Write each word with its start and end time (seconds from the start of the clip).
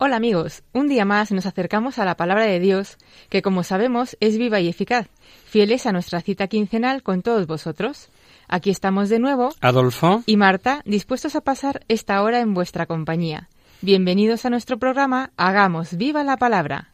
Hola 0.00 0.14
amigos, 0.14 0.62
un 0.72 0.86
día 0.86 1.04
más 1.04 1.32
nos 1.32 1.44
acercamos 1.44 1.98
a 1.98 2.04
la 2.04 2.16
palabra 2.16 2.44
de 2.44 2.60
Dios, 2.60 2.98
que 3.30 3.42
como 3.42 3.64
sabemos 3.64 4.16
es 4.20 4.38
viva 4.38 4.60
y 4.60 4.68
eficaz, 4.68 5.08
fieles 5.44 5.86
a 5.86 5.92
nuestra 5.92 6.20
cita 6.20 6.46
quincenal 6.46 7.02
con 7.02 7.20
todos 7.22 7.48
vosotros. 7.48 8.08
Aquí 8.46 8.70
estamos 8.70 9.08
de 9.08 9.18
nuevo, 9.18 9.52
Adolfo, 9.60 10.22
y 10.24 10.36
Marta, 10.36 10.82
dispuestos 10.84 11.34
a 11.34 11.40
pasar 11.40 11.84
esta 11.88 12.22
hora 12.22 12.38
en 12.38 12.54
vuestra 12.54 12.86
compañía. 12.86 13.48
Bienvenidos 13.80 14.44
a 14.44 14.50
nuestro 14.50 14.78
programa 14.78 15.32
Hagamos 15.36 15.96
viva 15.96 16.22
la 16.22 16.36
palabra. 16.36 16.92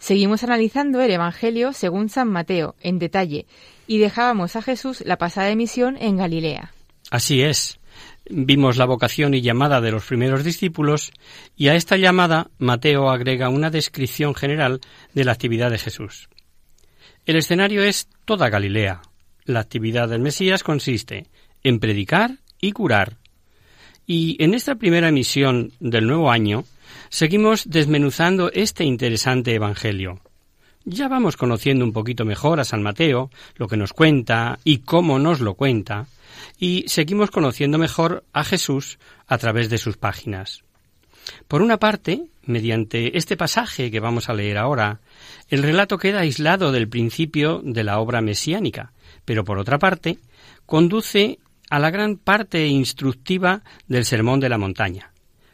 Seguimos 0.00 0.42
analizando 0.42 1.00
el 1.00 1.12
Evangelio 1.12 1.72
según 1.72 2.08
San 2.08 2.30
Mateo, 2.30 2.74
en 2.80 2.98
detalle, 2.98 3.46
y 3.86 3.98
dejábamos 3.98 4.56
a 4.56 4.62
Jesús 4.62 5.04
la 5.06 5.18
pasada 5.18 5.50
emisión 5.50 5.96
en 6.00 6.16
Galilea. 6.16 6.74
así 7.12 7.42
es. 7.42 7.78
Vimos 8.30 8.78
la 8.78 8.86
vocación 8.86 9.34
y 9.34 9.42
llamada 9.42 9.80
de 9.80 9.90
los 9.90 10.06
primeros 10.06 10.44
discípulos 10.44 11.12
y 11.56 11.68
a 11.68 11.74
esta 11.74 11.96
llamada 11.96 12.50
Mateo 12.58 13.10
agrega 13.10 13.50
una 13.50 13.70
descripción 13.70 14.34
general 14.34 14.80
de 15.12 15.24
la 15.24 15.32
actividad 15.32 15.70
de 15.70 15.78
Jesús. 15.78 16.28
El 17.26 17.36
escenario 17.36 17.82
es 17.82 18.08
toda 18.24 18.48
Galilea. 18.48 19.02
La 19.44 19.60
actividad 19.60 20.08
del 20.08 20.20
Mesías 20.20 20.62
consiste 20.62 21.26
en 21.62 21.80
predicar 21.80 22.38
y 22.60 22.72
curar. 22.72 23.18
Y 24.06 24.42
en 24.42 24.54
esta 24.54 24.74
primera 24.76 25.10
misión 25.10 25.72
del 25.80 26.06
nuevo 26.06 26.30
año 26.30 26.64
seguimos 27.10 27.68
desmenuzando 27.68 28.50
este 28.52 28.84
interesante 28.84 29.54
Evangelio. 29.54 30.20
Ya 30.86 31.08
vamos 31.08 31.36
conociendo 31.36 31.84
un 31.84 31.92
poquito 31.92 32.26
mejor 32.26 32.60
a 32.60 32.64
San 32.64 32.82
Mateo, 32.82 33.30
lo 33.56 33.68
que 33.68 33.78
nos 33.78 33.94
cuenta 33.94 34.58
y 34.64 34.78
cómo 34.78 35.18
nos 35.18 35.40
lo 35.40 35.54
cuenta, 35.54 36.06
y 36.58 36.84
seguimos 36.88 37.30
conociendo 37.30 37.78
mejor 37.78 38.24
a 38.32 38.44
Jesús 38.44 38.98
a 39.26 39.38
través 39.38 39.68
de 39.70 39.78
sus 39.78 39.96
páginas. 39.96 40.64
Por 41.48 41.62
una 41.62 41.78
parte, 41.78 42.26
mediante 42.42 43.16
este 43.16 43.36
pasaje 43.36 43.90
que 43.90 44.00
vamos 44.00 44.28
a 44.28 44.34
leer 44.34 44.58
ahora, 44.58 45.00
el 45.48 45.62
relato 45.62 45.98
queda 45.98 46.20
aislado 46.20 46.72
del 46.72 46.88
principio 46.88 47.60
de 47.64 47.84
la 47.84 47.98
obra 47.98 48.20
mesiánica, 48.20 48.92
pero 49.24 49.44
por 49.44 49.58
otra 49.58 49.78
parte, 49.78 50.18
conduce 50.66 51.38
a 51.70 51.78
la 51.78 51.90
gran 51.90 52.16
parte 52.16 52.66
instructiva 52.66 53.62
del 53.88 54.04
Sermón 54.04 54.40
de 54.40 54.48
la 54.48 54.58
Montaña, 54.58 55.12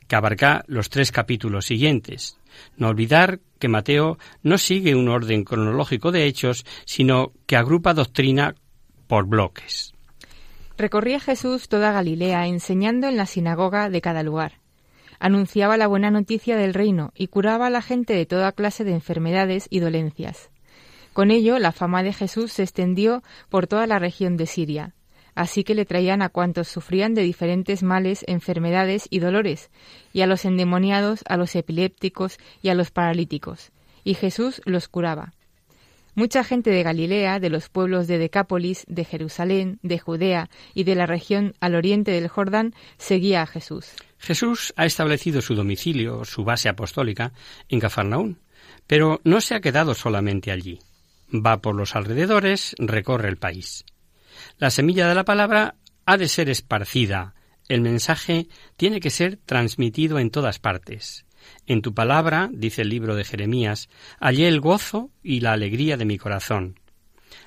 que 0.09 0.17
abarca 0.17 0.65
los 0.67 0.91
tres 0.91 1.13
capítulos 1.13 1.67
siguientes. 1.67 2.37
No 2.77 2.89
olvidar 2.89 3.41
que 3.59 3.69
Mateo 3.69 4.19
no 4.43 4.59
sigue 4.59 4.95
un 4.95 5.09
orden 5.09 5.45
cronológico 5.45 6.11
de 6.11 6.27
hechos, 6.27 6.65
sino 6.85 7.33
que 7.47 7.57
agrupa 7.57 7.95
doctrina 7.95 8.55
por 9.07 9.27
bloques. 9.27 9.93
Recorría 10.81 11.21
Jesús 11.21 11.69
toda 11.69 11.93
Galilea 11.93 12.47
enseñando 12.47 13.07
en 13.07 13.19
la 13.19 13.27
sinagoga 13.27 13.91
de 13.91 14.01
cada 14.01 14.23
lugar. 14.23 14.61
Anunciaba 15.19 15.77
la 15.77 15.87
buena 15.87 16.11
noticia 16.11 16.57
del 16.57 16.73
reino 16.73 17.13
y 17.15 17.27
curaba 17.27 17.67
a 17.67 17.71
la 17.71 17.83
gente 17.83 18.15
de 18.15 18.25
toda 18.25 18.53
clase 18.53 18.83
de 18.83 18.93
enfermedades 18.93 19.67
y 19.69 19.81
dolencias. 19.81 20.49
Con 21.13 21.31
ello, 21.31 21.59
la 21.59 21.73
fama 21.73 22.03
de 22.03 22.15
Jesús 22.15 22.55
se 22.55 22.63
extendió 22.63 23.23
por 23.51 23.67
toda 23.67 23.87
la 23.87 23.99
región 23.99 24.39
de 24.39 24.47
Siria. 24.47 24.95
Así 25.35 25.65
que 25.65 25.75
le 25.75 25.85
traían 25.85 26.23
a 26.23 26.31
cuantos 26.31 26.69
sufrían 26.69 27.13
de 27.13 27.25
diferentes 27.25 27.83
males, 27.83 28.25
enfermedades 28.27 29.07
y 29.11 29.19
dolores, 29.19 29.71
y 30.15 30.23
a 30.23 30.27
los 30.27 30.47
endemoniados, 30.47 31.25
a 31.29 31.37
los 31.37 31.55
epilépticos 31.57 32.39
y 32.63 32.71
a 32.71 32.75
los 32.75 32.91
paralíticos. 32.91 33.71
Y 34.03 34.15
Jesús 34.15 34.63
los 34.65 34.89
curaba. 34.89 35.35
Mucha 36.15 36.45
gente 36.45 36.71
de 36.71 36.83
Galilea, 36.83 37.39
de 37.39 37.51
los 37.51 37.69
pueblos 37.69 38.07
de 38.07 38.19
Decápolis, 38.19 38.85
de 38.89 39.05
Jerusalén, 39.05 39.79
de 39.83 39.99
Judea 39.99 40.51
y 40.75 40.85
de 40.85 40.95
la 40.95 41.07
región 41.07 41.55
al 41.61 41.75
oriente 41.75 42.11
del 42.11 42.29
Jordán 42.29 42.75
seguía 42.99 43.43
a 43.43 43.47
Jesús. 43.47 43.93
Jesús 44.19 44.73
ha 44.77 44.87
establecido 44.87 45.41
su 45.41 45.55
domicilio, 45.55 46.25
su 46.25 46.45
base 46.45 46.69
apostólica, 46.69 47.33
en 47.69 47.81
Cafarnaún, 47.81 48.39
pero 48.87 49.21
no 49.25 49.41
se 49.41 49.55
ha 49.55 49.61
quedado 49.61 49.95
solamente 49.95 50.51
allí. 50.51 50.81
Va 51.33 51.61
por 51.61 51.75
los 51.75 51.95
alrededores, 51.95 52.75
recorre 52.79 53.29
el 53.29 53.37
país. 53.37 53.85
La 54.59 54.71
semilla 54.71 55.09
de 55.09 55.15
la 55.15 55.25
palabra 55.25 55.77
ha 56.07 56.17
de 56.17 56.29
ser 56.29 56.51
esparcida, 56.51 57.35
el 57.69 57.83
mensaje 57.83 58.49
tiene 58.77 58.99
que 58.99 59.11
ser 59.11 59.39
transmitido 59.47 60.19
en 60.19 60.31
todas 60.31 60.59
partes. 60.59 61.25
En 61.67 61.83
tu 61.83 61.95
palabra, 61.95 62.49
dice 62.53 62.83
el 62.83 62.89
libro 62.89 63.15
de 63.15 63.25
Jeremías, 63.25 63.89
hallé 64.21 64.49
el 64.49 64.61
gozo 64.61 65.11
y 65.23 65.41
la 65.41 65.53
alegría 65.53 65.97
de 65.97 66.05
mi 66.05 66.19
corazón. 66.19 66.79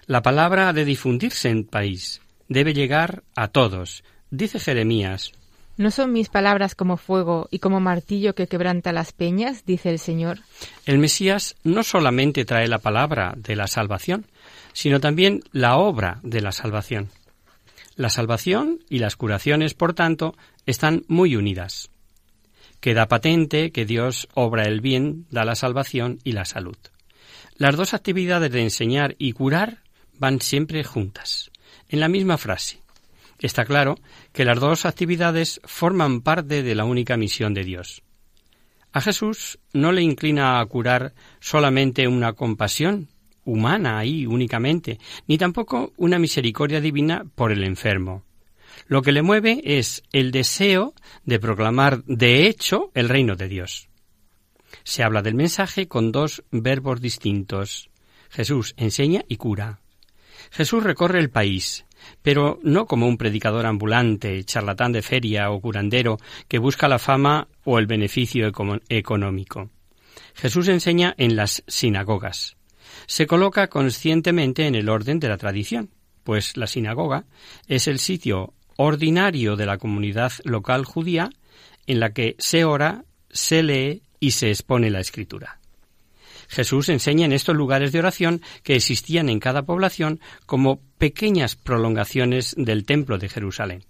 La 0.05 0.21
palabra 0.21 0.69
ha 0.69 0.73
de 0.73 0.85
difundirse 0.85 1.49
en 1.49 1.59
el 1.59 1.65
país, 1.65 2.21
debe 2.47 2.73
llegar 2.73 3.23
a 3.35 3.47
todos, 3.49 4.03
dice 4.29 4.59
Jeremías. 4.59 5.31
¿No 5.75 5.89
son 5.89 6.11
mis 6.11 6.29
palabras 6.29 6.75
como 6.75 6.97
fuego 6.97 7.47
y 7.49 7.57
como 7.57 7.79
martillo 7.79 8.35
que 8.35 8.47
quebranta 8.47 8.91
las 8.91 9.11
peñas? 9.11 9.65
dice 9.65 9.89
el 9.89 9.97
Señor. 9.97 10.39
El 10.85 10.99
Mesías 10.99 11.55
no 11.63 11.81
solamente 11.81 12.45
trae 12.45 12.67
la 12.67 12.77
palabra 12.77 13.33
de 13.35 13.55
la 13.55 13.65
salvación, 13.65 14.27
sino 14.73 14.99
también 14.99 15.41
la 15.51 15.77
obra 15.77 16.19
de 16.21 16.41
la 16.41 16.51
salvación. 16.51 17.09
La 17.95 18.09
salvación 18.09 18.79
y 18.89 18.99
las 18.99 19.15
curaciones, 19.15 19.73
por 19.73 19.93
tanto, 19.93 20.35
están 20.65 21.05
muy 21.07 21.35
unidas. 21.35 21.89
Queda 22.83 23.07
patente 23.07 23.71
que 23.71 23.85
Dios 23.85 24.27
obra 24.33 24.63
el 24.63 24.81
bien, 24.81 25.25
da 25.31 25.45
la 25.45 25.55
salvación 25.55 26.19
y 26.25 26.33
la 26.33 26.43
salud. 26.43 26.75
Las 27.55 27.77
dos 27.77 27.93
actividades 27.93 28.51
de 28.51 28.61
enseñar 28.61 29.15
y 29.17 29.31
curar 29.31 29.83
van 30.19 30.41
siempre 30.41 30.83
juntas, 30.83 31.49
en 31.87 32.01
la 32.01 32.09
misma 32.09 32.37
frase. 32.37 32.81
Está 33.39 33.63
claro 33.63 33.95
que 34.33 34.43
las 34.43 34.59
dos 34.59 34.85
actividades 34.85 35.61
forman 35.63 36.19
parte 36.19 36.61
de 36.61 36.75
la 36.75 36.83
única 36.83 37.15
misión 37.15 37.53
de 37.53 37.63
Dios. 37.63 38.03
A 38.91 38.99
Jesús 38.99 39.59
no 39.71 39.93
le 39.93 40.01
inclina 40.01 40.59
a 40.59 40.65
curar 40.65 41.13
solamente 41.39 42.09
una 42.09 42.33
compasión 42.33 43.07
humana 43.45 43.97
ahí 43.97 44.25
únicamente, 44.25 44.99
ni 45.25 45.37
tampoco 45.37 45.93
una 45.95 46.19
misericordia 46.19 46.81
divina 46.81 47.23
por 47.33 47.53
el 47.53 47.63
enfermo. 47.63 48.25
Lo 48.87 49.01
que 49.01 49.11
le 49.11 49.21
mueve 49.21 49.61
es 49.63 50.03
el 50.11 50.31
deseo 50.31 50.93
de 51.23 51.39
proclamar 51.39 52.03
de 52.05 52.47
hecho 52.47 52.91
el 52.93 53.09
reino 53.09 53.35
de 53.35 53.47
Dios. 53.47 53.89
Se 54.83 55.03
habla 55.03 55.21
del 55.21 55.35
mensaje 55.35 55.87
con 55.87 56.11
dos 56.11 56.43
verbos 56.51 57.01
distintos. 57.01 57.89
Jesús 58.29 58.73
enseña 58.77 59.23
y 59.27 59.37
cura. 59.37 59.79
Jesús 60.51 60.83
recorre 60.83 61.19
el 61.19 61.29
país, 61.29 61.85
pero 62.21 62.59
no 62.63 62.85
como 62.85 63.07
un 63.07 63.17
predicador 63.17 63.65
ambulante, 63.65 64.43
charlatán 64.43 64.91
de 64.91 65.01
feria 65.01 65.51
o 65.51 65.61
curandero 65.61 66.17
que 66.47 66.59
busca 66.59 66.87
la 66.87 66.99
fama 66.99 67.47
o 67.63 67.79
el 67.79 67.87
beneficio 67.87 68.51
económico. 68.89 69.69
Jesús 70.35 70.67
enseña 70.67 71.13
en 71.17 71.35
las 71.35 71.63
sinagogas. 71.67 72.57
Se 73.05 73.27
coloca 73.27 73.67
conscientemente 73.67 74.67
en 74.67 74.75
el 74.75 74.89
orden 74.89 75.19
de 75.19 75.29
la 75.29 75.37
tradición, 75.37 75.91
pues 76.23 76.57
la 76.57 76.67
sinagoga 76.67 77.25
es 77.67 77.87
el 77.87 77.99
sitio 77.99 78.53
ordinario 78.83 79.55
de 79.55 79.65
la 79.65 79.77
comunidad 79.77 80.33
local 80.43 80.83
judía 80.83 81.29
en 81.87 81.99
la 81.99 82.13
que 82.13 82.35
se 82.37 82.65
ora, 82.65 83.05
se 83.29 83.63
lee 83.63 84.03
y 84.19 84.31
se 84.31 84.49
expone 84.49 84.89
la 84.89 84.99
escritura. 84.99 85.59
Jesús 86.49 86.89
enseña 86.89 87.25
en 87.25 87.31
estos 87.31 87.55
lugares 87.55 87.91
de 87.91 87.99
oración 87.99 88.41
que 88.63 88.75
existían 88.75 89.29
en 89.29 89.39
cada 89.39 89.63
población 89.63 90.19
como 90.45 90.81
pequeñas 90.97 91.55
prolongaciones 91.55 92.55
del 92.57 92.85
templo 92.85 93.17
de 93.17 93.29
Jerusalén. 93.29 93.85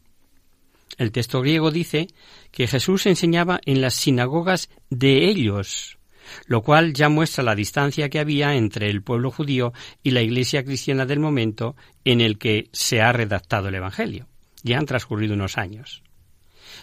El 0.98 1.12
texto 1.12 1.42
griego 1.42 1.72
dice 1.72 2.08
que 2.52 2.68
Jesús 2.68 3.08
enseñaba 3.08 3.60
en 3.66 3.82
las 3.82 3.96
sinagogas 3.96 4.70
de 4.92 5.28
ellos, 5.28 5.98
lo 6.46 6.62
cual 6.62 6.94
ya 6.94 7.10
muestra 7.10 7.44
la 7.44 7.56
distancia 7.56 8.10
que 8.10 8.20
había 8.20 8.56
entre 8.56 8.92
el 8.92 9.02
pueblo 9.02 9.32
judío 9.32 9.74
y 10.04 10.12
la 10.12 10.22
iglesia 10.22 10.64
cristiana 10.64 11.08
del 11.08 11.20
momento 11.20 11.76
en 12.06 12.22
el 12.22 12.38
que 12.38 12.70
se 12.72 13.02
ha 13.02 13.12
redactado 13.12 13.70
el 13.70 13.76
Evangelio. 13.76 14.28
Ya 14.64 14.80
han 14.80 14.86
transcurrido 14.86 15.36
unos 15.36 15.58
años. 15.58 16.04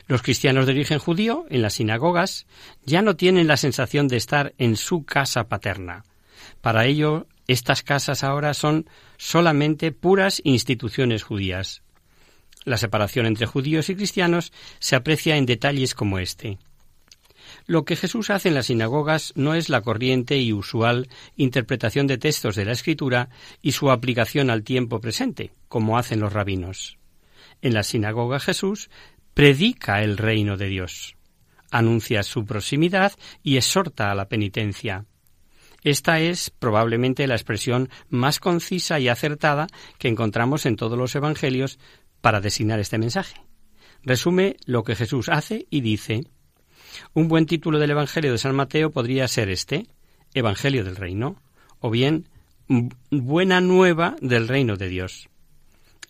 Los 0.07 0.23
cristianos 0.23 0.67
de 0.67 0.73
origen 0.73 0.99
judío, 0.99 1.47
en 1.51 1.63
las 1.63 1.75
sinagogas, 1.75 2.47
ya 2.85 3.03
no 3.03 3.17
tienen 3.17 3.49
la 3.49 3.57
sensación 3.57 4.09
de 4.09 4.17
estar 4.17 4.55
en 4.59 4.77
su 4.77 5.05
casa 5.05 5.49
paterna. 5.49 6.05
Para 6.61 6.87
ello, 6.87 7.27
estas 7.47 7.83
casas 7.83 8.23
ahora 8.23 8.55
son 8.55 8.89
solamente 9.17 9.93
puras 9.93 10.41
instituciones 10.45 11.23
judías. 11.23 11.83
La 12.65 12.77
separación 12.77 13.27
entre 13.27 13.47
judíos 13.47 13.89
y 13.89 13.97
cristianos 13.97 14.53
se 14.79 14.95
aprecia 14.95 15.37
en 15.37 15.47
detalles 15.47 15.95
como 15.95 16.19
este. 16.19 16.59
Lo 17.67 17.85
que 17.85 17.97
Jesús 17.97 18.31
hace 18.31 18.49
en 18.49 18.55
las 18.55 18.67
sinagogas 18.67 19.33
no 19.35 19.55
es 19.55 19.69
la 19.69 19.81
corriente 19.81 20.39
y 20.39 20.53
usual 20.53 21.09
interpretación 21.37 22.07
de 22.07 22.19
textos 22.19 22.55
de 22.55 22.65
la 22.65 22.73
Escritura 22.73 23.31
y 23.63 23.73
su 23.73 23.91
aplicación 23.91 24.51
al 24.51 24.63
tiempo 24.63 25.01
presente, 25.01 25.53
como 25.69 25.99
hacen 25.99 26.21
los 26.21 26.33
rabinos. 26.33 27.00
En 27.63 27.75
la 27.75 27.83
sinagoga 27.83 28.41
Jesús 28.41 28.91
predica 29.35 30.03
el 30.03 30.17
reino 30.17 30.57
de 30.57 30.67
Dios, 30.67 31.17
anuncia 31.71 32.23
su 32.23 32.45
proximidad 32.45 33.13
y 33.43 33.57
exhorta 33.57 34.11
a 34.11 34.15
la 34.15 34.29
penitencia. 34.29 35.07
Esta 35.83 36.21
es 36.21 36.51
probablemente 36.51 37.27
la 37.27 37.37
expresión 37.37 37.89
más 38.09 38.39
concisa 38.39 38.99
y 39.01 39.09
acertada 39.09 39.67
que 39.99 40.09
encontramos 40.09 40.67
en 40.67 40.77
todos 40.77 40.99
los 40.99 41.15
evangelios 41.15 41.79
para 42.21 42.41
designar 42.41 42.81
este 42.81 42.99
mensaje. 42.99 43.41
Resume 44.03 44.57
lo 44.67 44.85
que 44.85 44.97
Jesús 44.97 45.29
hace 45.29 45.67
y 45.71 45.81
dice 45.81 46.25
un 47.15 47.29
buen 47.29 47.47
título 47.47 47.79
del 47.79 47.93
Evangelio 47.93 48.33
de 48.33 48.39
San 48.39 48.55
Mateo 48.55 48.91
podría 48.91 49.29
ser 49.29 49.49
este, 49.49 49.87
Evangelio 50.35 50.85
del 50.85 50.97
Reino, 50.97 51.41
o 51.79 51.91
bien 51.91 52.29
Buena 53.11 53.61
Nueva 53.61 54.17
del 54.21 54.49
Reino 54.49 54.77
de 54.77 54.89
Dios. 54.89 55.30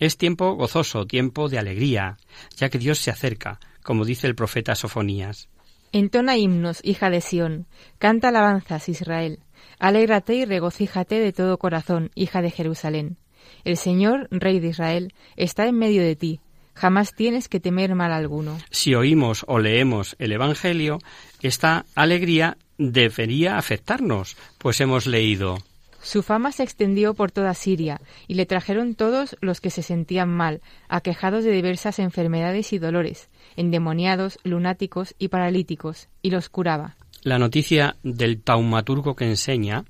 Es 0.00 0.16
tiempo 0.16 0.54
gozoso, 0.54 1.06
tiempo 1.06 1.48
de 1.48 1.60
alegría, 1.60 2.16
ya 2.56 2.68
que 2.70 2.78
Dios 2.78 2.98
se 2.98 3.12
acerca, 3.12 3.60
como 3.84 4.04
dice 4.04 4.26
el 4.26 4.34
profeta 4.34 4.74
Sofonías. 4.74 5.48
Entona 5.92 6.36
himnos, 6.36 6.80
hija 6.82 7.10
de 7.10 7.20
Sión, 7.20 7.66
canta 7.98 8.28
alabanzas, 8.28 8.88
Israel. 8.88 9.38
Alégrate 9.78 10.34
y 10.34 10.44
regocíjate 10.44 11.20
de 11.20 11.32
todo 11.32 11.58
corazón, 11.58 12.10
hija 12.14 12.42
de 12.42 12.50
Jerusalén. 12.50 13.18
El 13.64 13.76
Señor, 13.76 14.26
Rey 14.32 14.58
de 14.58 14.68
Israel, 14.68 15.14
está 15.36 15.66
en 15.66 15.78
medio 15.78 16.02
de 16.02 16.16
ti, 16.16 16.40
Jamás 16.74 17.14
tienes 17.14 17.48
que 17.48 17.60
temer 17.60 17.94
mal 17.94 18.10
alguno. 18.10 18.56
Si 18.70 18.94
oímos 18.94 19.44
o 19.48 19.58
leemos 19.58 20.16
el 20.18 20.32
Evangelio, 20.32 20.98
esta 21.42 21.84
alegría 21.94 22.56
debería 22.78 23.58
afectarnos, 23.58 24.38
pues 24.56 24.80
hemos 24.80 25.06
leído. 25.06 25.58
Su 26.02 26.22
fama 26.22 26.50
se 26.52 26.62
extendió 26.62 27.14
por 27.14 27.30
toda 27.30 27.54
Siria, 27.54 28.00
y 28.26 28.34
le 28.34 28.46
trajeron 28.46 28.94
todos 28.94 29.36
los 29.40 29.60
que 29.60 29.70
se 29.70 29.82
sentían 29.82 30.30
mal, 30.30 30.62
aquejados 30.88 31.44
de 31.44 31.52
diversas 31.52 31.98
enfermedades 31.98 32.72
y 32.72 32.78
dolores, 32.78 33.28
endemoniados, 33.56 34.38
lunáticos 34.42 35.14
y 35.18 35.28
paralíticos, 35.28 36.08
y 36.22 36.30
los 36.30 36.48
curaba. 36.48 36.96
La 37.22 37.38
noticia 37.38 37.96
del 38.02 38.40
taumaturgo 38.40 39.14
que 39.14 39.26
enseña 39.26 39.84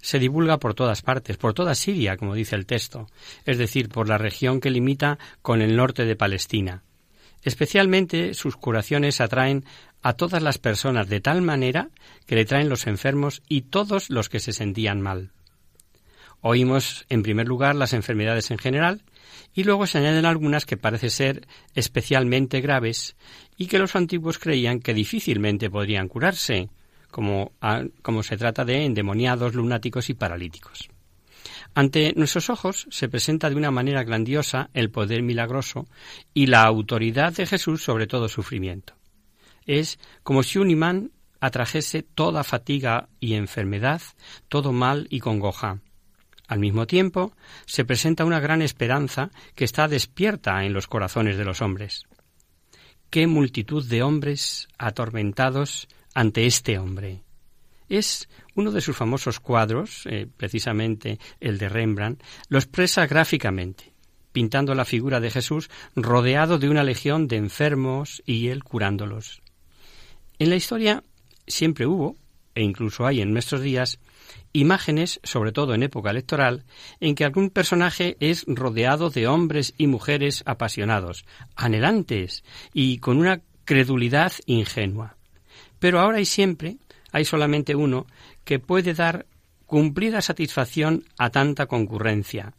se 0.00 0.18
divulga 0.18 0.58
por 0.58 0.74
todas 0.74 1.02
partes, 1.02 1.36
por 1.36 1.52
toda 1.52 1.74
Siria, 1.74 2.16
como 2.16 2.34
dice 2.34 2.56
el 2.56 2.66
texto, 2.66 3.08
es 3.44 3.58
decir, 3.58 3.90
por 3.90 4.08
la 4.08 4.18
región 4.18 4.60
que 4.60 4.70
limita 4.70 5.18
con 5.42 5.60
el 5.60 5.76
norte 5.76 6.04
de 6.06 6.16
Palestina. 6.16 6.82
Especialmente 7.42 8.34
sus 8.34 8.56
curaciones 8.56 9.20
atraen 9.20 9.64
a 10.02 10.14
todas 10.14 10.42
las 10.42 10.58
personas 10.58 11.08
de 11.08 11.20
tal 11.20 11.42
manera 11.42 11.90
que 12.26 12.36
le 12.36 12.44
traen 12.44 12.68
los 12.68 12.86
enfermos 12.86 13.42
y 13.48 13.62
todos 13.62 14.10
los 14.10 14.28
que 14.28 14.40
se 14.40 14.52
sentían 14.52 15.00
mal. 15.00 15.30
Oímos, 16.42 17.06
en 17.08 17.22
primer 17.22 17.46
lugar, 17.46 17.76
las 17.76 17.92
enfermedades 17.92 18.50
en 18.50 18.58
general, 18.58 19.02
y 19.54 19.62
luego 19.62 19.86
se 19.86 19.98
añaden 19.98 20.26
algunas 20.26 20.66
que 20.66 20.76
parecen 20.76 21.10
ser 21.10 21.48
especialmente 21.74 22.60
graves 22.60 23.16
y 23.56 23.66
que 23.66 23.78
los 23.78 23.94
antiguos 23.94 24.38
creían 24.38 24.80
que 24.80 24.92
difícilmente 24.92 25.70
podrían 25.70 26.08
curarse, 26.08 26.68
como, 27.10 27.52
como 28.02 28.22
se 28.24 28.36
trata 28.36 28.64
de 28.64 28.84
endemoniados, 28.84 29.54
lunáticos 29.54 30.10
y 30.10 30.14
paralíticos. 30.14 30.88
Ante 31.74 32.12
nuestros 32.16 32.50
ojos 32.50 32.86
se 32.90 33.08
presenta 33.08 33.48
de 33.48 33.56
una 33.56 33.70
manera 33.70 34.02
grandiosa 34.02 34.68
el 34.74 34.90
poder 34.90 35.22
milagroso 35.22 35.86
y 36.34 36.46
la 36.46 36.64
autoridad 36.64 37.32
de 37.32 37.46
Jesús 37.46 37.84
sobre 37.84 38.06
todo 38.06 38.28
sufrimiento. 38.28 38.94
Es 39.64 39.98
como 40.22 40.42
si 40.42 40.58
un 40.58 40.70
imán 40.70 41.12
atrajese 41.40 42.02
toda 42.02 42.44
fatiga 42.44 43.08
y 43.20 43.34
enfermedad, 43.34 44.02
todo 44.48 44.72
mal 44.72 45.06
y 45.08 45.20
congoja. 45.20 45.80
Al 46.52 46.58
mismo 46.58 46.86
tiempo, 46.86 47.32
se 47.64 47.86
presenta 47.86 48.26
una 48.26 48.38
gran 48.38 48.60
esperanza 48.60 49.30
que 49.54 49.64
está 49.64 49.88
despierta 49.88 50.66
en 50.66 50.74
los 50.74 50.86
corazones 50.86 51.38
de 51.38 51.46
los 51.46 51.62
hombres. 51.62 52.04
Qué 53.08 53.26
multitud 53.26 53.82
de 53.88 54.02
hombres 54.02 54.68
atormentados 54.76 55.88
ante 56.12 56.44
este 56.44 56.78
hombre. 56.78 57.22
Es 57.88 58.28
uno 58.54 58.70
de 58.70 58.82
sus 58.82 58.94
famosos 58.94 59.40
cuadros, 59.40 60.02
eh, 60.04 60.28
precisamente 60.36 61.18
el 61.40 61.56
de 61.56 61.70
Rembrandt, 61.70 62.22
lo 62.50 62.58
expresa 62.58 63.06
gráficamente, 63.06 63.94
pintando 64.32 64.74
la 64.74 64.84
figura 64.84 65.20
de 65.20 65.30
Jesús 65.30 65.70
rodeado 65.96 66.58
de 66.58 66.68
una 66.68 66.84
legión 66.84 67.28
de 67.28 67.38
enfermos 67.38 68.22
y 68.26 68.48
él 68.48 68.62
curándolos. 68.62 69.40
En 70.38 70.50
la 70.50 70.56
historia 70.56 71.02
siempre 71.46 71.86
hubo, 71.86 72.14
e 72.54 72.62
incluso 72.62 73.06
hay 73.06 73.22
en 73.22 73.32
nuestros 73.32 73.62
días, 73.62 73.98
imágenes, 74.52 75.20
sobre 75.22 75.52
todo 75.52 75.74
en 75.74 75.82
época 75.82 76.10
electoral, 76.10 76.64
en 77.00 77.14
que 77.14 77.24
algún 77.24 77.50
personaje 77.50 78.16
es 78.20 78.44
rodeado 78.46 79.10
de 79.10 79.26
hombres 79.26 79.74
y 79.78 79.86
mujeres 79.86 80.42
apasionados, 80.46 81.24
anhelantes 81.56 82.44
y 82.72 82.98
con 82.98 83.18
una 83.18 83.40
credulidad 83.64 84.32
ingenua. 84.46 85.16
Pero 85.78 86.00
ahora 86.00 86.20
y 86.20 86.24
siempre 86.24 86.76
hay 87.12 87.24
solamente 87.24 87.74
uno 87.74 88.06
que 88.44 88.58
puede 88.58 88.94
dar 88.94 89.26
cumplida 89.66 90.20
satisfacción 90.20 91.04
a 91.18 91.30
tanta 91.30 91.66
concurrencia 91.66 92.54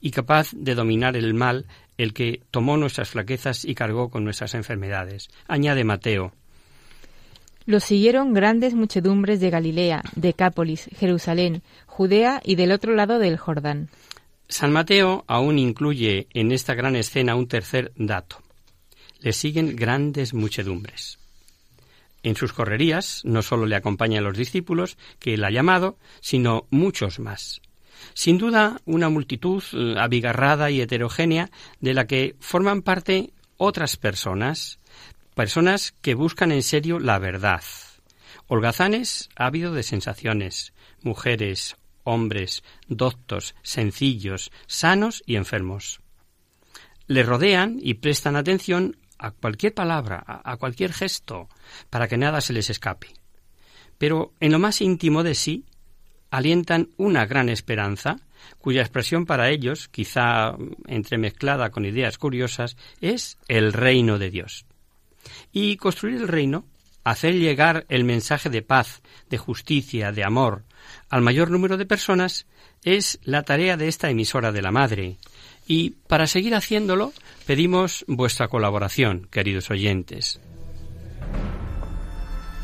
y 0.00 0.10
capaz 0.10 0.50
de 0.52 0.74
dominar 0.74 1.16
el 1.16 1.34
mal, 1.34 1.66
el 1.96 2.12
que 2.12 2.42
tomó 2.50 2.76
nuestras 2.76 3.08
flaquezas 3.08 3.64
y 3.64 3.74
cargó 3.74 4.10
con 4.10 4.24
nuestras 4.24 4.54
enfermedades. 4.54 5.28
Añade 5.46 5.84
Mateo. 5.84 6.32
Lo 7.68 7.80
siguieron 7.80 8.32
grandes 8.32 8.72
muchedumbres 8.72 9.40
de 9.40 9.50
Galilea, 9.50 10.02
Decápolis, 10.16 10.88
Jerusalén, 10.96 11.60
Judea 11.84 12.40
y 12.42 12.54
del 12.54 12.72
otro 12.72 12.94
lado 12.94 13.18
del 13.18 13.36
Jordán. 13.36 13.90
San 14.48 14.72
Mateo 14.72 15.22
aún 15.26 15.58
incluye 15.58 16.28
en 16.32 16.50
esta 16.50 16.74
gran 16.74 16.96
escena 16.96 17.34
un 17.34 17.46
tercer 17.46 17.92
dato. 17.94 18.38
Le 19.20 19.34
siguen 19.34 19.76
grandes 19.76 20.32
muchedumbres. 20.32 21.18
En 22.22 22.36
sus 22.36 22.54
correrías 22.54 23.20
no 23.26 23.42
solo 23.42 23.66
le 23.66 23.76
acompañan 23.76 24.24
los 24.24 24.38
discípulos 24.38 24.96
que 25.18 25.34
él 25.34 25.44
ha 25.44 25.50
llamado, 25.50 25.98
sino 26.20 26.66
muchos 26.70 27.18
más. 27.18 27.60
Sin 28.14 28.38
duda, 28.38 28.80
una 28.86 29.10
multitud 29.10 29.62
eh, 29.74 29.94
abigarrada 29.98 30.70
y 30.70 30.80
heterogénea 30.80 31.50
de 31.80 31.92
la 31.92 32.06
que 32.06 32.34
forman 32.40 32.80
parte 32.80 33.34
otras 33.58 33.98
personas, 33.98 34.78
personas 35.38 35.92
que 36.02 36.16
buscan 36.16 36.50
en 36.50 36.64
serio 36.64 36.98
la 36.98 37.20
verdad. 37.20 37.62
Holgazanes 38.48 39.28
ha 39.36 39.52
de 39.52 39.84
sensaciones, 39.84 40.72
mujeres, 41.02 41.76
hombres, 42.02 42.64
doctos, 42.88 43.54
sencillos, 43.62 44.50
sanos 44.66 45.22
y 45.26 45.36
enfermos. 45.36 46.00
Le 47.06 47.22
rodean 47.22 47.78
y 47.80 47.94
prestan 47.94 48.34
atención 48.34 48.96
a 49.16 49.30
cualquier 49.30 49.74
palabra, 49.74 50.24
a, 50.26 50.56
cualquier 50.56 50.92
gesto, 50.92 51.48
para 51.88 52.08
que 52.08 52.18
nada 52.18 52.40
se 52.40 52.52
les 52.52 52.68
escape. 52.68 53.14
Pero 53.96 54.32
en 54.40 54.50
lo 54.50 54.58
más 54.58 54.80
íntimo 54.80 55.22
de 55.22 55.36
sí 55.36 55.66
alientan 56.32 56.88
una 56.96 57.26
gran 57.26 57.48
esperanza, 57.48 58.16
cuya 58.58 58.80
expresión 58.80 59.24
para 59.24 59.50
ellos, 59.50 59.86
quizá 59.86 60.56
entremezclada 60.88 61.70
con 61.70 61.84
ideas 61.84 62.18
curiosas, 62.18 62.76
es 63.00 63.38
el 63.46 63.72
reino 63.72 64.18
de 64.18 64.30
Dios. 64.30 64.66
Y 65.52 65.76
construir 65.76 66.16
el 66.16 66.28
reino, 66.28 66.64
hacer 67.04 67.34
llegar 67.34 67.86
el 67.88 68.04
mensaje 68.04 68.50
de 68.50 68.62
paz, 68.62 69.02
de 69.30 69.38
justicia, 69.38 70.12
de 70.12 70.24
amor, 70.24 70.64
al 71.08 71.22
mayor 71.22 71.50
número 71.50 71.76
de 71.76 71.86
personas, 71.86 72.46
es 72.82 73.18
la 73.22 73.42
tarea 73.42 73.76
de 73.76 73.88
esta 73.88 74.10
emisora 74.10 74.52
de 74.52 74.62
la 74.62 74.70
Madre, 74.70 75.18
y 75.66 75.90
para 76.08 76.26
seguir 76.26 76.54
haciéndolo, 76.54 77.12
pedimos 77.46 78.04
vuestra 78.08 78.48
colaboración, 78.48 79.28
queridos 79.30 79.70
oyentes. 79.70 80.40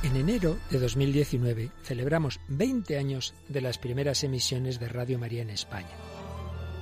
En 0.02 0.16
enero 0.16 0.58
de 0.70 0.78
2019 0.78 1.70
celebramos 1.82 2.40
20 2.48 2.98
años 2.98 3.34
de 3.48 3.60
las 3.60 3.78
primeras 3.78 4.22
emisiones 4.24 4.78
de 4.78 4.88
Radio 4.88 5.18
María 5.18 5.42
en 5.42 5.50
España. 5.50 5.96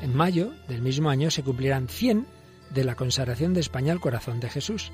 En 0.00 0.14
mayo 0.14 0.52
del 0.68 0.82
mismo 0.82 1.10
año 1.10 1.30
se 1.30 1.44
cumplirán 1.44 1.88
100 1.88 2.26
de 2.70 2.84
la 2.84 2.96
consagración 2.96 3.54
de 3.54 3.60
España 3.60 3.92
al 3.92 4.00
corazón 4.00 4.40
de 4.40 4.48
Jesús. 4.48 4.90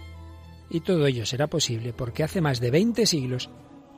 Y 0.71 0.81
todo 0.81 1.07
ello 1.07 1.25
será 1.25 1.47
posible 1.47 1.93
porque 1.93 2.23
hace 2.23 2.41
más 2.41 2.61
de 2.61 2.71
20 2.71 3.07
siglos 3.07 3.51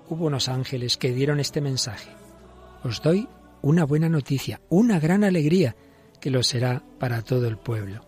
hubo 0.08 0.26
unos 0.26 0.48
ángeles 0.48 0.96
que 0.96 1.12
dieron 1.12 1.40
este 1.40 1.60
mensaje. 1.60 2.10
Os 2.84 3.02
doy 3.02 3.28
una 3.62 3.84
buena 3.84 4.08
noticia, 4.08 4.60
una 4.68 4.98
gran 4.98 5.24
alegría, 5.24 5.76
que 6.20 6.30
lo 6.30 6.42
será 6.42 6.82
para 6.98 7.22
todo 7.22 7.46
el 7.46 7.58
pueblo. 7.58 8.06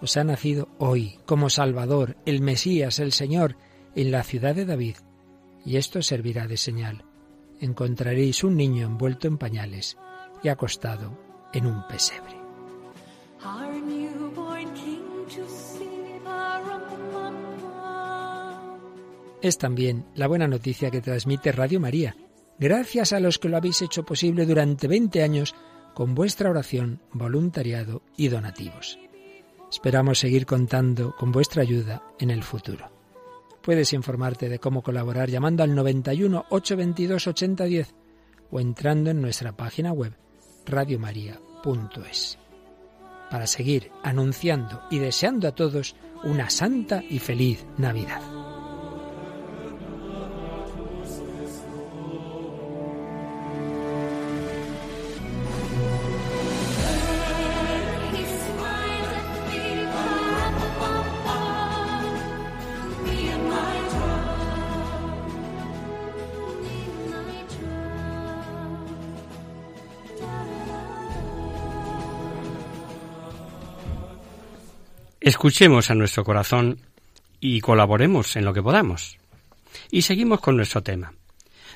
Os 0.00 0.16
ha 0.16 0.24
nacido 0.24 0.68
hoy 0.78 1.18
como 1.26 1.50
Salvador, 1.50 2.16
el 2.24 2.40
Mesías, 2.40 2.98
el 2.98 3.12
Señor, 3.12 3.56
en 3.94 4.10
la 4.10 4.22
ciudad 4.22 4.54
de 4.54 4.64
David, 4.64 4.96
y 5.64 5.76
esto 5.76 6.02
servirá 6.02 6.46
de 6.46 6.56
señal. 6.56 7.04
Encontraréis 7.60 8.44
un 8.44 8.56
niño 8.56 8.86
envuelto 8.86 9.26
en 9.26 9.38
pañales 9.38 9.98
y 10.42 10.48
acostado 10.48 11.18
en 11.52 11.66
un 11.66 11.86
pesebre. 11.88 12.37
Es 19.40 19.56
también 19.56 20.04
la 20.14 20.26
buena 20.26 20.48
noticia 20.48 20.90
que 20.90 21.00
transmite 21.00 21.52
Radio 21.52 21.78
María, 21.78 22.16
gracias 22.58 23.12
a 23.12 23.20
los 23.20 23.38
que 23.38 23.48
lo 23.48 23.56
habéis 23.56 23.82
hecho 23.82 24.04
posible 24.04 24.46
durante 24.46 24.88
20 24.88 25.22
años 25.22 25.54
con 25.94 26.14
vuestra 26.14 26.50
oración, 26.50 27.00
voluntariado 27.12 28.02
y 28.16 28.28
donativos. 28.28 28.98
Esperamos 29.70 30.18
seguir 30.18 30.44
contando 30.44 31.14
con 31.16 31.30
vuestra 31.30 31.62
ayuda 31.62 32.02
en 32.18 32.30
el 32.30 32.42
futuro. 32.42 32.90
Puedes 33.62 33.92
informarte 33.92 34.48
de 34.48 34.58
cómo 34.58 34.82
colaborar 34.82 35.28
llamando 35.28 35.62
al 35.62 35.74
91 35.74 36.46
822 36.50 37.26
8010 37.28 37.94
o 38.50 38.60
entrando 38.60 39.10
en 39.10 39.20
nuestra 39.20 39.52
página 39.52 39.92
web 39.92 40.14
radiomaria.es. 40.66 42.38
Para 43.30 43.46
seguir 43.46 43.90
anunciando 44.02 44.82
y 44.90 44.98
deseando 44.98 45.46
a 45.46 45.54
todos 45.54 45.94
una 46.24 46.50
santa 46.50 47.04
y 47.08 47.18
feliz 47.18 47.64
Navidad. 47.76 48.37
Escuchemos 75.38 75.88
a 75.88 75.94
nuestro 75.94 76.24
corazón 76.24 76.80
y 77.38 77.60
colaboremos 77.60 78.34
en 78.34 78.44
lo 78.44 78.52
que 78.52 78.60
podamos. 78.60 79.18
Y 79.88 80.02
seguimos 80.02 80.40
con 80.40 80.56
nuestro 80.56 80.82
tema. 80.82 81.12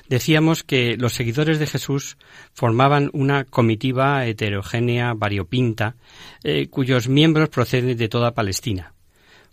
Decíamos 0.09 0.63
que 0.63 0.97
los 0.97 1.13
seguidores 1.13 1.59
de 1.59 1.67
Jesús 1.67 2.17
formaban 2.51 3.09
una 3.13 3.45
comitiva 3.45 4.25
heterogénea, 4.25 5.13
variopinta, 5.13 5.95
eh, 6.43 6.67
cuyos 6.67 7.07
miembros 7.07 7.47
proceden 7.47 7.95
de 7.95 8.09
toda 8.09 8.33
Palestina, 8.33 8.91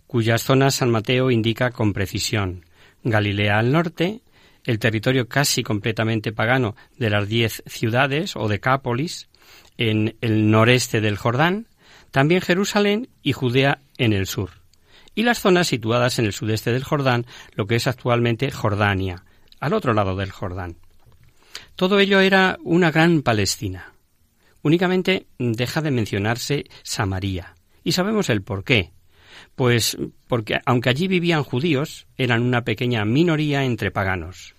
cuyas 0.07 0.43
zonas 0.43 0.75
San 0.75 0.91
Mateo 0.91 1.31
indica 1.31 1.71
con 1.71 1.93
precisión. 1.93 2.65
Galilea 3.05 3.59
al 3.59 3.71
norte, 3.71 4.19
el 4.65 4.77
territorio 4.77 5.29
casi 5.29 5.63
completamente 5.63 6.33
pagano 6.33 6.75
de 6.97 7.09
las 7.11 7.29
diez 7.29 7.63
ciudades 7.65 8.35
o 8.35 8.49
decápolis, 8.49 9.29
en 9.77 10.17
el 10.19 10.51
noreste 10.51 10.99
del 10.99 11.15
Jordán, 11.15 11.67
también 12.11 12.41
Jerusalén 12.41 13.09
y 13.23 13.31
Judea 13.31 13.79
en 13.97 14.13
el 14.13 14.27
sur, 14.27 14.51
y 15.15 15.23
las 15.23 15.39
zonas 15.39 15.67
situadas 15.67 16.19
en 16.19 16.25
el 16.25 16.33
sudeste 16.33 16.71
del 16.71 16.83
Jordán, 16.83 17.25
lo 17.55 17.65
que 17.65 17.75
es 17.75 17.87
actualmente 17.87 18.51
Jordania, 18.51 19.23
al 19.59 19.73
otro 19.73 19.93
lado 19.93 20.15
del 20.15 20.31
Jordán. 20.31 20.75
Todo 21.75 21.99
ello 21.99 22.19
era 22.19 22.57
una 22.63 22.91
gran 22.91 23.21
Palestina. 23.21 23.93
Únicamente 24.61 25.25
deja 25.39 25.81
de 25.81 25.91
mencionarse 25.91 26.65
Samaria, 26.83 27.55
y 27.83 27.93
sabemos 27.93 28.29
el 28.29 28.43
por 28.43 28.63
qué. 28.63 28.91
Pues 29.55 29.97
porque 30.27 30.59
aunque 30.65 30.89
allí 30.89 31.07
vivían 31.07 31.43
judíos, 31.43 32.07
eran 32.17 32.43
una 32.43 32.63
pequeña 32.63 33.03
minoría 33.05 33.63
entre 33.63 33.91
paganos. 33.91 34.53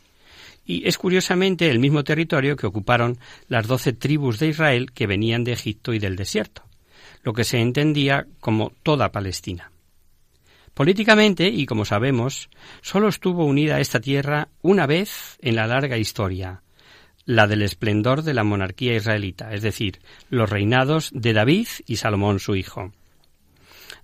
Y 0.65 0.87
es 0.87 0.99
curiosamente 0.99 1.71
el 1.71 1.79
mismo 1.79 2.05
territorio 2.05 2.57
que 2.57 2.67
ocuparon 2.67 3.19
las 3.49 3.67
doce 3.67 3.93
tribus 3.93 4.39
de 4.39 4.49
Israel 4.49 4.93
que 4.93 5.07
venían 5.07 5.45
de 5.45 5.53
Egipto 5.53 5.93
y 5.93 5.99
del 5.99 6.17
desierto 6.17 6.63
lo 7.23 7.33
que 7.33 7.45
se 7.45 7.61
entendía 7.61 8.27
como 8.41 8.73
toda 8.83 9.13
Palestina. 9.13 9.71
Políticamente, 10.75 11.49
y 11.49 11.67
como 11.67 11.85
sabemos, 11.85 12.49
sólo 12.81 13.09
estuvo 13.09 13.45
unida 13.45 13.81
esta 13.81 14.01
tierra 14.01 14.49
una 14.63 14.87
vez 14.87 15.37
en 15.43 15.57
la 15.57 15.67
larga 15.67 15.99
historia, 15.99 16.63
la 17.27 17.47
del 17.47 17.63
esplendor 17.63 18.23
de 18.23 18.35
la 18.35 18.43
monarquía 18.43 18.97
israelita, 18.97 19.53
es 19.53 19.63
decir, 19.63 20.01
los 20.31 20.49
reinados 20.49 21.11
de 21.13 21.35
David 21.35 21.69
y 21.87 21.97
Salomón 21.97 22.41
su 22.41 22.57
hijo. 22.57 22.93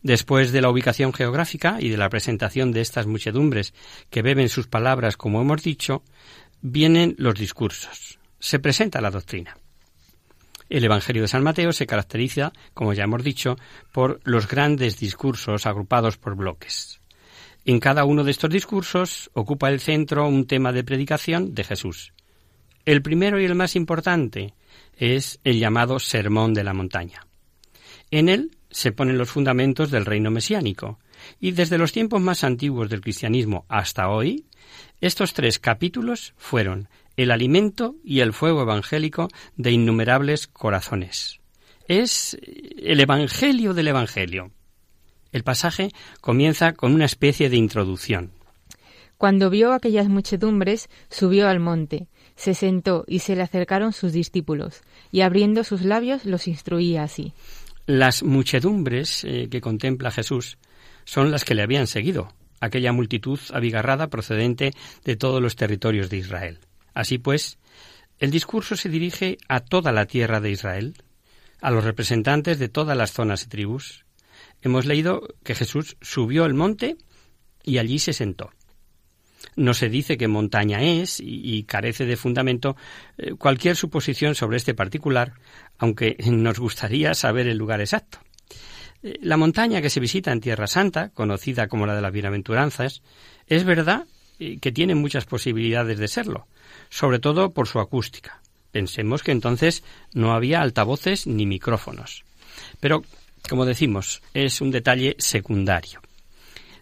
Después 0.02 0.52
de 0.52 0.60
la 0.60 0.70
ubicación 0.70 1.12
geográfica 1.12 1.78
y 1.80 1.88
de 1.88 1.96
la 1.96 2.08
presentación 2.08 2.70
de 2.70 2.82
estas 2.82 3.06
muchedumbres 3.06 3.74
que 4.10 4.22
beben 4.22 4.48
sus 4.48 4.68
palabras, 4.68 5.16
como 5.16 5.40
hemos 5.40 5.62
dicho, 5.62 6.04
vienen 6.60 7.14
los 7.18 7.34
discursos. 7.34 8.18
Se 8.38 8.58
presenta 8.58 9.00
la 9.00 9.10
doctrina. 9.10 9.56
El 10.68 10.84
Evangelio 10.84 11.22
de 11.22 11.28
San 11.28 11.42
Mateo 11.42 11.72
se 11.72 11.86
caracteriza, 11.86 12.52
como 12.74 12.92
ya 12.92 13.04
hemos 13.04 13.24
dicho, 13.24 13.56
por 13.92 14.20
los 14.24 14.48
grandes 14.48 14.98
discursos 14.98 15.66
agrupados 15.66 16.18
por 16.18 16.34
bloques. 16.34 17.00
En 17.64 17.80
cada 17.80 18.04
uno 18.04 18.24
de 18.24 18.30
estos 18.30 18.50
discursos 18.50 19.30
ocupa 19.34 19.70
el 19.70 19.80
centro 19.80 20.28
un 20.28 20.46
tema 20.46 20.72
de 20.72 20.84
predicación 20.84 21.54
de 21.54 21.64
Jesús. 21.64 22.12
El 22.84 23.02
primero 23.02 23.40
y 23.40 23.44
el 23.44 23.54
más 23.54 23.76
importante 23.76 24.54
es 24.96 25.40
el 25.44 25.58
llamado 25.58 25.98
Sermón 25.98 26.54
de 26.54 26.64
la 26.64 26.74
Montaña. 26.74 27.26
En 28.10 28.28
él 28.28 28.56
se 28.70 28.92
ponen 28.92 29.18
los 29.18 29.30
fundamentos 29.30 29.90
del 29.90 30.06
reino 30.06 30.30
mesiánico, 30.30 30.98
y 31.40 31.52
desde 31.52 31.78
los 31.78 31.92
tiempos 31.92 32.20
más 32.20 32.44
antiguos 32.44 32.88
del 32.88 33.00
cristianismo 33.00 33.66
hasta 33.68 34.08
hoy, 34.08 34.46
estos 35.00 35.32
tres 35.32 35.58
capítulos 35.58 36.34
fueron 36.36 36.88
el 37.18 37.32
alimento 37.32 37.96
y 38.04 38.20
el 38.20 38.32
fuego 38.32 38.62
evangélico 38.62 39.28
de 39.56 39.72
innumerables 39.72 40.46
corazones. 40.46 41.40
Es 41.88 42.38
el 42.42 43.00
Evangelio 43.00 43.74
del 43.74 43.88
Evangelio. 43.88 44.52
El 45.32 45.42
pasaje 45.42 45.90
comienza 46.20 46.74
con 46.74 46.94
una 46.94 47.06
especie 47.06 47.50
de 47.50 47.56
introducción. 47.56 48.30
Cuando 49.16 49.50
vio 49.50 49.72
aquellas 49.72 50.08
muchedumbres, 50.08 50.88
subió 51.10 51.48
al 51.48 51.58
monte, 51.58 52.06
se 52.36 52.54
sentó 52.54 53.04
y 53.08 53.18
se 53.18 53.34
le 53.34 53.42
acercaron 53.42 53.92
sus 53.92 54.12
discípulos, 54.12 54.82
y 55.10 55.22
abriendo 55.22 55.64
sus 55.64 55.82
labios 55.82 56.24
los 56.24 56.46
instruía 56.46 57.02
así. 57.02 57.32
Las 57.86 58.22
muchedumbres 58.22 59.24
eh, 59.24 59.48
que 59.50 59.60
contempla 59.60 60.12
Jesús 60.12 60.56
son 61.04 61.32
las 61.32 61.44
que 61.44 61.56
le 61.56 61.62
habían 61.62 61.88
seguido, 61.88 62.32
aquella 62.60 62.92
multitud 62.92 63.40
abigarrada 63.52 64.06
procedente 64.06 64.70
de 65.04 65.16
todos 65.16 65.42
los 65.42 65.56
territorios 65.56 66.10
de 66.10 66.18
Israel. 66.18 66.58
Así 66.98 67.18
pues, 67.18 67.58
el 68.18 68.32
discurso 68.32 68.74
se 68.74 68.88
dirige 68.88 69.38
a 69.46 69.60
toda 69.60 69.92
la 69.92 70.06
tierra 70.06 70.40
de 70.40 70.50
Israel, 70.50 70.94
a 71.60 71.70
los 71.70 71.84
representantes 71.84 72.58
de 72.58 72.68
todas 72.68 72.96
las 72.96 73.12
zonas 73.12 73.44
y 73.44 73.48
tribus. 73.48 74.04
Hemos 74.62 74.84
leído 74.84 75.22
que 75.44 75.54
Jesús 75.54 75.96
subió 76.00 76.44
el 76.44 76.54
monte 76.54 76.96
y 77.62 77.78
allí 77.78 78.00
se 78.00 78.12
sentó. 78.12 78.50
No 79.54 79.74
se 79.74 79.88
dice 79.88 80.18
qué 80.18 80.26
montaña 80.26 80.82
es 80.82 81.20
y, 81.20 81.62
carece 81.68 82.04
de 82.04 82.16
fundamento 82.16 82.74
eh, 83.16 83.34
cualquier 83.34 83.76
suposición 83.76 84.34
sobre 84.34 84.56
este 84.56 84.74
particular, 84.74 85.34
aunque 85.78 86.16
nos 86.26 86.58
gustaría 86.58 87.14
saber 87.14 87.46
el 87.46 87.58
lugar 87.58 87.80
exacto. 87.80 88.18
Eh, 89.04 89.20
la 89.22 89.36
montaña 89.36 89.80
que 89.80 89.90
se 89.90 90.00
visita 90.00 90.32
en 90.32 90.40
Tierra 90.40 90.66
Santa, 90.66 91.10
conocida 91.10 91.68
como 91.68 91.86
la 91.86 91.94
de 91.94 92.02
las 92.02 92.12
Bienaventuranzas, 92.12 93.02
es 93.46 93.62
verdad 93.62 94.08
eh, 94.40 94.58
que 94.58 94.72
tiene 94.72 94.96
muchas 94.96 95.26
posibilidades 95.26 95.98
de 95.98 96.06
serlo, 96.08 96.48
sobre 96.90 97.18
todo 97.18 97.52
por 97.52 97.68
su 97.68 97.80
acústica. 97.80 98.40
Pensemos 98.70 99.22
que 99.22 99.32
entonces 99.32 99.82
no 100.12 100.32
había 100.32 100.60
altavoces 100.60 101.26
ni 101.26 101.46
micrófonos. 101.46 102.24
Pero, 102.80 103.02
como 103.48 103.64
decimos, 103.64 104.22
es 104.34 104.60
un 104.60 104.70
detalle 104.70 105.16
secundario. 105.18 106.00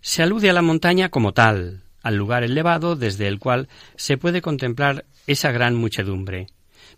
Se 0.01 0.23
alude 0.23 0.51
a 0.51 0.53
la 0.53 0.63
montaña 0.63 1.09
como 1.09 1.33
tal, 1.33 1.83
al 2.03 2.17
lugar 2.17 2.45
elevado 2.45 2.97
desde 2.97 3.27
el 3.27 3.39
cual 3.39 3.69
se 3.97 4.17
puede 4.17 4.43
contemplar 4.43 5.05
esa 5.27 5.51
gran 5.51 5.75
muchedumbre. 5.75 6.47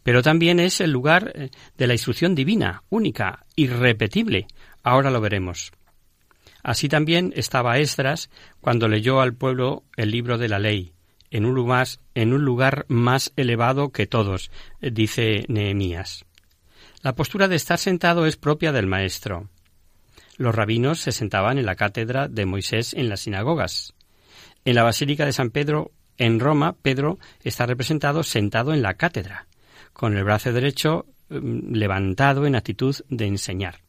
Pero 0.03 0.23
también 0.23 0.61
es 0.61 0.81
el 0.81 0.91
lugar 0.91 1.33
eh, 1.35 1.51
de 1.77 1.87
la 1.87 1.95
instrucción 1.95 2.35
divina, 2.35 2.83
única, 2.89 3.47
irrepetible. 3.57 4.47
Ahora 4.83 5.11
lo 5.11 5.21
veremos. 5.21 5.73
Así 6.63 6.89
también 6.89 7.33
estaba 7.37 7.79
Esdras 7.79 8.31
cuando 8.61 8.89
leyó 8.89 9.21
al 9.21 9.35
pueblo 9.35 9.85
el 9.97 10.11
libro 10.11 10.37
de 10.39 10.49
la 10.49 10.59
ley, 10.59 10.93
en 11.31 11.45
un 11.45 11.55
lugar, 12.45 12.87
más 12.89 13.33
elevado 13.37 13.91
que 13.91 14.07
todos, 14.07 14.51
dice 14.81 15.45
Nehemías. 15.49 16.25
La 17.03 17.15
postura 17.15 17.49
de 17.49 17.57
estar 17.57 17.79
sentado 17.79 18.27
es 18.27 18.37
propia 18.37 18.73
del 18.73 18.87
maestro. 18.87 19.49
Los 20.37 20.55
rabinos 20.55 21.01
se 21.01 21.13
sentaban 21.13 21.59
en 21.59 21.67
la 21.67 21.77
cátedra 21.77 22.29
de 22.29 22.47
Moisés 22.47 22.93
en 22.95 23.09
las 23.09 23.21
sinagogas. 23.21 23.95
En 24.65 24.75
la 24.75 24.83
Basílica 24.83 25.25
de 25.25 25.33
San 25.33 25.51
Pedro 25.51 25.93
En 26.17 26.41
Roma, 26.41 26.75
Pedro 26.83 27.19
está 27.45 27.67
representado 27.67 28.25
sentado 28.25 28.75
en 28.75 28.83
la 28.83 28.95
cátedra, 28.95 29.47
con 29.93 30.17
el 30.17 30.25
brazo 30.25 30.53
derecho 30.53 31.07
mm, 31.29 31.75
levantado 31.75 32.45
en 32.47 32.57
actitud 32.57 32.97
de 33.09 33.27
enseñar. 33.27 33.83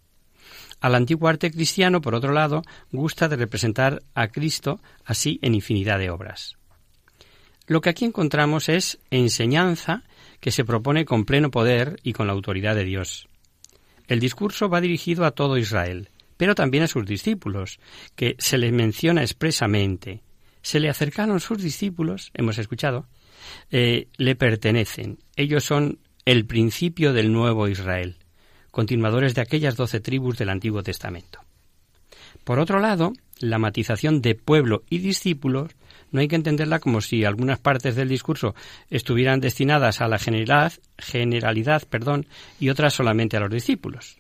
Al 0.79 0.95
antiguo 0.95 1.27
arte 1.27 1.51
cristiano, 1.51 2.01
por 2.01 2.13
otro 2.13 2.31
lado, 2.31 2.61
gusta 2.91 3.27
de 3.27 3.35
representar 3.35 4.03
a 4.13 4.27
Cristo 4.27 4.79
así 5.03 5.39
en 5.41 5.55
infinidad 5.55 5.97
de 5.97 6.11
obras. 6.11 6.58
Lo 7.69 7.81
que 7.81 7.91
aquí 7.91 8.03
encontramos 8.03 8.67
es 8.67 8.97
enseñanza 9.11 10.01
que 10.39 10.49
se 10.49 10.65
propone 10.65 11.05
con 11.05 11.23
pleno 11.23 11.51
poder 11.51 11.99
y 12.01 12.13
con 12.13 12.25
la 12.25 12.33
autoridad 12.33 12.73
de 12.73 12.83
Dios. 12.83 13.29
El 14.07 14.19
discurso 14.19 14.69
va 14.69 14.81
dirigido 14.81 15.23
a 15.23 15.31
todo 15.31 15.55
Israel, 15.55 16.09
pero 16.35 16.55
también 16.55 16.83
a 16.83 16.87
sus 16.87 17.05
discípulos, 17.05 17.79
que 18.15 18.35
se 18.39 18.57
les 18.57 18.73
menciona 18.73 19.21
expresamente. 19.21 20.23
Se 20.63 20.79
le 20.79 20.89
acercaron 20.89 21.39
sus 21.39 21.61
discípulos, 21.61 22.31
hemos 22.33 22.57
escuchado, 22.57 23.05
eh, 23.69 24.07
le 24.17 24.35
pertenecen. 24.35 25.19
Ellos 25.35 25.63
son 25.63 25.99
el 26.25 26.47
principio 26.47 27.13
del 27.13 27.31
nuevo 27.31 27.67
Israel, 27.67 28.17
continuadores 28.71 29.35
de 29.35 29.41
aquellas 29.41 29.75
doce 29.75 29.99
tribus 29.99 30.39
del 30.39 30.49
Antiguo 30.49 30.81
Testamento. 30.81 31.41
Por 32.43 32.59
otro 32.59 32.79
lado, 32.79 33.13
la 33.39 33.57
matización 33.57 34.21
de 34.21 34.35
pueblo 34.35 34.83
y 34.89 34.99
discípulos 34.99 35.71
no 36.11 36.21
hay 36.21 36.27
que 36.27 36.35
entenderla 36.35 36.79
como 36.79 37.01
si 37.01 37.23
algunas 37.23 37.59
partes 37.59 37.95
del 37.95 38.09
discurso 38.09 38.55
estuvieran 38.89 39.39
destinadas 39.39 40.01
a 40.01 40.07
la 40.07 40.17
generalidad, 40.17 41.83
perdón, 41.89 42.25
y 42.59 42.69
otras 42.69 42.93
solamente 42.93 43.37
a 43.37 43.41
los 43.41 43.51
discípulos. 43.51 44.17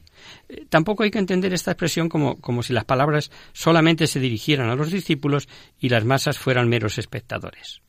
Eh, 0.49 0.65
tampoco 0.69 1.03
hay 1.03 1.11
que 1.11 1.19
entender 1.19 1.53
esta 1.53 1.71
expresión 1.71 2.09
como, 2.09 2.39
como 2.39 2.63
si 2.63 2.73
las 2.73 2.85
palabras 2.85 3.31
solamente 3.53 4.07
se 4.07 4.19
dirigieran 4.19 4.69
a 4.69 4.75
los 4.75 4.91
discípulos 4.91 5.47
y 5.79 5.89
las 5.89 6.05
masas 6.05 6.37
fueran 6.37 6.69
meros 6.69 6.97
espectadores. 6.97 7.81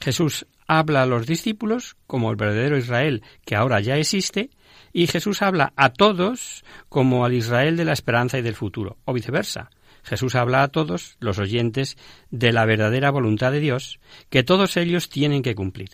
Jesús 0.00 0.46
habla 0.66 1.02
a 1.02 1.06
los 1.06 1.26
discípulos 1.26 1.96
como 2.06 2.30
el 2.30 2.36
verdadero 2.36 2.78
Israel 2.78 3.22
que 3.44 3.56
ahora 3.56 3.80
ya 3.80 3.96
existe, 3.96 4.50
y 4.92 5.06
Jesús 5.06 5.42
habla 5.42 5.72
a 5.76 5.92
todos 5.92 6.64
como 6.88 7.24
al 7.24 7.34
Israel 7.34 7.76
de 7.76 7.84
la 7.84 7.92
esperanza 7.92 8.38
y 8.38 8.42
del 8.42 8.54
futuro, 8.54 8.98
o 9.04 9.12
viceversa. 9.12 9.70
Jesús 10.02 10.34
habla 10.34 10.62
a 10.62 10.68
todos 10.68 11.16
los 11.20 11.38
oyentes 11.38 11.96
de 12.30 12.52
la 12.52 12.64
verdadera 12.64 13.10
voluntad 13.10 13.52
de 13.52 13.60
Dios, 13.60 14.00
que 14.28 14.42
todos 14.42 14.76
ellos 14.76 15.08
tienen 15.08 15.42
que 15.42 15.54
cumplir, 15.54 15.90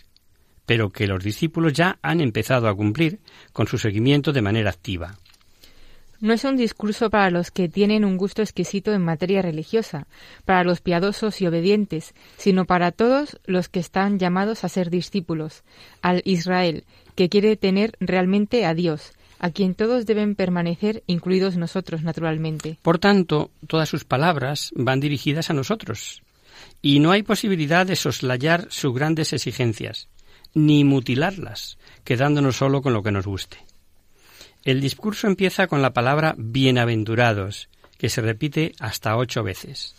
pero 0.65 0.91
que 0.91 1.07
los 1.07 1.25
discípulos 1.25 1.73
ya 1.73 1.99
han 2.03 2.21
empezado 2.21 2.69
a 2.69 2.75
cumplir 2.75 3.21
con 3.53 3.67
su 3.67 3.79
seguimiento 3.79 4.33
de 4.33 4.43
manera 4.43 4.71
activa. 4.71 5.17
No 6.19 6.33
es 6.33 6.45
un 6.45 6.57
discurso 6.57 7.11
para 7.11 7.31
los 7.31 7.51
que 7.51 7.69
tienen 7.69 8.03
un 8.03 8.17
gusto 8.17 8.41
exquisito 8.41 8.95
en 8.95 9.03
materia 9.03 9.43
religiosa, 9.43 10.07
para 10.47 10.65
los 10.65 10.81
piadosos 10.81 11.43
y 11.43 11.47
obedientes, 11.47 12.15
sino 12.39 12.65
para 12.65 12.91
todos 12.91 13.39
los 13.45 13.69
que 13.69 13.81
están 13.81 14.19
llamados 14.19 14.65
a 14.65 14.71
ser 14.71 14.89
discípulos, 14.89 15.63
al 16.01 16.23
Israel, 16.25 16.85
que 17.17 17.29
quiere 17.29 17.57
tener 17.57 17.97
realmente 17.99 18.65
a 18.65 18.75
Dios, 18.75 19.13
a 19.39 19.51
quien 19.51 19.75
todos 19.75 20.07
deben 20.07 20.35
permanecer, 20.35 21.03
incluidos 21.07 21.57
nosotros, 21.57 22.03
naturalmente. 22.03 22.79
Por 22.83 22.99
tanto, 22.99 23.51
todas 23.67 23.89
sus 23.89 24.05
palabras 24.05 24.71
van 24.77 25.01
dirigidas 25.01 25.51
a 25.51 25.55
nosotros, 25.55 26.23
y 26.81 27.01
no 27.01 27.11
hay 27.11 27.23
posibilidad 27.23 27.87
de 27.87 27.97
soslayar 27.97 28.67
sus 28.71 28.95
grandes 28.95 29.33
exigencias, 29.33 30.09
ni 30.55 30.85
mutilarlas, 30.85 31.79
quedándonos 32.05 32.57
solo 32.57 32.83
con 32.83 32.93
lo 32.93 33.03
que 33.03 33.13
nos 33.13 33.27
guste. 33.27 33.59
El 34.65 34.81
discurso 34.81 35.27
empieza 35.27 35.67
con 35.67 35.83
la 35.83 35.93
palabra 35.93 36.35
bienaventurados, 36.39 37.69
que 37.99 38.09
se 38.09 38.21
repite 38.21 38.73
hasta 38.79 39.17
ocho 39.17 39.43
veces. 39.43 39.95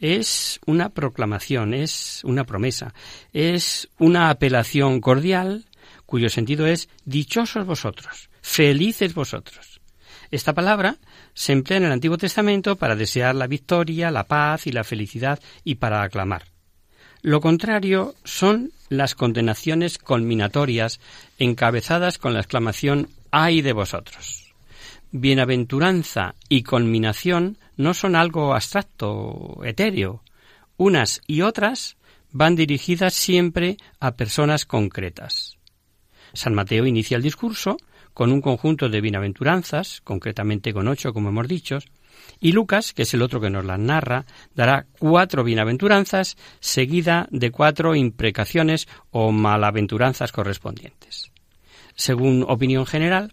Es 0.00 0.60
una 0.66 0.90
proclamación, 0.90 1.74
es 1.74 2.22
una 2.24 2.44
promesa, 2.44 2.94
es 3.32 3.88
una 3.98 4.30
apelación 4.30 5.00
cordial 5.00 5.64
cuyo 6.14 6.28
sentido 6.28 6.68
es 6.68 6.88
dichosos 7.04 7.66
vosotros, 7.66 8.30
felices 8.40 9.14
vosotros. 9.14 9.80
Esta 10.30 10.52
palabra 10.52 10.98
se 11.32 11.50
emplea 11.50 11.78
en 11.78 11.86
el 11.86 11.90
Antiguo 11.90 12.16
Testamento 12.16 12.76
para 12.76 12.94
desear 12.94 13.34
la 13.34 13.48
victoria, 13.48 14.12
la 14.12 14.28
paz 14.28 14.68
y 14.68 14.70
la 14.70 14.84
felicidad 14.84 15.40
y 15.64 15.74
para 15.74 16.04
aclamar. 16.04 16.44
Lo 17.20 17.40
contrario 17.40 18.14
son 18.22 18.70
las 18.88 19.16
condenaciones 19.16 19.98
culminatorias 19.98 21.00
encabezadas 21.40 22.18
con 22.18 22.32
la 22.32 22.38
exclamación 22.38 23.08
ay 23.32 23.60
de 23.60 23.72
vosotros. 23.72 24.54
Bienaventuranza 25.10 26.36
y 26.48 26.62
culminación 26.62 27.58
no 27.76 27.92
son 27.92 28.14
algo 28.14 28.54
abstracto, 28.54 29.58
etéreo. 29.64 30.22
Unas 30.76 31.22
y 31.26 31.40
otras 31.40 31.96
van 32.30 32.54
dirigidas 32.54 33.14
siempre 33.14 33.78
a 33.98 34.12
personas 34.12 34.64
concretas. 34.64 35.58
San 36.34 36.54
Mateo 36.54 36.86
inicia 36.86 37.16
el 37.16 37.22
discurso 37.22 37.76
con 38.12 38.30
un 38.30 38.40
conjunto 38.40 38.88
de 38.88 39.00
bienaventuranzas, 39.00 40.00
concretamente 40.04 40.72
con 40.72 40.88
ocho, 40.88 41.12
como 41.12 41.30
hemos 41.30 41.48
dicho, 41.48 41.78
y 42.40 42.52
Lucas, 42.52 42.92
que 42.92 43.02
es 43.02 43.14
el 43.14 43.22
otro 43.22 43.40
que 43.40 43.50
nos 43.50 43.64
las 43.64 43.78
narra, 43.78 44.24
dará 44.54 44.86
cuatro 44.98 45.44
bienaventuranzas 45.44 46.36
seguida 46.60 47.26
de 47.30 47.50
cuatro 47.50 47.94
imprecaciones 47.94 48.88
o 49.10 49.32
malaventuranzas 49.32 50.32
correspondientes. 50.32 51.30
Según 51.96 52.44
opinión 52.48 52.86
general, 52.86 53.32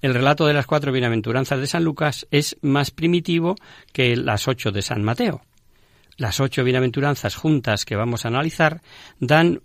el 0.00 0.14
relato 0.14 0.46
de 0.46 0.54
las 0.54 0.66
cuatro 0.66 0.92
bienaventuranzas 0.92 1.60
de 1.60 1.66
San 1.66 1.84
Lucas 1.84 2.26
es 2.30 2.56
más 2.60 2.90
primitivo 2.90 3.54
que 3.92 4.16
las 4.16 4.48
ocho 4.48 4.72
de 4.72 4.82
San 4.82 5.02
Mateo. 5.02 5.42
Las 6.16 6.40
ocho 6.40 6.64
bienaventuranzas 6.64 7.36
juntas 7.36 7.84
que 7.84 7.96
vamos 7.96 8.24
a 8.24 8.28
analizar 8.28 8.82
dan 9.18 9.62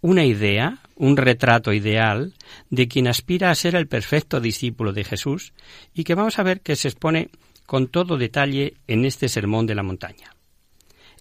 una 0.00 0.24
idea, 0.24 0.78
un 0.98 1.16
retrato 1.16 1.72
ideal 1.72 2.34
de 2.70 2.88
quien 2.88 3.08
aspira 3.08 3.50
a 3.50 3.54
ser 3.54 3.74
el 3.76 3.86
perfecto 3.86 4.40
discípulo 4.40 4.92
de 4.92 5.04
Jesús 5.04 5.54
y 5.94 6.04
que 6.04 6.14
vamos 6.14 6.38
a 6.38 6.42
ver 6.42 6.60
que 6.60 6.76
se 6.76 6.88
expone 6.88 7.30
con 7.66 7.88
todo 7.88 8.16
detalle 8.16 8.74
en 8.86 9.04
este 9.04 9.28
sermón 9.28 9.66
de 9.66 9.74
la 9.74 9.82
montaña. 9.82 10.34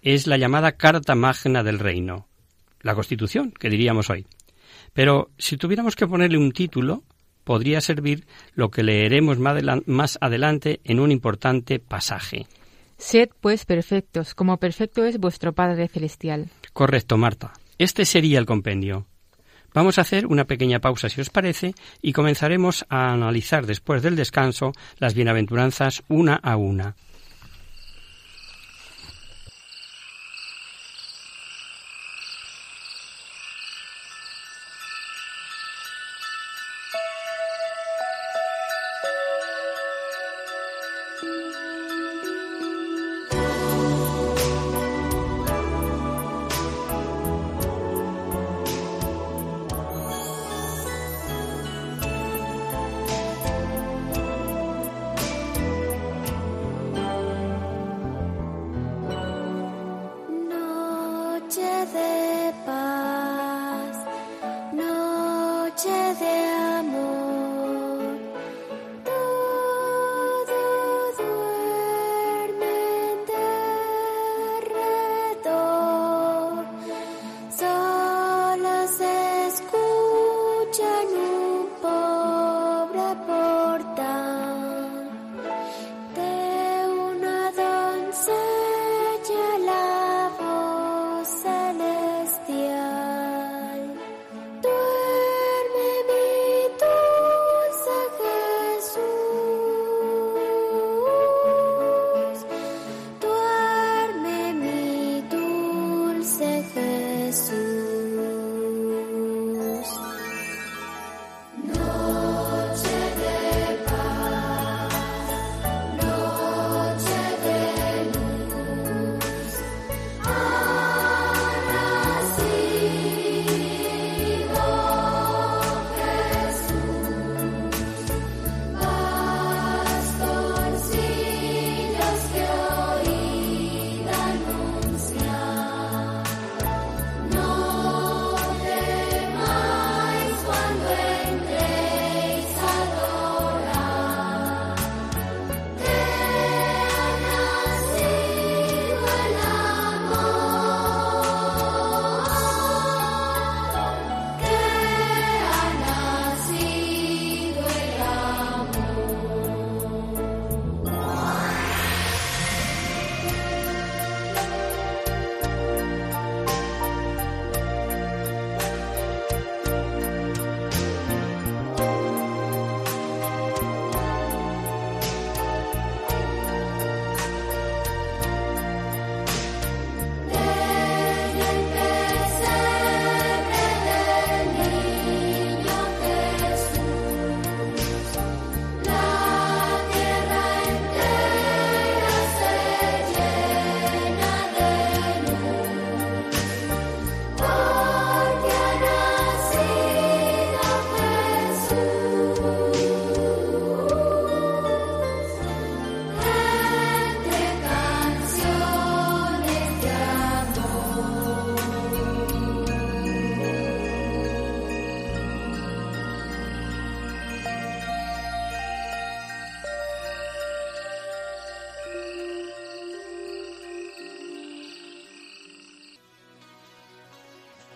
Es 0.01 0.27
la 0.27 0.37
llamada 0.37 0.73
Carta 0.73 1.15
Magna 1.15 1.63
del 1.63 1.79
Reino, 1.79 2.27
la 2.81 2.95
Constitución, 2.95 3.51
que 3.51 3.69
diríamos 3.69 4.09
hoy. 4.09 4.25
Pero 4.93 5.29
si 5.37 5.57
tuviéramos 5.57 5.95
que 5.95 6.07
ponerle 6.07 6.37
un 6.37 6.51
título, 6.51 7.03
podría 7.43 7.81
servir 7.81 8.25
lo 8.55 8.69
que 8.71 8.83
leeremos 8.83 9.37
más 9.39 10.17
adelante 10.21 10.79
en 10.83 10.99
un 10.99 11.11
importante 11.11 11.79
pasaje. 11.79 12.47
Sed 12.97 13.29
pues 13.39 13.65
perfectos, 13.65 14.33
como 14.33 14.57
perfecto 14.57 15.05
es 15.05 15.19
vuestro 15.19 15.53
Padre 15.53 15.87
Celestial. 15.87 16.49
Correcto, 16.73 17.17
Marta. 17.17 17.53
Este 17.77 18.05
sería 18.05 18.39
el 18.39 18.45
compendio. 18.45 19.05
Vamos 19.77 19.99
a 19.99 20.01
hacer 20.01 20.25
una 20.25 20.45
pequeña 20.45 20.79
pausa, 20.79 21.07
si 21.07 21.21
os 21.21 21.29
parece, 21.29 21.75
y 22.01 22.11
comenzaremos 22.11 22.87
a 22.89 23.13
analizar 23.13 23.67
después 23.67 24.01
del 24.01 24.15
descanso 24.15 24.71
las 24.97 25.13
bienaventuranzas 25.13 26.01
una 26.07 26.33
a 26.33 26.57
una. 26.57 26.95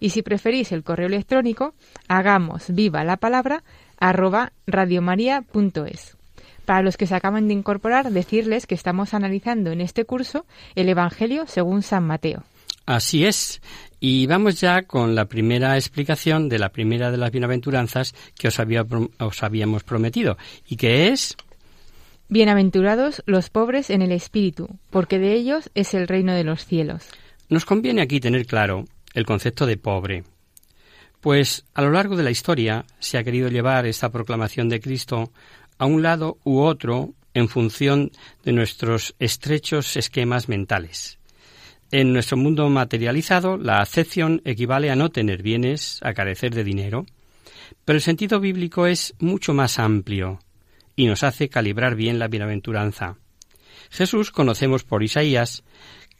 y 0.00 0.10
si 0.10 0.22
preferís 0.22 0.72
el 0.72 0.82
correo 0.82 1.06
electrónico, 1.06 1.74
hagamos 2.08 2.64
viva 2.74 3.04
la 3.04 3.18
palabra 3.18 3.62
arroba 3.98 4.52
radiomaria.es. 4.66 6.16
Para 6.64 6.82
los 6.82 6.96
que 6.96 7.06
se 7.06 7.14
acaban 7.14 7.48
de 7.48 7.54
incorporar, 7.54 8.10
decirles 8.10 8.66
que 8.66 8.74
estamos 8.74 9.14
analizando 9.14 9.70
en 9.70 9.80
este 9.80 10.04
curso 10.04 10.46
el 10.74 10.88
Evangelio 10.88 11.46
según 11.46 11.82
San 11.82 12.06
Mateo. 12.06 12.44
Así 12.86 13.24
es. 13.24 13.60
Y 14.00 14.26
vamos 14.26 14.60
ya 14.60 14.82
con 14.82 15.14
la 15.14 15.26
primera 15.26 15.76
explicación 15.76 16.48
de 16.48 16.58
la 16.58 16.70
primera 16.70 17.10
de 17.10 17.18
las 17.18 17.30
bienaventuranzas 17.30 18.14
que 18.38 18.48
os, 18.48 18.58
había, 18.58 18.86
os 19.18 19.42
habíamos 19.42 19.84
prometido, 19.84 20.38
y 20.66 20.76
que 20.76 21.08
es... 21.08 21.36
Bienaventurados 22.28 23.22
los 23.26 23.50
pobres 23.50 23.90
en 23.90 24.02
el 24.02 24.12
espíritu, 24.12 24.68
porque 24.90 25.18
de 25.18 25.34
ellos 25.34 25.70
es 25.74 25.94
el 25.94 26.08
reino 26.08 26.32
de 26.32 26.44
los 26.44 26.64
cielos. 26.64 27.04
Nos 27.48 27.64
conviene 27.64 28.02
aquí 28.02 28.20
tener 28.20 28.46
claro 28.46 28.84
el 29.14 29.26
concepto 29.26 29.66
de 29.66 29.76
pobre. 29.76 30.24
Pues 31.20 31.64
a 31.74 31.82
lo 31.82 31.90
largo 31.90 32.16
de 32.16 32.22
la 32.22 32.30
historia 32.30 32.86
se 32.98 33.18
ha 33.18 33.24
querido 33.24 33.48
llevar 33.48 33.86
esta 33.86 34.10
proclamación 34.10 34.68
de 34.68 34.80
Cristo 34.80 35.32
a 35.78 35.86
un 35.86 36.02
lado 36.02 36.38
u 36.44 36.60
otro 36.60 37.14
en 37.34 37.48
función 37.48 38.10
de 38.44 38.52
nuestros 38.52 39.14
estrechos 39.18 39.96
esquemas 39.96 40.48
mentales. 40.48 41.18
En 41.92 42.12
nuestro 42.12 42.36
mundo 42.36 42.68
materializado, 42.68 43.56
la 43.58 43.80
acepción 43.80 44.42
equivale 44.44 44.90
a 44.90 44.96
no 44.96 45.10
tener 45.10 45.42
bienes, 45.42 45.98
a 46.02 46.14
carecer 46.14 46.54
de 46.54 46.64
dinero, 46.64 47.04
pero 47.84 47.96
el 47.96 48.02
sentido 48.02 48.40
bíblico 48.40 48.86
es 48.86 49.14
mucho 49.18 49.54
más 49.54 49.78
amplio 49.78 50.38
y 50.96 51.06
nos 51.06 51.24
hace 51.24 51.48
calibrar 51.48 51.96
bien 51.96 52.18
la 52.18 52.28
bienaventuranza. 52.28 53.16
Jesús 53.90 54.30
conocemos 54.30 54.84
por 54.84 55.02
Isaías 55.02 55.64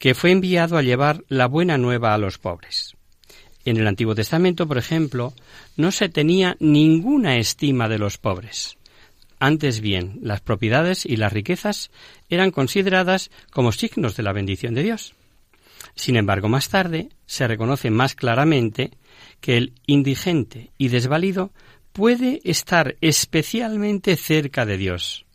que 0.00 0.14
fue 0.14 0.32
enviado 0.32 0.78
a 0.78 0.82
llevar 0.82 1.22
la 1.28 1.46
buena 1.46 1.78
nueva 1.78 2.14
a 2.14 2.18
los 2.18 2.38
pobres. 2.38 2.96
En 3.66 3.76
el 3.76 3.86
Antiguo 3.86 4.14
Testamento, 4.14 4.66
por 4.66 4.78
ejemplo, 4.78 5.34
no 5.76 5.92
se 5.92 6.08
tenía 6.08 6.56
ninguna 6.58 7.36
estima 7.36 7.86
de 7.86 7.98
los 7.98 8.16
pobres. 8.16 8.78
Antes 9.38 9.80
bien, 9.80 10.18
las 10.22 10.40
propiedades 10.40 11.04
y 11.04 11.16
las 11.16 11.32
riquezas 11.32 11.90
eran 12.30 12.50
consideradas 12.50 13.30
como 13.52 13.72
signos 13.72 14.16
de 14.16 14.22
la 14.22 14.32
bendición 14.32 14.74
de 14.74 14.82
Dios. 14.82 15.14
Sin 15.94 16.16
embargo, 16.16 16.48
más 16.48 16.70
tarde 16.70 17.10
se 17.26 17.46
reconoce 17.46 17.90
más 17.90 18.14
claramente 18.14 18.92
que 19.42 19.58
el 19.58 19.74
indigente 19.86 20.70
y 20.78 20.88
desvalido 20.88 21.52
puede 21.92 22.40
estar 22.44 22.96
especialmente 23.02 24.16
cerca 24.16 24.64
de 24.64 24.78
Dios. 24.78 25.26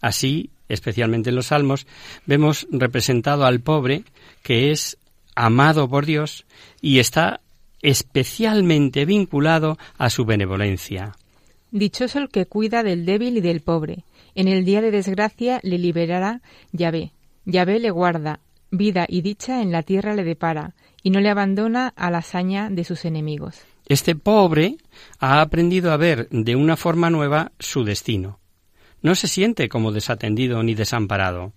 Así, 0.00 0.50
especialmente 0.68 1.30
en 1.30 1.36
los 1.36 1.46
Salmos, 1.46 1.86
vemos 2.26 2.66
representado 2.70 3.44
al 3.44 3.60
pobre 3.60 4.04
que 4.42 4.70
es 4.70 4.98
amado 5.34 5.88
por 5.88 6.06
Dios 6.06 6.44
y 6.80 6.98
está 6.98 7.40
especialmente 7.80 9.04
vinculado 9.04 9.78
a 9.96 10.10
su 10.10 10.24
benevolencia. 10.24 11.16
Dichoso 11.70 12.18
el 12.18 12.28
que 12.28 12.46
cuida 12.46 12.82
del 12.82 13.04
débil 13.04 13.36
y 13.36 13.40
del 13.40 13.60
pobre. 13.60 14.04
En 14.34 14.48
el 14.48 14.64
día 14.64 14.80
de 14.80 14.90
desgracia 14.90 15.60
le 15.62 15.78
liberará 15.78 16.40
Yahvé. 16.72 17.12
Yahvé 17.44 17.78
le 17.78 17.90
guarda, 17.90 18.40
vida 18.70 19.06
y 19.08 19.20
dicha 19.22 19.62
en 19.62 19.70
la 19.70 19.82
tierra 19.82 20.14
le 20.14 20.24
depara, 20.24 20.74
y 21.02 21.10
no 21.10 21.20
le 21.20 21.30
abandona 21.30 21.92
a 21.96 22.10
la 22.10 22.18
hazaña 22.18 22.68
de 22.70 22.84
sus 22.84 23.04
enemigos. 23.04 23.60
Este 23.86 24.14
pobre 24.14 24.76
ha 25.18 25.40
aprendido 25.40 25.92
a 25.92 25.96
ver 25.96 26.28
de 26.30 26.56
una 26.56 26.76
forma 26.76 27.10
nueva 27.10 27.52
su 27.58 27.84
destino 27.84 28.38
no 29.02 29.14
se 29.14 29.28
siente 29.28 29.68
como 29.68 29.92
desatendido 29.92 30.62
ni 30.62 30.74
desamparado. 30.74 31.52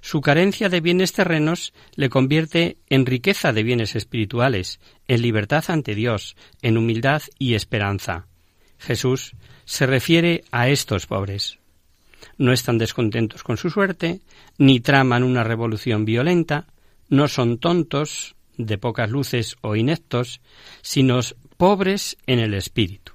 Su 0.00 0.20
carencia 0.20 0.68
de 0.68 0.80
bienes 0.80 1.12
terrenos 1.12 1.72
le 1.94 2.08
convierte 2.08 2.76
en 2.88 3.06
riqueza 3.06 3.52
de 3.52 3.62
bienes 3.62 3.96
espirituales, 3.96 4.80
en 5.08 5.22
libertad 5.22 5.64
ante 5.68 5.94
Dios, 5.94 6.36
en 6.62 6.76
humildad 6.76 7.22
y 7.38 7.54
esperanza. 7.54 8.26
Jesús 8.78 9.34
se 9.64 9.86
refiere 9.86 10.44
a 10.50 10.68
estos 10.68 11.06
pobres. 11.06 11.58
No 12.36 12.52
están 12.52 12.78
descontentos 12.78 13.42
con 13.42 13.56
su 13.56 13.70
suerte, 13.70 14.20
ni 14.58 14.80
traman 14.80 15.22
una 15.22 15.44
revolución 15.44 16.04
violenta, 16.04 16.66
no 17.08 17.28
son 17.28 17.58
tontos, 17.58 18.34
de 18.56 18.78
pocas 18.78 19.10
luces 19.10 19.56
o 19.62 19.76
ineptos, 19.76 20.40
sino 20.82 21.20
pobres 21.56 22.16
en 22.26 22.38
el 22.38 22.54
espíritu. 22.54 23.12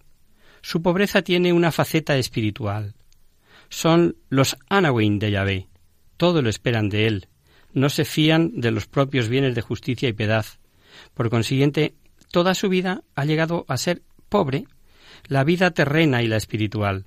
Su 0.61 0.81
pobreza 0.81 1.21
tiene 1.21 1.53
una 1.53 1.71
faceta 1.71 2.17
espiritual, 2.17 2.93
son 3.69 4.17
los 4.29 4.57
Anawin 4.67 5.19
de 5.19 5.31
Yahvé. 5.31 5.67
Todo 6.17 6.41
lo 6.41 6.49
esperan 6.49 6.89
de 6.89 7.07
él. 7.07 7.27
No 7.73 7.89
se 7.89 8.03
fían 8.03 8.59
de 8.59 8.71
los 8.71 8.87
propios 8.87 9.29
bienes 9.29 9.55
de 9.55 9.61
justicia 9.61 10.09
y 10.09 10.13
piedad. 10.13 10.45
Por 11.13 11.29
consiguiente, 11.29 11.93
toda 12.31 12.55
su 12.55 12.67
vida 12.67 13.03
ha 13.15 13.25
llegado 13.25 13.65
a 13.67 13.77
ser 13.77 14.01
pobre, 14.27 14.65
la 15.27 15.43
vida 15.43 15.71
terrena 15.71 16.21
y 16.23 16.27
la 16.27 16.37
espiritual. 16.37 17.05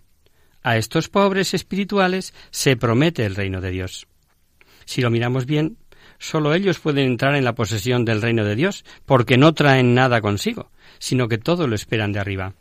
A 0.62 0.76
estos 0.76 1.08
pobres 1.08 1.54
espirituales 1.54 2.32
se 2.50 2.76
promete 2.76 3.26
el 3.26 3.34
reino 3.34 3.60
de 3.60 3.70
Dios. 3.70 4.06
Si 4.84 5.02
lo 5.02 5.10
miramos 5.10 5.46
bien, 5.46 5.76
sólo 6.18 6.54
ellos 6.54 6.78
pueden 6.78 7.06
entrar 7.06 7.34
en 7.34 7.44
la 7.44 7.54
posesión 7.54 8.04
del 8.04 8.22
reino 8.22 8.44
de 8.44 8.54
Dios, 8.54 8.84
porque 9.04 9.36
no 9.36 9.54
traen 9.54 9.94
nada 9.94 10.20
consigo, 10.20 10.70
sino 11.00 11.26
que 11.26 11.38
todo 11.38 11.66
lo 11.66 11.74
esperan 11.74 12.12
de 12.12 12.20
arriba 12.20 12.54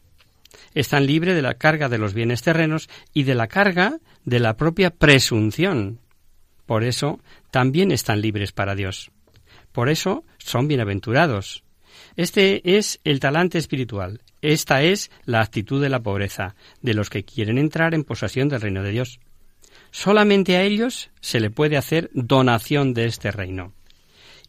están 0.74 1.06
libres 1.06 1.36
de 1.36 1.42
la 1.42 1.56
carga 1.56 1.90
de 1.90 1.98
los 1.98 2.14
bienes 2.14 2.42
terrenos 2.42 2.90
y 3.14 3.24
de 3.24 3.36
la 3.36 3.48
carga 3.48 4.00
de 4.26 4.40
la 4.40 4.56
propia 4.56 4.90
presunción. 4.90 6.00
Por 6.66 6.84
eso 6.84 7.20
también 7.52 7.92
están 7.92 8.22
libres 8.22 8.52
para 8.52 8.76
Dios. 8.76 9.12
Por 9.72 9.90
eso 9.90 10.24
son 10.38 10.68
bienaventurados. 10.68 11.64
Este 12.16 12.78
es 12.78 13.00
el 13.04 13.20
talante 13.20 13.58
espiritual. 13.58 14.22
Esta 14.42 14.82
es 14.82 15.12
la 15.26 15.42
actitud 15.42 15.82
de 15.82 15.90
la 15.90 16.02
pobreza, 16.02 16.56
de 16.82 16.94
los 16.94 17.10
que 17.10 17.24
quieren 17.24 17.58
entrar 17.58 17.94
en 17.94 18.04
posesión 18.04 18.50
del 18.50 18.62
reino 18.62 18.84
de 18.84 18.92
Dios. 18.92 19.20
Solamente 19.92 20.56
a 20.56 20.64
ellos 20.64 21.12
se 21.20 21.40
le 21.40 21.50
puede 21.50 21.78
hacer 21.78 22.10
donación 22.14 22.94
de 22.94 23.06
este 23.06 23.32
reino. 23.32 23.74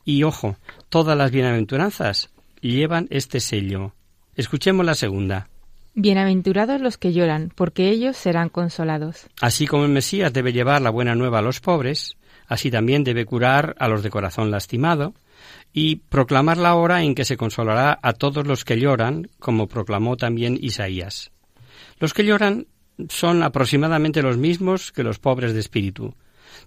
Y 0.04 0.22
ojo, 0.22 0.56
todas 0.88 1.16
las 1.16 1.30
bienaventuranzas 1.30 2.30
llevan 2.60 3.06
este 3.10 3.40
sello. 3.40 3.94
Escuchemos 4.34 4.86
la 4.86 4.94
segunda. 4.94 5.48
Bienaventurados 5.94 6.80
los 6.80 6.96
que 6.96 7.12
lloran, 7.12 7.52
porque 7.54 7.90
ellos 7.90 8.16
serán 8.16 8.48
consolados. 8.48 9.26
Así 9.42 9.66
como 9.66 9.84
el 9.84 9.90
Mesías 9.90 10.32
debe 10.32 10.54
llevar 10.54 10.80
la 10.80 10.88
buena 10.88 11.14
nueva 11.14 11.40
a 11.40 11.42
los 11.42 11.60
pobres, 11.60 12.16
así 12.46 12.70
también 12.70 13.04
debe 13.04 13.26
curar 13.26 13.76
a 13.78 13.88
los 13.88 14.02
de 14.02 14.08
corazón 14.08 14.50
lastimado 14.50 15.12
y 15.70 15.96
proclamar 15.96 16.56
la 16.56 16.76
hora 16.76 17.02
en 17.02 17.14
que 17.14 17.26
se 17.26 17.36
consolará 17.36 17.98
a 18.02 18.14
todos 18.14 18.46
los 18.46 18.64
que 18.64 18.80
lloran, 18.80 19.28
como 19.38 19.66
proclamó 19.66 20.16
también 20.16 20.56
Isaías. 20.58 21.30
Los 21.98 22.14
que 22.14 22.24
lloran 22.24 22.68
son 23.10 23.42
aproximadamente 23.42 24.22
los 24.22 24.38
mismos 24.38 24.92
que 24.92 25.02
los 25.02 25.18
pobres 25.18 25.52
de 25.52 25.60
espíritu, 25.60 26.14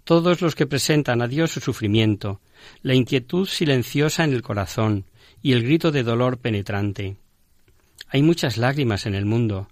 todos 0.03 0.41
los 0.41 0.53
que 0.53 0.67
presentan 0.67 1.23
a 1.23 1.27
Dios 1.27 1.49
su 1.51 1.61
sufrimiento, 1.61 2.41
la 2.83 2.93
inquietud 2.93 3.47
silenciosa 3.47 4.23
en 4.23 4.33
el 4.33 4.43
corazón 4.43 5.05
y 5.41 5.53
el 5.53 5.63
grito 5.63 5.91
de 5.91 6.03
dolor 6.03 6.37
penetrante. 6.37 7.17
Hay 8.07 8.21
muchas 8.21 8.57
lágrimas 8.57 9.05
en 9.05 9.15
el 9.15 9.25
mundo, 9.25 9.67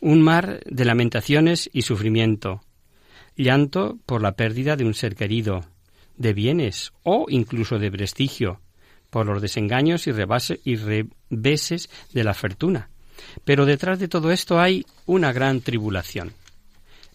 un 0.00 0.22
mar 0.22 0.60
de 0.66 0.84
lamentaciones 0.84 1.68
y 1.72 1.82
sufrimiento, 1.82 2.62
llanto 3.36 3.98
por 4.06 4.22
la 4.22 4.32
pérdida 4.32 4.76
de 4.76 4.84
un 4.84 4.94
ser 4.94 5.16
querido, 5.16 5.64
de 6.16 6.32
bienes 6.32 6.92
o 7.02 7.26
incluso 7.28 7.78
de 7.78 7.90
prestigio, 7.90 8.60
por 9.10 9.26
los 9.26 9.42
desengaños 9.42 10.06
y, 10.06 10.10
y 10.64 10.76
reveses 10.76 11.90
de 12.12 12.24
la 12.24 12.34
fortuna. 12.34 12.88
Pero 13.44 13.66
detrás 13.66 13.98
de 13.98 14.08
todo 14.08 14.30
esto 14.30 14.60
hay 14.60 14.86
una 15.06 15.32
gran 15.32 15.60
tribulación. 15.60 16.32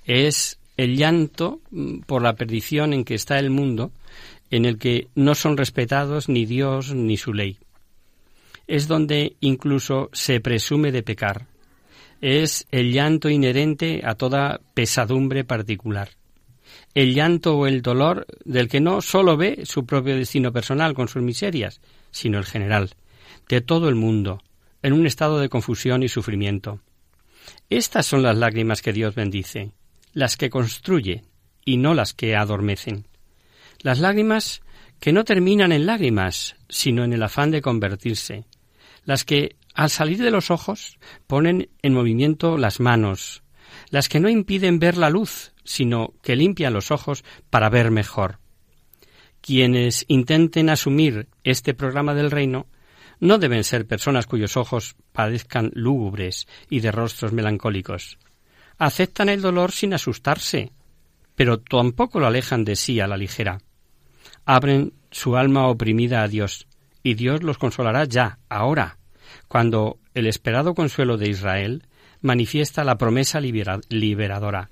Es 0.06 0.60
el 0.78 0.96
llanto 0.96 1.62
mm, 1.72 2.00
por 2.02 2.22
la 2.22 2.36
perdición 2.36 2.94
en 2.94 3.04
que 3.04 3.16
está 3.16 3.40
el 3.40 3.50
mundo, 3.50 3.92
en 4.52 4.66
el 4.66 4.78
que 4.78 5.08
no 5.16 5.36
son 5.36 5.58
respetados 5.58 6.30
ni 6.30 6.46
Dios 6.46 6.94
ni 6.94 7.18
su 7.18 7.34
ley 7.34 7.58
es 8.68 8.88
donde 8.88 9.36
incluso 9.40 10.10
se 10.14 10.40
presume 10.40 10.92
de 10.92 11.04
pecar. 11.04 11.48
Es 12.22 12.68
el 12.72 12.92
llanto 12.92 13.30
inherente 13.30 14.02
a 14.04 14.16
toda 14.16 14.60
pesadumbre 14.74 15.44
particular. 15.44 16.10
El 16.94 17.14
llanto 17.14 17.58
o 17.58 17.68
el 17.68 17.82
dolor 17.82 18.26
del 18.44 18.68
que 18.68 18.82
no 18.82 19.02
sólo 19.02 19.38
ve 19.38 19.62
su 19.66 19.86
propio 19.86 20.16
destino 20.16 20.52
personal 20.52 20.94
con 20.94 21.08
sus 21.08 21.22
miserias, 21.22 21.80
sino 22.12 22.38
el 22.38 22.46
general, 22.46 22.96
de 23.48 23.62
todo 23.62 23.88
el 23.88 23.96
mundo, 23.96 24.42
en 24.82 24.94
un 24.94 25.06
estado 25.06 25.40
de 25.40 25.50
confusión 25.50 26.04
y 26.04 26.10
sufrimiento. 26.10 26.82
Estas 27.70 28.06
son 28.06 28.24
las 28.24 28.38
lágrimas 28.38 28.82
que 28.82 28.94
Dios 28.94 29.16
bendice, 29.16 29.72
las 30.14 30.38
que 30.38 30.50
construye 30.50 31.24
y 31.64 31.78
no 31.78 31.94
las 31.94 32.14
que 32.14 32.36
adormecen. 32.36 33.06
Las 33.80 34.00
lágrimas 34.00 34.62
que 35.00 35.14
no 35.14 35.24
terminan 35.24 35.72
en 35.72 35.86
lágrimas, 35.86 36.56
sino 36.70 37.04
en 37.04 37.14
el 37.14 37.24
afán 37.24 37.52
de 37.52 37.62
convertirse, 37.62 38.46
las 39.08 39.24
que 39.24 39.56
al 39.74 39.90
salir 39.90 40.22
de 40.22 40.32
los 40.32 40.52
ojos 40.52 41.00
ponen 41.28 41.70
en 41.82 41.94
movimiento 41.94 42.58
las 42.58 42.82
manos, 42.82 43.42
las 43.90 44.10
que 44.10 44.20
no 44.20 44.28
impiden 44.28 44.80
ver 44.80 44.98
la 44.98 45.10
luz, 45.10 45.54
sino 45.64 46.14
que 46.22 46.36
limpian 46.36 46.74
los 46.74 46.92
ojos 46.92 47.24
para 47.50 47.70
ver 47.70 47.90
mejor. 47.90 48.40
Quienes 49.40 50.04
intenten 50.10 50.70
asumir 50.70 51.30
este 51.46 51.74
programa 51.74 52.14
del 52.14 52.32
reino 52.32 52.68
no 53.22 53.38
deben 53.38 53.64
ser 53.64 53.88
personas 53.88 54.28
cuyos 54.28 54.58
ojos 54.58 54.98
padezcan 55.14 55.72
lúgubres 55.74 56.46
y 56.70 56.82
de 56.82 56.92
rostros 56.92 57.32
melancólicos. 57.32 58.20
Aceptan 58.78 59.30
el 59.30 59.42
dolor 59.42 59.72
sin 59.72 59.94
asustarse, 59.94 60.74
pero 61.34 61.62
tampoco 61.62 62.20
lo 62.20 62.28
alejan 62.28 62.66
de 62.66 62.76
sí 62.76 63.00
a 63.00 63.08
la 63.08 63.16
ligera. 63.16 63.62
Abren 64.44 64.94
su 65.12 65.38
alma 65.38 65.68
oprimida 65.68 66.24
a 66.24 66.28
Dios, 66.28 66.68
y 67.04 67.14
Dios 67.14 67.42
los 67.42 67.58
consolará 67.58 68.04
ya, 68.04 68.40
ahora, 68.50 68.97
cuando 69.48 69.98
el 70.14 70.28
esperado 70.28 70.74
consuelo 70.74 71.18
de 71.18 71.30
Israel 71.30 71.84
manifiesta 72.22 72.84
la 72.84 72.98
promesa 72.98 73.40
liberadora. 73.40 74.70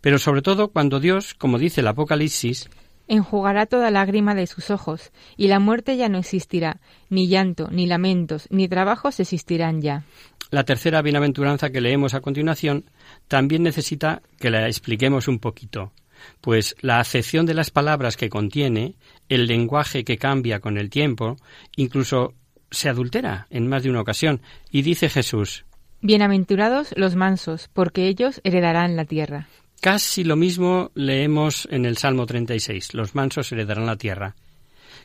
Pero 0.00 0.18
sobre 0.18 0.42
todo 0.42 0.68
cuando 0.68 1.00
Dios, 1.00 1.34
como 1.34 1.58
dice 1.58 1.80
el 1.80 1.88
Apocalipsis, 1.88 2.68
enjugará 3.08 3.66
toda 3.66 3.90
lágrima 3.90 4.34
de 4.34 4.46
sus 4.46 4.70
ojos, 4.70 5.12
y 5.36 5.48
la 5.48 5.60
muerte 5.60 5.96
ya 5.96 6.08
no 6.08 6.18
existirá, 6.18 6.80
ni 7.08 7.28
llanto, 7.28 7.68
ni 7.70 7.86
lamentos, 7.86 8.48
ni 8.50 8.68
trabajos 8.68 9.20
existirán 9.20 9.80
ya. 9.80 10.04
La 10.50 10.64
tercera 10.64 11.02
bienaventuranza 11.02 11.70
que 11.70 11.80
leemos 11.80 12.14
a 12.14 12.20
continuación 12.20 12.90
también 13.28 13.62
necesita 13.62 14.22
que 14.38 14.50
la 14.50 14.66
expliquemos 14.66 15.28
un 15.28 15.38
poquito, 15.38 15.92
pues 16.40 16.76
la 16.80 17.00
acepción 17.00 17.46
de 17.46 17.54
las 17.54 17.70
palabras 17.70 18.16
que 18.16 18.28
contiene, 18.28 18.94
el 19.28 19.46
lenguaje 19.46 20.04
que 20.04 20.18
cambia 20.18 20.60
con 20.60 20.78
el 20.78 20.90
tiempo, 20.90 21.36
incluso 21.76 22.34
se 22.70 22.88
adultera 22.88 23.46
en 23.50 23.68
más 23.68 23.82
de 23.82 23.90
una 23.90 24.00
ocasión, 24.00 24.40
y 24.70 24.82
dice 24.82 25.08
Jesús 25.08 25.64
Bienaventurados 26.02 26.94
los 26.96 27.16
mansos, 27.16 27.68
porque 27.72 28.06
ellos 28.06 28.40
heredarán 28.44 28.96
la 28.96 29.06
tierra. 29.06 29.48
Casi 29.80 30.24
lo 30.24 30.36
mismo 30.36 30.90
leemos 30.94 31.66
en 31.70 31.84
el 31.84 31.96
Salmo 31.96 32.26
36. 32.26 32.94
Los 32.94 33.14
mansos 33.14 33.50
heredarán 33.52 33.86
la 33.86 33.96
tierra. 33.96 34.36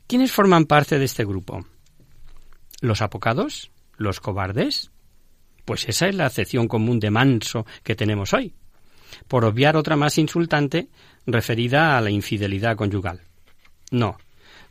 ¿Quiénes 0.08 0.32
forman 0.32 0.66
parte 0.66 1.00
de 1.00 1.06
este 1.06 1.26
grupo? 1.26 1.66
¿Los 2.82 3.02
apocados? 3.02 3.72
¿Los 3.98 4.20
cobardes? 4.20 4.92
Pues 5.66 5.88
esa 5.88 6.08
es 6.08 6.16
la 6.16 6.26
acepción 6.26 6.68
común 6.68 7.00
de 7.00 7.12
manso 7.12 7.66
que 7.84 7.96
tenemos 7.96 8.34
hoy, 8.34 8.54
por 9.28 9.46
obviar 9.46 9.78
otra 9.78 9.96
más 9.96 10.18
insultante 10.18 10.90
referida 11.26 11.98
a 11.98 12.02
la 12.02 12.10
infidelidad 12.10 12.76
conyugal. 12.76 13.22
No, 13.92 14.18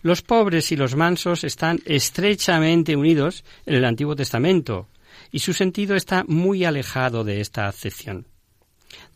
los 0.02 0.22
pobres 0.22 0.72
y 0.72 0.76
los 0.76 0.96
mansos 0.96 1.44
están 1.44 1.80
estrechamente 1.84 2.96
unidos 2.96 3.44
en 3.66 3.74
el 3.74 3.84
Antiguo 3.84 4.16
Testamento, 4.16 4.88
y 5.30 5.40
su 5.40 5.52
sentido 5.52 5.96
está 5.96 6.24
muy 6.26 6.64
alejado 6.64 7.24
de 7.24 7.40
esta 7.40 7.66
acepción. 7.66 8.26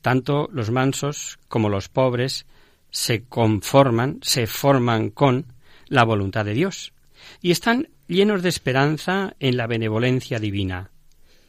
Tanto 0.02 0.48
los 0.52 0.70
mansos 0.70 1.38
como 1.48 1.68
los 1.68 1.88
pobres 1.88 2.46
se 2.90 3.24
conforman, 3.24 4.20
se 4.22 4.46
forman 4.46 5.10
con 5.10 5.46
la 5.88 6.04
voluntad 6.04 6.44
de 6.44 6.54
Dios 6.54 6.92
y 7.40 7.50
están 7.50 7.88
llenos 8.06 8.42
de 8.42 8.48
esperanza 8.48 9.34
en 9.40 9.56
la 9.56 9.66
benevolencia 9.66 10.38
divina. 10.38 10.90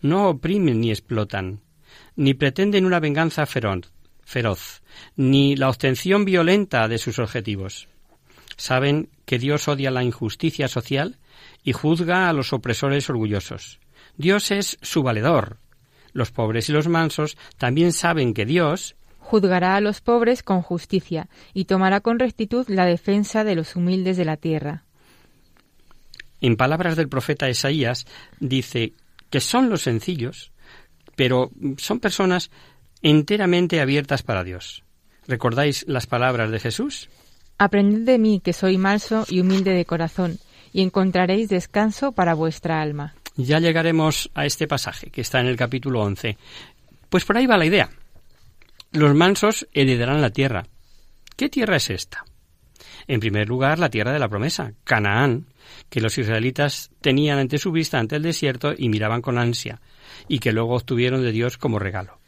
No 0.02 0.30
oprimen 0.30 0.82
ni 0.82 0.91
explotan, 0.91 1.62
ni 2.15 2.34
pretenden 2.34 2.86
una 2.86 3.00
venganza 3.00 3.45
feroz, 3.45 4.82
ni 5.15 5.56
la 5.56 5.69
obtención 5.69 6.26
violenta 6.26 6.88
de 6.88 6.98
sus 6.98 7.19
objetivos. 7.19 7.88
Saben 8.58 9.10
que 9.26 9.39
Dios 9.39 9.68
odia 9.68 9.91
la 9.91 10.04
injusticia 10.04 10.68
social 10.68 11.18
y 11.63 11.74
juzga 11.74 12.30
a 12.30 12.34
los 12.34 12.54
opresores 12.54 13.10
orgullosos. 13.10 13.80
Dios 14.18 14.52
es 14.52 14.78
su 14.82 15.04
valedor, 15.04 15.58
los 16.15 16.32
pobres 16.32 16.70
y 16.70 16.72
los 16.72 16.88
mansos 16.88 17.38
también 17.58 17.91
saben 17.91 18.34
que 18.34 18.46
Dios 18.46 18.96
juzgará 19.20 19.76
a 19.76 19.82
los 19.82 20.00
pobres 20.00 20.44
con 20.44 20.62
justicia 20.62 21.28
y 21.54 21.65
tomará 21.65 22.00
con 22.00 22.20
rectitud 22.20 22.65
la 22.70 22.86
defensa 22.86 23.44
de 23.44 23.56
los 23.56 23.76
humildes 23.76 24.15
de 24.15 24.24
la 24.24 24.38
tierra. 24.38 24.84
En 26.39 26.56
palabras 26.56 26.96
del 26.96 27.10
profeta 27.10 27.50
Isaías 27.50 28.06
dice 28.39 28.94
que 29.30 29.41
son 29.41 29.70
los 29.70 29.82
sencillos, 29.82 30.52
pero 31.18 31.52
son 31.78 32.00
personas 32.00 32.50
enteramente 33.02 33.82
abiertas 33.82 34.24
para 34.24 34.44
Dios. 34.44 34.84
¿Recordáis 35.28 35.86
las 35.88 36.08
palabras 36.08 36.52
de 36.52 36.60
Jesús? 36.60 37.10
Aprended 37.58 38.02
de 38.02 38.18
mí 38.18 38.41
que 38.44 38.54
soy 38.54 38.78
manso 38.78 39.26
y 39.30 39.39
humilde 39.39 39.72
de 39.72 39.86
corazón, 39.86 40.39
y 40.74 40.82
encontraréis 40.82 41.48
descanso 41.48 42.12
para 42.12 42.34
vuestra 42.34 42.82
alma. 42.82 43.15
Ya 43.38 43.60
llegaremos 43.60 44.30
a 44.34 44.46
este 44.46 44.68
pasaje 44.68 45.10
que 45.10 45.22
está 45.22 45.39
en 45.39 45.48
el 45.48 45.56
capítulo 45.56 46.02
11. 46.02 46.38
Pues 47.10 47.24
por 47.24 47.38
ahí 47.38 47.46
va 47.46 47.58
la 47.58 47.65
idea. 47.65 47.89
Los 48.91 49.15
mansos 49.15 49.68
heredarán 49.74 50.22
la 50.22 50.32
tierra. 50.32 50.65
¿Qué 51.36 51.50
tierra 51.50 51.78
es 51.78 51.89
esta? 51.89 52.26
En 53.08 53.20
primer 53.20 53.48
lugar, 53.48 53.80
la 53.80 53.89
tierra 53.89 54.12
de 54.12 54.20
la 54.20 54.30
promesa, 54.30 54.74
Canaán, 54.84 55.48
que 55.89 56.02
los 56.02 56.18
israelitas 56.18 56.91
tenían 57.02 57.39
ante 57.39 57.58
su 57.58 57.72
vista 57.72 58.00
ante 58.00 58.15
el 58.15 58.24
desierto 58.24 58.74
y 58.78 58.89
miraban 58.89 59.22
con 59.22 59.38
ansia, 59.38 59.80
y 60.28 60.39
que 60.39 60.52
luego 60.52 60.76
obtuvieron 60.76 61.22
de 61.22 61.32
Dios 61.32 61.58
como 61.58 61.80
regalo. 61.80 62.20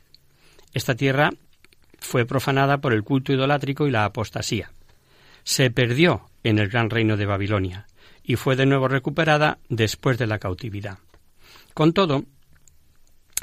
Esta 0.73 0.95
tierra 0.95 1.31
fue 1.99 2.25
profanada 2.25 2.79
por 2.79 2.93
el 2.93 3.03
culto 3.03 3.33
idolátrico 3.33 3.87
y 3.87 3.91
la 3.91 4.05
apostasía. 4.05 4.71
Se 5.47 5.71
perdió 5.71 6.25
en 6.43 6.59
el 6.59 6.67
gran 6.67 6.89
reino 6.89 7.15
de 7.15 7.25
Babilonia, 7.25 7.87
y 8.21 8.35
fue 8.35 8.57
de 8.57 8.65
nuevo 8.65 8.89
recuperada 8.89 9.59
después 9.69 10.17
de 10.17 10.27
la 10.27 10.39
cautividad. 10.39 10.99
Con 11.73 11.93
todo, 11.93 12.25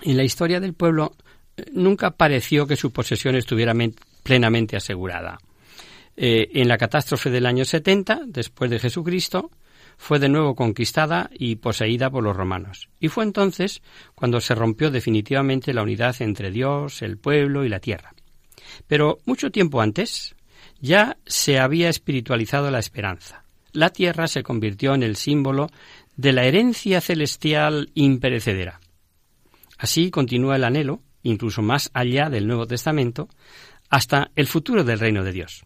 en 0.03 0.17
la 0.19 0.23
historia 0.23 0.61
del 0.61 0.75
pueblo 0.75 1.17
eh, 1.57 1.65
nunca 1.73 2.11
pareció 2.11 2.67
que 2.67 2.77
su 2.77 2.93
posesión 2.93 3.37
estuviera 3.37 3.73
plenamente 4.23 4.77
asegurada. 4.77 5.39
Eh, 6.15 6.51
en 6.53 6.69
la 6.69 6.77
catástrofe 6.77 7.31
del 7.31 7.47
año 7.47 7.65
70, 7.65 8.25
después 8.27 8.71
de 8.71 8.81
Jesucristo, 8.81 9.51
fue 9.97 10.19
de 10.19 10.29
nuevo 10.29 10.55
conquistada 10.55 11.31
y 11.33 11.57
poseída 11.57 12.11
por 12.11 12.23
los 12.23 12.37
romanos. 12.37 12.91
Y 13.01 13.09
fue 13.09 13.25
entonces 13.25 13.81
cuando 14.15 14.43
se 14.43 14.55
rompió 14.55 14.91
definitivamente 14.91 15.73
la 15.73 15.83
unidad 15.83 16.15
entre 16.21 16.51
Dios, 16.51 17.01
el 17.01 17.17
pueblo 17.17 17.65
y 17.65 17.71
la 17.71 17.81
tierra. 17.81 18.13
Pero 18.87 19.21
mucho 19.25 19.51
tiempo 19.51 19.81
antes 19.81 20.34
ya 20.85 21.17
se 21.27 21.59
había 21.59 21.89
espiritualizado 21.89 22.71
la 22.71 22.79
esperanza 22.79 23.45
la 23.75 23.91
tierra 23.91 24.29
se 24.29 24.43
convirtió 24.43 24.95
en 24.95 25.03
el 25.03 25.17
símbolo 25.17 25.69
de 26.17 26.33
la 26.33 26.45
herencia 26.45 27.01
celestial 27.01 27.91
imperecedera. 27.95 28.81
Así 29.77 30.11
continúa 30.11 30.57
el 30.57 30.65
anhelo, 30.65 31.03
incluso 31.23 31.61
más 31.61 31.91
allá 31.93 32.31
del 32.31 32.47
Nuevo 32.47 32.67
Testamento, 32.67 33.29
hasta 33.91 34.31
el 34.37 34.47
futuro 34.47 34.85
del 34.85 35.01
reino 35.01 35.25
de 35.25 35.33
Dios. 35.33 35.65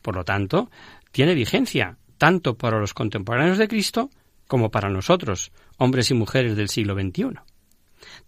Por 0.00 0.14
lo 0.14 0.24
tanto, 0.24 0.70
tiene 1.10 1.34
vigencia 1.34 1.98
tanto 2.16 2.56
para 2.56 2.78
los 2.78 2.94
contemporáneos 2.94 3.58
de 3.58 3.68
Cristo 3.68 4.10
como 4.46 4.70
para 4.70 4.88
nosotros, 4.88 5.50
hombres 5.76 6.10
y 6.10 6.14
mujeres 6.14 6.56
del 6.56 6.68
siglo 6.68 6.94
XXI. 6.94 7.40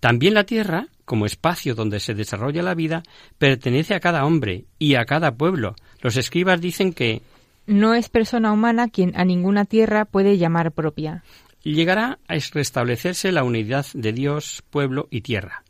También 0.01 0.35
la 0.35 0.45
tierra, 0.45 0.89
como 1.05 1.25
espacio 1.25 1.75
donde 1.77 2.01
se 2.01 2.15
desarrolla 2.15 2.63
la 2.63 2.75
vida, 2.75 3.05
pertenece 3.39 3.95
a 3.95 4.01
cada 4.01 4.25
hombre 4.25 4.67
y 4.79 4.97
a 4.97 5.05
cada 5.05 5.37
pueblo. 5.37 5.77
Los 6.01 6.17
escribas 6.17 6.61
dicen 6.61 6.93
que 6.93 7.23
no 7.67 7.95
es 7.95 8.09
persona 8.09 8.53
humana 8.53 8.89
quien 8.89 9.13
a 9.17 9.25
ninguna 9.25 9.65
tierra 9.65 10.05
puede 10.05 10.39
llamar 10.39 10.73
propia. 10.73 11.23
Llegará 11.63 12.19
a 12.27 12.35
restablecerse 12.35 13.33
la 13.33 13.45
unidad 13.45 13.87
de 13.93 14.13
Dios, 14.13 14.63
pueblo 14.71 15.09
y 15.11 15.21
tierra, 15.21 15.63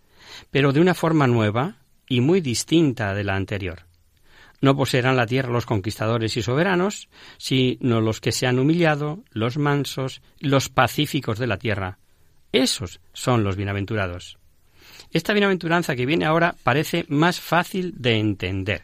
pero 0.50 0.72
de 0.72 0.80
una 0.80 0.94
forma 0.94 1.26
nueva 1.26 1.76
y 2.08 2.20
muy 2.20 2.40
distinta 2.40 3.12
de 3.14 3.24
la 3.24 3.34
anterior. 3.34 3.86
No 4.60 4.76
poseerán 4.76 5.16
la 5.16 5.26
tierra 5.26 5.52
los 5.52 5.66
conquistadores 5.66 6.36
y 6.36 6.42
soberanos, 6.42 7.08
sino 7.38 8.00
los 8.00 8.20
que 8.20 8.32
se 8.32 8.46
han 8.46 8.58
humillado, 8.58 9.24
los 9.30 9.58
mansos, 9.58 10.22
los 10.38 10.68
pacíficos 10.68 11.38
de 11.38 11.46
la 11.46 11.56
tierra. 11.56 11.98
Esos 12.52 13.00
son 13.12 13.42
los 13.42 13.56
bienaventurados. 13.56 14.38
Esta 15.12 15.32
bienaventuranza 15.32 15.96
que 15.96 16.06
viene 16.06 16.26
ahora 16.26 16.54
parece 16.62 17.04
más 17.08 17.40
fácil 17.40 17.94
de 17.96 18.18
entender. 18.18 18.82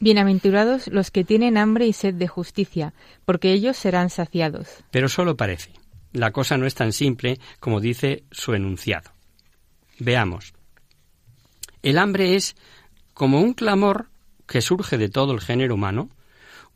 Bienaventurados 0.00 0.86
los 0.88 1.10
que 1.10 1.24
tienen 1.24 1.56
hambre 1.56 1.86
y 1.86 1.92
sed 1.92 2.14
de 2.14 2.28
justicia, 2.28 2.94
porque 3.24 3.52
ellos 3.52 3.76
serán 3.76 4.10
saciados. 4.10 4.68
Pero 4.90 5.08
solo 5.08 5.36
parece. 5.36 5.72
La 6.12 6.30
cosa 6.30 6.56
no 6.56 6.66
es 6.66 6.74
tan 6.74 6.92
simple 6.92 7.38
como 7.58 7.80
dice 7.80 8.24
su 8.30 8.54
enunciado. 8.54 9.10
Veamos. 9.98 10.54
El 11.82 11.98
hambre 11.98 12.36
es 12.36 12.54
como 13.12 13.40
un 13.40 13.54
clamor 13.54 14.08
que 14.46 14.62
surge 14.62 14.98
de 14.98 15.08
todo 15.08 15.32
el 15.32 15.40
género 15.40 15.74
humano, 15.74 16.10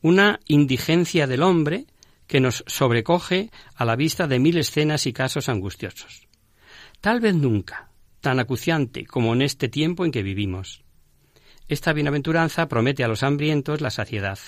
una 0.01 0.41
indigencia 0.49 1.27
del 1.27 1.43
hombre 1.43 1.87
que 2.27 2.41
nos 2.41 2.65
sobrecoge 2.67 3.51
a 3.75 3.85
la 3.85 3.95
vista 3.95 4.27
de 4.27 4.41
mil 4.41 4.59
escenas 4.59 5.07
y 5.07 5.13
casos 5.13 5.49
angustiosos. 5.49 6.27
Tal 7.01 7.21
vez 7.21 7.35
nunca, 7.35 7.91
tan 8.21 8.41
acuciante 8.41 9.07
como 9.07 9.33
en 9.33 9.43
este 9.43 9.69
tiempo 9.69 10.05
en 10.05 10.13
que 10.13 10.23
vivimos. 10.23 10.82
Esta 11.69 11.93
bienaventuranza 11.93 12.69
promete 12.69 13.05
a 13.05 13.09
los 13.09 13.23
hambrientos 13.23 13.81
la 13.81 13.91
saciedad, 13.91 14.39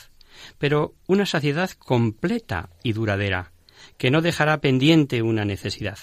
pero 0.58 0.94
una 1.06 1.26
saciedad 1.26 1.70
completa 1.70 2.70
y 2.82 2.92
duradera, 2.92 3.52
que 3.96 4.10
no 4.10 4.20
dejará 4.20 4.60
pendiente 4.60 5.22
una 5.22 5.44
necesidad. 5.44 5.98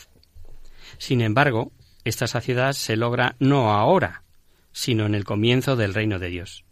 Sin 0.97 1.21
embargo, 1.21 1.71
esta 2.03 2.27
saciedad 2.27 2.73
se 2.73 2.95
logra 2.95 3.35
no 3.39 3.71
ahora, 3.71 4.23
sino 4.71 5.05
en 5.05 5.15
el 5.15 5.23
comienzo 5.23 5.75
del 5.75 5.93
reino 5.93 6.19
de 6.19 6.29
Dios. 6.29 6.65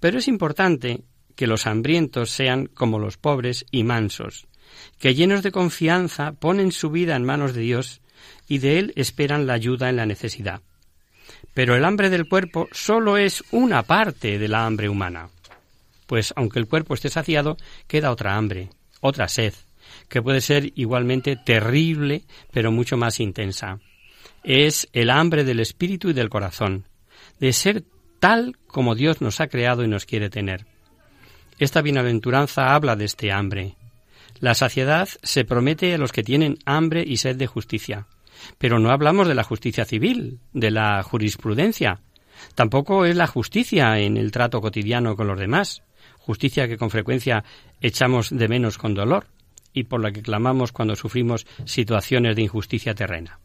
Pero 0.00 0.18
es 0.18 0.28
importante 0.28 1.04
que 1.34 1.46
los 1.46 1.66
hambrientos 1.66 2.30
sean 2.30 2.66
como 2.66 2.98
los 2.98 3.16
pobres 3.16 3.64
y 3.70 3.84
mansos, 3.84 4.48
que 4.98 5.14
llenos 5.14 5.42
de 5.42 5.52
confianza 5.52 6.32
ponen 6.32 6.72
su 6.72 6.90
vida 6.90 7.16
en 7.16 7.24
manos 7.24 7.54
de 7.54 7.62
Dios 7.62 8.02
y 8.48 8.58
de 8.58 8.78
Él 8.78 8.92
esperan 8.96 9.46
la 9.46 9.54
ayuda 9.54 9.88
en 9.88 9.96
la 9.96 10.06
necesidad. 10.06 10.62
Pero 11.54 11.74
el 11.74 11.84
hambre 11.84 12.10
del 12.10 12.28
cuerpo 12.28 12.68
solo 12.72 13.16
es 13.16 13.42
una 13.50 13.82
parte 13.82 14.38
de 14.38 14.48
la 14.48 14.64
hambre 14.64 14.88
humana. 14.88 15.28
Pues 16.06 16.32
aunque 16.36 16.58
el 16.58 16.66
cuerpo 16.66 16.94
esté 16.94 17.10
saciado, 17.10 17.56
queda 17.86 18.10
otra 18.10 18.36
hambre, 18.36 18.70
otra 19.00 19.28
sed, 19.28 19.54
que 20.08 20.22
puede 20.22 20.40
ser 20.40 20.72
igualmente 20.76 21.36
terrible, 21.36 22.22
pero 22.52 22.72
mucho 22.72 22.96
más 22.96 23.20
intensa. 23.20 23.80
Es 24.44 24.88
el 24.92 25.10
hambre 25.10 25.44
del 25.44 25.60
espíritu 25.60 26.10
y 26.10 26.12
del 26.14 26.30
corazón, 26.30 26.84
de 27.40 27.52
ser 27.52 27.84
tal 28.20 28.56
como 28.66 28.94
Dios 28.94 29.20
nos 29.20 29.40
ha 29.40 29.48
creado 29.48 29.84
y 29.84 29.88
nos 29.88 30.06
quiere 30.06 30.30
tener. 30.30 30.66
Esta 31.58 31.82
bienaventuranza 31.82 32.74
habla 32.74 32.96
de 32.96 33.04
este 33.04 33.32
hambre. 33.32 33.74
La 34.40 34.54
saciedad 34.54 35.08
se 35.22 35.44
promete 35.44 35.94
a 35.94 35.98
los 35.98 36.12
que 36.12 36.22
tienen 36.22 36.58
hambre 36.64 37.02
y 37.06 37.16
sed 37.16 37.36
de 37.36 37.48
justicia. 37.48 38.06
Pero 38.58 38.78
no 38.78 38.90
hablamos 38.90 39.28
de 39.28 39.34
la 39.34 39.44
justicia 39.44 39.84
civil, 39.84 40.40
de 40.52 40.70
la 40.70 41.02
jurisprudencia. 41.02 42.00
Tampoco 42.54 43.04
es 43.04 43.16
la 43.16 43.26
justicia 43.26 43.98
en 43.98 44.16
el 44.16 44.30
trato 44.30 44.60
cotidiano 44.60 45.16
con 45.16 45.26
los 45.26 45.38
demás, 45.38 45.82
justicia 46.18 46.68
que 46.68 46.76
con 46.76 46.90
frecuencia 46.90 47.44
echamos 47.80 48.30
de 48.30 48.48
menos 48.48 48.78
con 48.78 48.94
dolor 48.94 49.26
y 49.72 49.84
por 49.84 50.00
la 50.00 50.12
que 50.12 50.22
clamamos 50.22 50.72
cuando 50.72 50.96
sufrimos 50.96 51.46
situaciones 51.64 52.36
de 52.36 52.42
injusticia 52.42 52.94
terrena. 52.94 53.38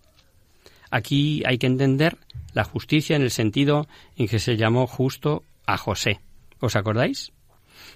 Aquí 0.91 1.41
hay 1.45 1.57
que 1.57 1.67
entender 1.67 2.17
la 2.53 2.63
justicia 2.63 3.15
en 3.15 3.23
el 3.23 3.31
sentido 3.31 3.87
en 4.15 4.27
que 4.27 4.39
se 4.39 4.57
llamó 4.57 4.85
justo 4.85 5.43
a 5.65 5.77
José. 5.77 6.19
¿Os 6.59 6.75
acordáis? 6.75 7.31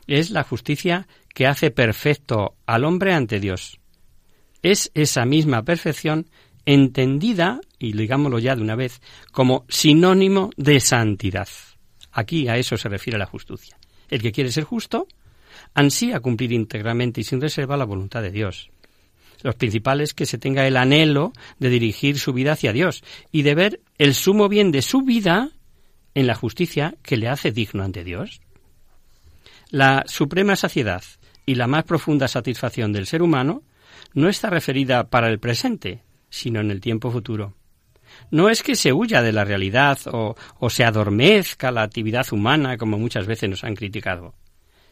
Es 0.07 0.31
la 0.31 0.43
justicia 0.43 1.07
que 1.33 1.47
hace 1.47 1.69
perfecto 1.69 2.55
al 2.65 2.85
hombre 2.85 3.13
ante 3.13 3.39
Dios. 3.39 3.79
Es 4.63 4.91
esa 4.95 5.25
misma 5.25 5.63
perfección 5.63 6.27
entendida, 6.67 7.61
y 7.79 7.93
digámoslo 7.93 8.39
ya 8.39 8.55
de 8.55 8.61
una 8.61 8.75
vez, 8.75 9.01
como 9.31 9.65
sinónimo 9.69 10.51
de 10.57 10.81
santidad. 10.81 11.47
Aquí 12.11 12.49
a 12.49 12.57
eso 12.57 12.77
se 12.77 12.89
refiere 12.89 13.17
la 13.17 13.25
justicia. 13.25 13.77
El 14.09 14.21
que 14.21 14.33
quiere 14.33 14.51
ser 14.51 14.65
justo 14.65 15.07
ansía 15.73 16.19
cumplir 16.19 16.51
íntegramente 16.51 17.21
y 17.21 17.23
sin 17.23 17.39
reserva 17.39 17.77
la 17.77 17.85
voluntad 17.85 18.21
de 18.21 18.31
Dios. 18.31 18.69
Los 19.43 19.55
principales 19.55 20.13
que 20.13 20.25
se 20.25 20.37
tenga 20.37 20.67
el 20.67 20.75
anhelo 20.75 21.31
de 21.57 21.69
dirigir 21.69 22.19
su 22.19 22.33
vida 22.33 22.51
hacia 22.51 22.73
Dios 22.73 23.01
y 23.31 23.43
de 23.43 23.55
ver 23.55 23.81
el 23.97 24.13
sumo 24.13 24.49
bien 24.49 24.71
de 24.71 24.81
su 24.81 25.03
vida 25.03 25.51
en 26.15 26.27
la 26.27 26.35
justicia 26.35 26.95
que 27.01 27.15
le 27.15 27.29
hace 27.29 27.51
digno 27.51 27.83
ante 27.83 28.03
Dios. 28.03 28.41
La 29.69 30.03
suprema 30.05 30.57
saciedad 30.57 31.03
y 31.45 31.55
la 31.55 31.67
más 31.67 31.85
profunda 31.85 32.27
satisfacción 32.27 32.91
del 32.91 33.05
ser 33.05 33.21
humano 33.21 33.63
no 34.13 34.27
está 34.27 34.49
referida 34.49 35.09
para 35.09 35.29
el 35.29 35.39
presente, 35.39 36.01
sino 36.29 36.59
en 36.59 36.71
el 36.71 36.81
tiempo 36.81 37.11
futuro. 37.11 37.53
No 38.31 38.49
es 38.49 38.63
que 38.63 38.75
se 38.75 38.93
huya 38.93 39.21
de 39.21 39.33
la 39.33 39.45
realidad 39.45 39.99
o, 40.05 40.35
o 40.59 40.69
se 40.69 40.83
adormezca 40.83 41.71
la 41.71 41.83
actividad 41.83 42.25
humana 42.31 42.77
como 42.77 42.97
muchas 42.97 43.27
veces 43.27 43.49
nos 43.49 43.63
han 43.63 43.75
criticado, 43.75 44.33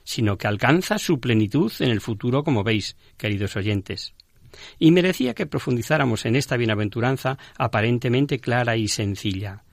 sino 0.04 0.38
que 0.38 0.48
alcanza 0.48 0.98
su 0.98 1.20
plenitud 1.20 1.72
en 1.80 1.90
el 1.90 2.02
futuro, 2.02 2.44
como 2.44 2.64
veis, 2.64 2.98
queridos 3.18 3.56
oyentes 3.56 4.14
y 4.80 4.92
merecía 4.92 5.34
que 5.34 5.46
profundizáramos 5.46 6.26
en 6.26 6.36
esta 6.36 6.58
bienaventuranza 6.58 7.38
aparentemente 7.58 8.40
clara 8.40 8.78
y 8.78 8.88
sencilla. 8.88 9.64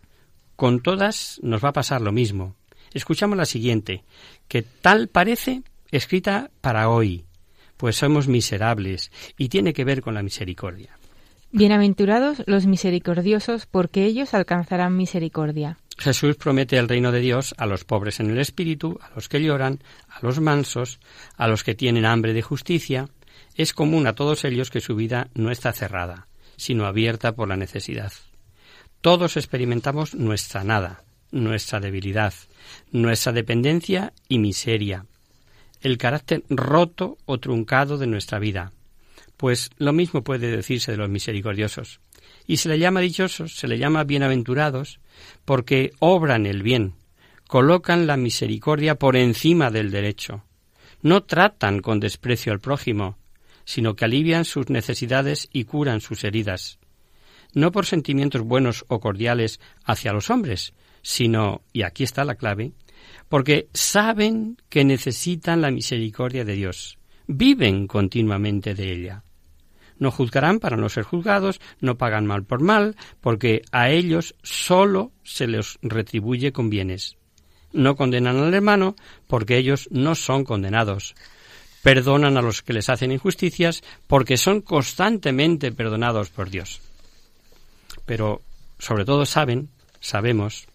Con 0.57 0.81
todas 0.81 1.41
nos 1.43 1.65
va 1.65 1.71
a 1.71 1.75
pasar 1.75 2.01
lo 2.01 2.13
mismo. 2.13 2.57
Escuchamos 2.93 3.39
la 3.39 3.47
siguiente, 3.47 4.05
que 4.49 4.63
tal 4.63 5.09
parece 5.09 5.63
escrita 5.91 6.51
para 6.61 6.89
hoy, 6.89 7.25
pues 7.77 7.97
somos 7.97 8.29
miserables 8.29 9.11
y 9.37 9.49
tiene 9.49 9.73
que 9.73 9.85
ver 9.85 10.03
con 10.03 10.15
la 10.15 10.23
misericordia. 10.23 10.99
Bienaventurados 11.55 12.43
los 12.47 12.65
misericordiosos, 12.65 13.67
porque 13.67 14.07
ellos 14.07 14.33
alcanzarán 14.33 14.97
misericordia. 14.97 15.77
Jesús 15.99 16.37
promete 16.37 16.79
el 16.79 16.89
reino 16.89 17.13
de 17.13 17.21
Dios 17.21 17.55
a 17.59 17.67
los 17.67 17.85
pobres 17.85 18.21
en 18.21 18.31
el 18.31 18.39
espíritu, 18.39 18.99
a 19.03 19.15
los 19.15 19.29
que 19.29 19.43
lloran, 19.43 19.81
a 20.09 20.21
los 20.23 20.41
mansos, 20.41 20.99
a 21.37 21.49
los 21.49 21.63
que 21.63 21.75
tienen 21.75 22.07
hambre 22.07 22.33
de 22.33 22.41
justicia, 22.41 23.11
es 23.55 23.75
común 23.75 24.07
a 24.07 24.15
todos 24.15 24.47
ellos 24.47 24.71
que 24.71 24.81
su 24.81 24.97
vida 24.97 25.29
no 25.35 25.51
está 25.51 25.75
cerrada, 25.75 26.27
sino 26.57 26.87
abierta 26.87 27.33
por 27.33 27.49
la 27.49 27.59
necesidad. 27.59 28.13
Todos 29.03 29.37
experimentamos 29.37 30.15
nuestra 30.15 30.65
nada, 30.65 31.05
nuestra 31.33 31.81
debilidad, 31.81 32.33
nuestra 32.93 33.33
dependencia 33.33 34.15
y 34.27 34.39
miseria, 34.39 35.05
el 35.83 35.99
carácter 35.99 36.45
roto 36.49 37.19
o 37.27 37.39
truncado 37.39 37.99
de 37.99 38.07
nuestra 38.07 38.39
vida. 38.39 38.73
Pues 39.43 39.71
lo 39.77 39.93
mismo 39.93 40.23
puede 40.23 40.55
decirse 40.55 40.93
de 40.93 40.99
los 40.99 41.09
misericordiosos. 41.11 41.99
Y 42.47 42.59
se 42.59 42.69
le 42.69 42.79
llama 42.79 43.01
dichosos, 43.01 43.57
se 43.57 43.67
le 43.67 43.77
llama 43.77 44.05
bienaventurados, 44.05 45.01
porque 45.45 45.91
obran 45.99 46.47
el 46.47 46.63
bien, 46.63 46.95
colocan 47.49 48.07
la 48.07 48.17
misericordia 48.17 49.01
por 49.01 49.17
encima 49.17 49.73
del 49.73 49.91
derecho, 49.91 50.45
no 51.01 51.25
tratan 51.25 51.81
con 51.81 51.99
desprecio 51.99 52.53
al 52.53 52.61
prójimo, 52.61 53.19
sino 53.65 53.97
que 53.97 54.05
alivian 54.05 54.45
sus 54.45 54.71
necesidades 54.71 55.49
y 55.53 55.65
curan 55.65 56.01
sus 56.01 56.23
heridas, 56.23 56.79
no 57.53 57.73
por 57.73 57.85
sentimientos 57.85 58.43
buenos 58.43 58.85
o 58.87 59.01
cordiales 59.01 59.59
hacia 59.85 60.13
los 60.13 60.31
hombres, 60.31 60.73
sino, 61.03 61.63
y 61.73 61.83
aquí 61.83 62.05
está 62.05 62.25
la 62.25 62.37
clave, 62.37 62.75
porque 63.29 63.67
saben 63.75 64.57
que 64.69 64.85
necesitan 64.85 65.61
la 65.61 65.73
misericordia 65.73 66.45
de 66.45 66.55
Dios, 66.55 66.97
viven 67.27 67.89
continuamente 67.89 68.77
de 68.77 68.93
ella. 68.93 69.25
No 70.03 70.11
juzgarán 70.11 70.59
para 70.59 70.77
no 70.77 70.89
ser 70.89 71.05
juzgados, 71.05 71.61
no 71.81 71.97
pagan 71.97 72.27
mal 72.27 72.43
por 72.43 72.61
mal, 72.61 72.97
porque 73.21 73.63
a 73.71 73.89
ellos 73.91 74.35
sólo 74.43 75.13
se 75.23 75.47
les 75.47 75.79
retribuye 75.81 76.51
con 76.51 76.71
bienes. 76.71 77.17
No 77.73 77.95
condenan 77.95 78.37
al 78.39 78.53
hermano, 78.53 78.97
porque 79.29 79.59
ellos 79.59 79.89
no 79.93 80.17
son 80.17 80.43
condenados 80.43 81.15
perdonan 81.83 82.37
a 82.37 82.43
los 82.43 82.63
que 82.63 82.73
les 82.73 82.89
hacen 82.89 83.13
injusticias 83.13 83.83
porque 84.07 84.37
son 84.37 84.61
constantemente 84.61 85.73
perdonados 85.73 86.31
por 86.31 86.49
Dios. 86.49 86.81
Pero 88.07 88.41
sobre 88.79 89.05
todo 89.05 89.27
saben, 89.27 89.69
sabemos, 90.01 90.67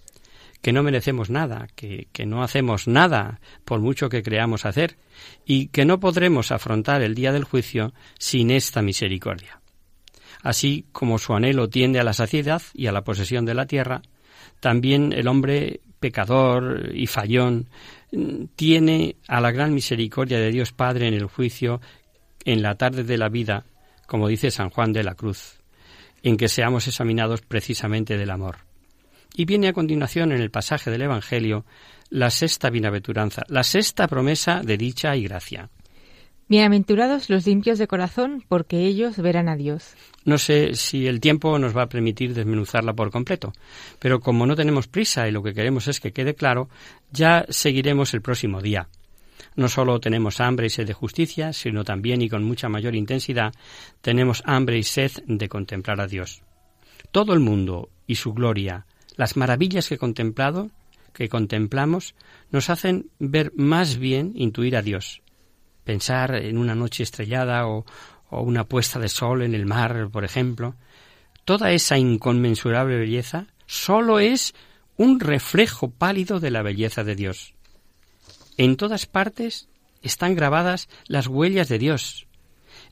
que 0.61 0.73
no 0.73 0.83
merecemos 0.83 1.29
nada, 1.29 1.67
que, 1.75 2.07
que, 2.11 2.25
no 2.25 2.43
hacemos 2.43 2.87
nada 2.87 3.39
por 3.63 3.79
mucho 3.79 4.09
que 4.09 4.23
creamos 4.23 4.65
hacer, 4.65 4.97
y 5.45 5.67
que 5.67 5.85
no 5.85 5.99
podremos 5.99 6.51
afrontar 6.51 7.01
el 7.01 7.15
día 7.15 7.31
del 7.31 7.43
juicio 7.43 7.93
sin 8.19 8.51
esta 8.51 8.81
misericordia. 8.81 9.61
Así 10.41 10.85
como 10.91 11.17
su 11.17 11.33
anhelo 11.33 11.69
tiende 11.69 11.99
a 11.99 12.03
la 12.03 12.13
saciedad 12.13 12.61
y 12.73 12.87
a 12.87 12.91
la 12.91 13.03
posesión 13.03 13.45
de 13.45 13.53
la 13.53 13.65
tierra, 13.65 14.01
también 14.59 15.13
el 15.13 15.27
hombre 15.27 15.81
pecador 15.99 16.91
y 16.93 17.07
fallón 17.07 17.67
tiene 18.55 19.17
a 19.27 19.41
la 19.41 19.51
gran 19.51 19.73
misericordia 19.73 20.39
de 20.39 20.51
Dios 20.51 20.71
Padre 20.71 21.07
en 21.07 21.13
el 21.13 21.25
juicio 21.25 21.81
en 22.45 22.61
la 22.61 22.75
tarde 22.75 23.03
de 23.03 23.17
la 23.17 23.29
vida, 23.29 23.65
como 24.05 24.27
dice 24.27 24.51
San 24.51 24.69
Juan 24.69 24.93
de 24.93 25.03
la 25.03 25.15
Cruz, 25.15 25.59
en 26.23 26.37
que 26.37 26.47
seamos 26.47 26.87
examinados 26.87 27.41
precisamente 27.41 28.17
del 28.17 28.29
amor. 28.29 28.66
Y 29.37 29.45
viene 29.45 29.67
a 29.67 29.73
continuación 29.73 30.31
en 30.31 30.41
el 30.41 30.49
pasaje 30.49 30.89
del 30.89 31.03
Evangelio 31.03 31.63
la 32.09 32.31
sexta 32.31 32.71
bienaventuranza, 32.71 33.43
la 33.49 33.63
sexta 33.63 34.07
promesa 34.07 34.61
de 34.63 34.77
dicha 34.77 35.15
y 35.15 35.25
gracia. 35.25 35.69
Bienaventurados 36.49 37.29
los 37.29 37.45
limpios 37.45 37.77
de 37.77 37.85
corazón, 37.85 38.43
porque 38.47 38.87
ellos 38.87 39.15
verán 39.17 39.47
a 39.47 39.55
Dios. 39.55 39.93
No 40.25 40.39
sé 40.39 40.73
si 40.73 41.05
el 41.05 41.19
tiempo 41.19 41.59
nos 41.59 41.77
va 41.77 41.83
a 41.83 41.89
permitir 41.89 42.33
desmenuzarla 42.33 42.93
por 42.93 43.11
completo, 43.11 43.53
pero 43.99 44.21
como 44.21 44.47
no 44.47 44.55
tenemos 44.55 44.87
prisa 44.87 45.27
y 45.27 45.31
lo 45.31 45.43
que 45.43 45.53
queremos 45.53 45.87
es 45.87 45.99
que 45.99 46.13
quede 46.13 46.33
claro, 46.33 46.67
ya 47.11 47.45
seguiremos 47.49 48.15
el 48.15 48.23
próximo 48.23 48.59
día. 48.59 48.89
No 49.55 49.67
solo 49.67 49.99
tenemos 49.99 50.41
hambre 50.41 50.65
y 50.65 50.71
sed 50.71 50.87
de 50.87 50.93
justicia, 50.93 51.53
sino 51.53 51.83
también 51.83 52.23
y 52.23 52.29
con 52.29 52.43
mucha 52.43 52.69
mayor 52.69 52.95
intensidad 52.95 53.53
tenemos 54.01 54.41
hambre 54.47 54.79
y 54.79 54.83
sed 54.83 55.11
de 55.27 55.47
contemplar 55.47 56.01
a 56.01 56.07
Dios. 56.07 56.41
Todo 57.11 57.33
el 57.33 57.39
mundo 57.39 57.89
y 58.07 58.15
su 58.15 58.33
gloria, 58.33 58.87
las 59.17 59.35
maravillas 59.35 59.89
que 59.89 59.97
contemplado, 59.97 60.69
que 61.13 61.27
contemplamos, 61.27 62.15
nos 62.51 62.69
hacen 62.69 63.09
ver 63.19 63.51
más 63.55 63.97
bien, 63.97 64.31
intuir 64.35 64.77
a 64.77 64.81
Dios 64.81 65.21
pensar 65.87 66.35
en 66.35 66.57
una 66.57 66.75
noche 66.75 67.01
estrellada 67.01 67.65
o, 67.65 67.85
una 68.29 68.65
puesta 68.65 68.99
de 68.99 69.07
sol 69.07 69.41
en 69.41 69.55
el 69.55 69.65
mar, 69.65 70.09
por 70.11 70.25
ejemplo. 70.25 70.75
toda 71.45 71.71
esa 71.71 71.97
inconmensurable 71.97 72.97
belleza 72.97 73.47
sólo 73.67 74.19
es 74.19 74.53
un 74.97 75.21
reflejo 75.21 75.89
pálido 75.89 76.41
de 76.41 76.51
la 76.51 76.61
belleza 76.61 77.05
de 77.05 77.15
Dios. 77.15 77.53
En 78.57 78.75
todas 78.75 79.05
partes 79.05 79.69
están 80.01 80.35
grabadas 80.35 80.89
las 81.07 81.27
huellas 81.27 81.69
de 81.69 81.79
Dios, 81.79 82.27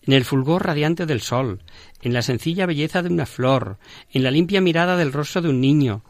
en 0.03 0.13
el 0.13 0.23
fulgor 0.23 0.65
radiante 0.65 1.05
del 1.05 1.19
sol, 1.19 1.63
en 2.01 2.13
la 2.13 2.21
sencilla 2.21 2.65
belleza 2.65 3.01
de 3.01 3.09
una 3.09 3.26
flor, 3.26 3.78
en 4.09 4.23
la 4.23 4.32
limpia 4.32 4.61
mirada 4.61 4.95
del 4.95 5.11
rostro 5.11 5.41
de 5.41 5.49
un 5.49 5.59
niño. 5.59 6.01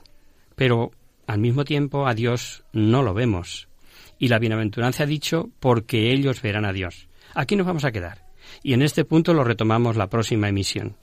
Pero 0.56 0.92
al 1.28 1.40
mismo 1.40 1.66
tiempo 1.66 2.08
a 2.08 2.14
Dios 2.14 2.64
no 2.74 3.04
lo 3.04 3.14
vemos. 3.14 3.68
Y 4.18 4.30
la 4.30 4.40
bienaventuranza 4.40 5.04
ha 5.04 5.08
dicho 5.08 5.50
porque 5.60 6.12
ellos 6.12 6.42
verán 6.42 6.66
a 6.66 6.74
Dios. 6.74 7.08
Aquí 7.34 7.56
nos 7.56 7.68
vamos 7.68 7.86
a 7.86 7.92
quedar. 7.92 8.26
Y 8.64 8.74
en 8.74 8.82
este 8.82 9.06
punto 9.06 9.34
lo 9.34 9.44
retomamos 9.44 9.98
la 9.98 10.08
próxima 10.08 10.48
emisión. 10.48 10.96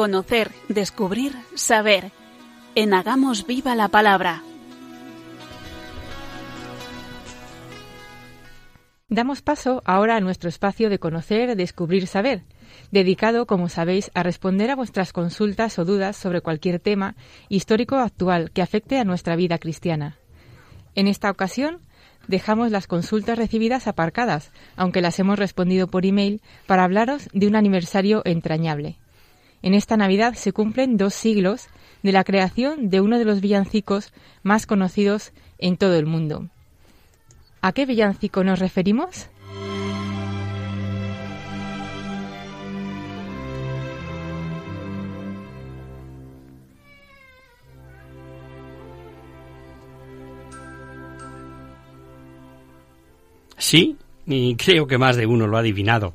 Conocer, 0.00 0.50
descubrir, 0.70 1.34
saber. 1.54 2.10
En 2.74 2.94
Hagamos 2.94 3.46
Viva 3.46 3.74
la 3.74 3.88
Palabra. 3.88 4.42
Damos 9.10 9.42
paso 9.42 9.82
ahora 9.84 10.16
a 10.16 10.20
nuestro 10.20 10.48
espacio 10.48 10.88
de 10.88 10.98
conocer, 10.98 11.54
descubrir, 11.54 12.06
saber, 12.06 12.44
dedicado, 12.90 13.46
como 13.46 13.68
sabéis, 13.68 14.10
a 14.14 14.22
responder 14.22 14.70
a 14.70 14.74
vuestras 14.74 15.12
consultas 15.12 15.78
o 15.78 15.84
dudas 15.84 16.16
sobre 16.16 16.40
cualquier 16.40 16.80
tema 16.80 17.14
histórico 17.50 17.96
o 17.96 17.98
actual 17.98 18.52
que 18.52 18.62
afecte 18.62 18.98
a 18.98 19.04
nuestra 19.04 19.36
vida 19.36 19.58
cristiana. 19.58 20.16
En 20.94 21.08
esta 21.08 21.30
ocasión, 21.30 21.82
dejamos 22.26 22.70
las 22.70 22.86
consultas 22.86 23.36
recibidas 23.36 23.86
aparcadas, 23.86 24.50
aunque 24.76 25.02
las 25.02 25.18
hemos 25.18 25.38
respondido 25.38 25.88
por 25.88 26.06
email, 26.06 26.40
para 26.66 26.84
hablaros 26.84 27.28
de 27.34 27.46
un 27.46 27.54
aniversario 27.54 28.22
entrañable. 28.24 28.96
En 29.62 29.74
esta 29.74 29.96
Navidad 29.96 30.34
se 30.34 30.52
cumplen 30.52 30.96
dos 30.96 31.14
siglos 31.14 31.68
de 32.02 32.12
la 32.12 32.24
creación 32.24 32.88
de 32.88 33.00
uno 33.00 33.18
de 33.18 33.26
los 33.26 33.40
villancicos 33.40 34.12
más 34.42 34.66
conocidos 34.66 35.32
en 35.58 35.76
todo 35.76 35.96
el 35.96 36.06
mundo. 36.06 36.48
¿A 37.60 37.72
qué 37.72 37.84
villancico 37.84 38.42
nos 38.42 38.58
referimos? 38.58 39.28
Sí, 53.58 53.98
y 54.26 54.56
creo 54.56 54.86
que 54.86 54.96
más 54.96 55.16
de 55.16 55.26
uno 55.26 55.46
lo 55.46 55.58
ha 55.58 55.60
adivinado 55.60 56.14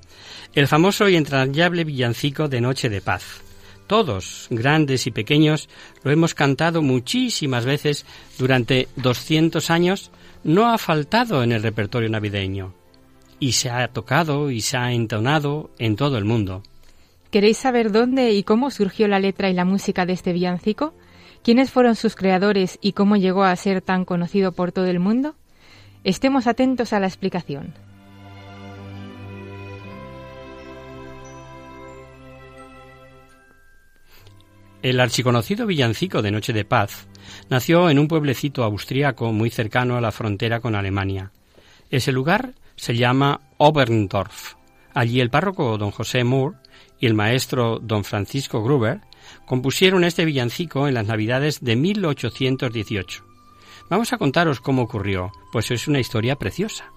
el 0.55 0.67
famoso 0.69 1.09
y 1.09 1.17
entrañable 1.17 1.83
villancico 1.83 2.47
de 2.47 2.61
Noche 2.61 2.89
de 2.89 3.01
Paz. 3.01 3.41
Todos, 3.87 4.47
grandes 4.49 5.05
y 5.05 5.11
pequeños, 5.11 5.67
lo 6.03 6.11
hemos 6.11 6.33
cantado 6.33 6.81
muchísimas 6.81 7.65
veces 7.65 8.05
durante 8.39 8.87
200 8.95 9.69
años, 9.69 10.11
no 10.45 10.71
ha 10.71 10.77
faltado 10.77 11.43
en 11.43 11.51
el 11.51 11.61
repertorio 11.61 12.09
navideño. 12.09 12.73
Y 13.37 13.51
se 13.51 13.69
ha 13.69 13.85
tocado 13.89 14.49
y 14.49 14.61
se 14.61 14.77
ha 14.77 14.93
entonado 14.93 15.71
en 15.77 15.97
todo 15.97 16.17
el 16.17 16.23
mundo. 16.23 16.63
¿Queréis 17.31 17.57
saber 17.57 17.91
dónde 17.91 18.31
y 18.31 18.43
cómo 18.43 18.71
surgió 18.71 19.09
la 19.09 19.19
letra 19.19 19.49
y 19.49 19.53
la 19.53 19.65
música 19.65 20.05
de 20.05 20.13
este 20.13 20.31
villancico? 20.31 20.93
¿Quiénes 21.43 21.69
fueron 21.69 21.95
sus 21.95 22.15
creadores 22.15 22.79
y 22.81 22.93
cómo 22.93 23.17
llegó 23.17 23.43
a 23.43 23.55
ser 23.57 23.81
tan 23.81 24.05
conocido 24.05 24.53
por 24.53 24.71
todo 24.71 24.85
el 24.85 25.01
mundo? 25.01 25.35
Estemos 26.05 26.47
atentos 26.47 26.93
a 26.93 27.01
la 27.01 27.07
explicación. 27.07 27.84
El 34.85 34.99
archiconocido 34.99 35.65
villancico 35.65 36.21
de 36.21 36.29
Noche 36.29 36.53
de 36.53 36.63
Paz 36.63 37.07
nació 37.49 37.89
en 37.89 37.97
un 37.97 38.07
pueblecito 38.07 38.63
austriaco 38.63 39.33
muy 39.33 39.49
cercano 39.49 39.97
a 39.97 39.99
la 39.99 40.11
frontera 40.11 40.59
con 40.59 40.75
Alemania. 40.75 41.31
Ese 41.89 42.11
lugar 42.11 42.53
se 42.75 42.95
llama 42.95 43.41
Oberndorf. 43.57 44.53
Allí 44.93 45.21
el 45.21 45.31
párroco 45.31 45.79
don 45.79 45.89
José 45.89 46.23
Moore 46.23 46.57
y 46.99 47.07
el 47.07 47.15
maestro 47.15 47.79
don 47.81 48.03
Francisco 48.03 48.63
Gruber 48.63 49.01
compusieron 49.47 50.03
este 50.03 50.23
villancico 50.23 50.87
en 50.87 50.93
las 50.93 51.07
Navidades 51.07 51.63
de 51.63 51.75
1818. 51.75 53.25
Vamos 53.89 54.13
a 54.13 54.19
contaros 54.19 54.61
cómo 54.61 54.83
ocurrió, 54.83 55.31
pues 55.51 55.71
es 55.71 55.87
una 55.87 55.99
historia 55.99 56.35
preciosa. 56.35 56.91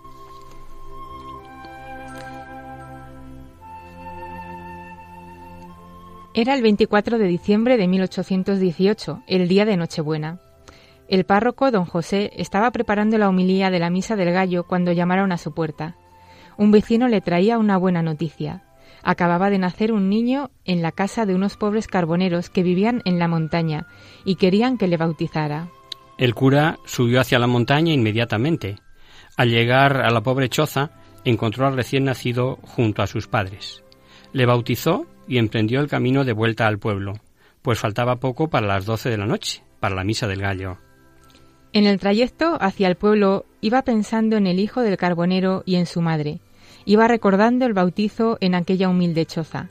Era 6.39 6.55
el 6.55 6.62
24 6.62 7.18
de 7.18 7.26
diciembre 7.26 7.76
de 7.76 7.89
1818, 7.89 9.24
el 9.26 9.49
día 9.49 9.64
de 9.64 9.76
Nochebuena. 9.76 10.39
El 11.09 11.24
párroco, 11.24 11.72
don 11.72 11.84
José, 11.84 12.30
estaba 12.36 12.70
preparando 12.70 13.18
la 13.18 13.28
homilía 13.28 13.70
de 13.70 13.80
la 13.80 13.91
misa 13.91 14.14
del 14.14 14.30
gallo 14.30 14.62
cuando 14.62 14.93
llamaron 14.93 15.32
a 15.32 15.36
su 15.36 15.53
puerta. 15.53 15.97
Un 16.57 16.70
vecino 16.70 17.09
le 17.09 17.20
traía 17.20 17.59
una 17.59 17.76
buena 17.76 18.03
noticia. 18.03 18.62
Acababa 19.03 19.51
de 19.51 19.59
nacer 19.59 19.91
un 19.91 20.09
niño 20.09 20.53
en 20.64 20.80
la 20.80 20.93
casa 20.93 21.26
de 21.26 21.34
unos 21.34 21.57
pobres 21.57 21.89
carboneros 21.89 22.51
que 22.51 22.62
vivían 22.62 23.03
en 23.05 23.18
la 23.18 23.26
montaña 23.26 23.89
y 24.24 24.36
querían 24.36 24.78
que 24.78 24.86
le 24.86 24.97
bautizara. 24.97 25.70
El 26.18 26.36
cura 26.36 26.78
subió 26.84 27.20
hacia 27.20 27.41
la 27.41 27.49
montaña 27.49 27.93
inmediatamente. 27.93 28.76
Al 29.36 29.51
llegar 29.51 30.03
a 30.03 30.11
la 30.12 30.20
pobre 30.20 30.49
choza, 30.49 30.93
encontró 31.24 31.66
al 31.66 31.74
recién 31.74 32.05
nacido 32.05 32.61
junto 32.62 33.03
a 33.03 33.09
sus 33.09 33.26
padres. 33.26 33.82
Le 34.32 34.47
bautizó 34.47 35.05
y 35.29 35.39
emprendió 35.39 35.81
el 35.81 35.89
camino 35.89 36.24
de 36.24 36.33
vuelta 36.33 36.66
al 36.66 36.79
pueblo, 36.79 37.14
pues 37.62 37.79
faltaba 37.79 38.16
poco 38.16 38.49
para 38.49 38.66
las 38.66 38.87
doce 38.87 39.11
de 39.11 39.18
la 39.18 39.26
noche, 39.26 39.62
para 39.79 39.95
la 39.95 40.05
misa 40.05 40.26
del 40.26 40.41
gallo. 40.41 40.79
En 41.72 41.87
el 41.87 42.01
trayecto 42.01 42.57
hacia 42.61 42.89
el 42.89 42.97
pueblo 42.97 43.45
iba 43.61 43.83
pensando 43.83 44.37
en 44.37 44.47
el 44.47 44.59
hijo 44.59 44.81
del 44.81 44.97
carbonero 44.97 45.62
y 45.66 45.76
en 45.76 45.87
su 45.87 46.01
madre. 46.01 46.41
Iba 46.87 47.07
recordando 47.09 47.66
el 47.66 47.74
bautizo 47.74 48.39
en 48.41 48.55
aquella 48.55 48.89
humilde 48.89 49.26
choza. 49.26 49.68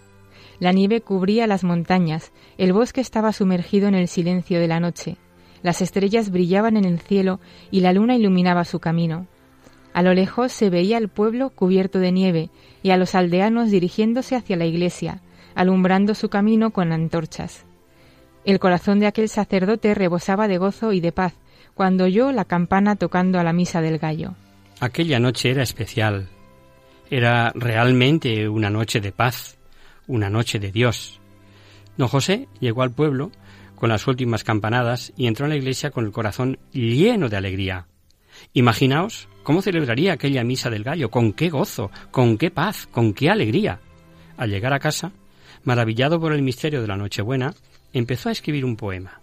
La 0.60 0.72
nieve 0.72 1.01
cubría 1.01 1.47
las 1.47 1.64
montañas, 1.64 2.32
el 2.58 2.74
bosque 2.74 3.01
estaba 3.01 3.34
sumergido 3.34 3.88
en 3.88 3.95
el 3.95 4.08
silencio 4.08 4.60
de 4.60 4.68
la 4.68 4.80
noche. 4.80 5.18
Las 5.64 5.82
estrellas 5.82 6.30
brillaban 6.30 6.78
en 6.78 6.86
el 6.86 6.99
cielo 6.99 7.39
y 7.72 7.80
la 7.80 7.93
luna 7.93 8.16
iluminaba 8.16 8.64
su 8.64 8.80
camino. 8.80 9.28
A 9.93 10.03
lo 10.03 10.14
lejos 10.14 10.51
se 10.51 10.70
veía 10.70 10.99
el 10.99 11.10
pueblo 11.10 11.49
cubierto 11.49 11.97
de 11.97 12.12
nieve 12.12 12.49
y 12.84 12.91
a 12.91 12.97
los 12.97 13.16
aldeanos 13.16 13.72
dirigiéndose 13.72 14.36
hacia 14.36 14.55
la 14.55 14.66
iglesia, 14.66 15.22
alumbrando 15.58 16.14
su 16.14 16.30
camino 16.30 16.70
con 16.70 16.93
antorchas. 16.93 17.66
El 18.45 18.60
corazón 18.60 18.99
de 18.99 19.08
aquel 19.08 19.28
sacerdote 19.28 19.95
rebosaba 19.95 20.47
de 20.47 20.60
gozo 20.60 20.93
y 20.93 21.01
de 21.01 21.12
paz 21.12 21.34
cuando 21.74 22.05
oyó 22.05 22.32
la 22.32 22.45
campana 22.45 22.95
tocando 22.95 23.39
a 23.39 23.43
la 23.43 23.53
misa 23.53 23.82
del 23.82 23.97
gallo. 23.97 24.36
Aquella 24.80 25.20
noche 25.20 25.49
era 25.49 25.64
especial. 25.64 26.30
Era 27.10 27.51
realmente 27.55 28.47
una 28.47 28.70
noche 28.70 29.01
de 29.01 29.12
paz, 29.12 29.58
una 30.05 30.30
noche 30.30 30.60
de 30.60 30.72
Dios. 30.72 31.20
Don 31.97 32.08
José 32.08 32.47
llegó 32.60 32.84
al 32.84 32.91
pueblo 32.91 33.32
con 33.76 33.89
las 33.89 34.05
últimas 34.05 34.43
campanadas 34.43 35.12
y 35.18 35.26
entró 35.26 35.47
en 35.47 35.51
la 35.51 35.58
iglesia 35.58 35.89
con 35.89 36.05
el 36.05 36.12
corazón 36.12 36.60
lleno 36.72 37.30
de 37.30 37.38
alegría. 37.38 37.88
Imaginaos 38.53 39.28
cómo 39.41 39.64
celebraría 39.64 40.14
aquella 40.14 40.43
misa 40.43 40.70
del 40.70 40.84
gallo, 40.84 41.10
con 41.10 41.34
qué 41.34 41.49
gozo, 41.49 41.89
con 42.12 42.38
qué 42.38 42.51
paz, 42.51 42.88
con 42.91 43.14
qué 43.14 43.32
alegría. 43.32 43.80
Al 44.38 44.51
llegar 44.51 44.74
a 44.74 44.80
casa, 44.80 45.12
maravillado 45.68 46.18
por 46.22 46.32
el 46.32 46.43
misterio 46.43 46.80
de 46.80 46.88
la 46.88 46.95
Nochebuena, 46.95 47.53
empezó 47.91 48.30
a 48.30 48.32
escribir 48.32 48.63
un 48.63 48.78
poema. 48.78 49.20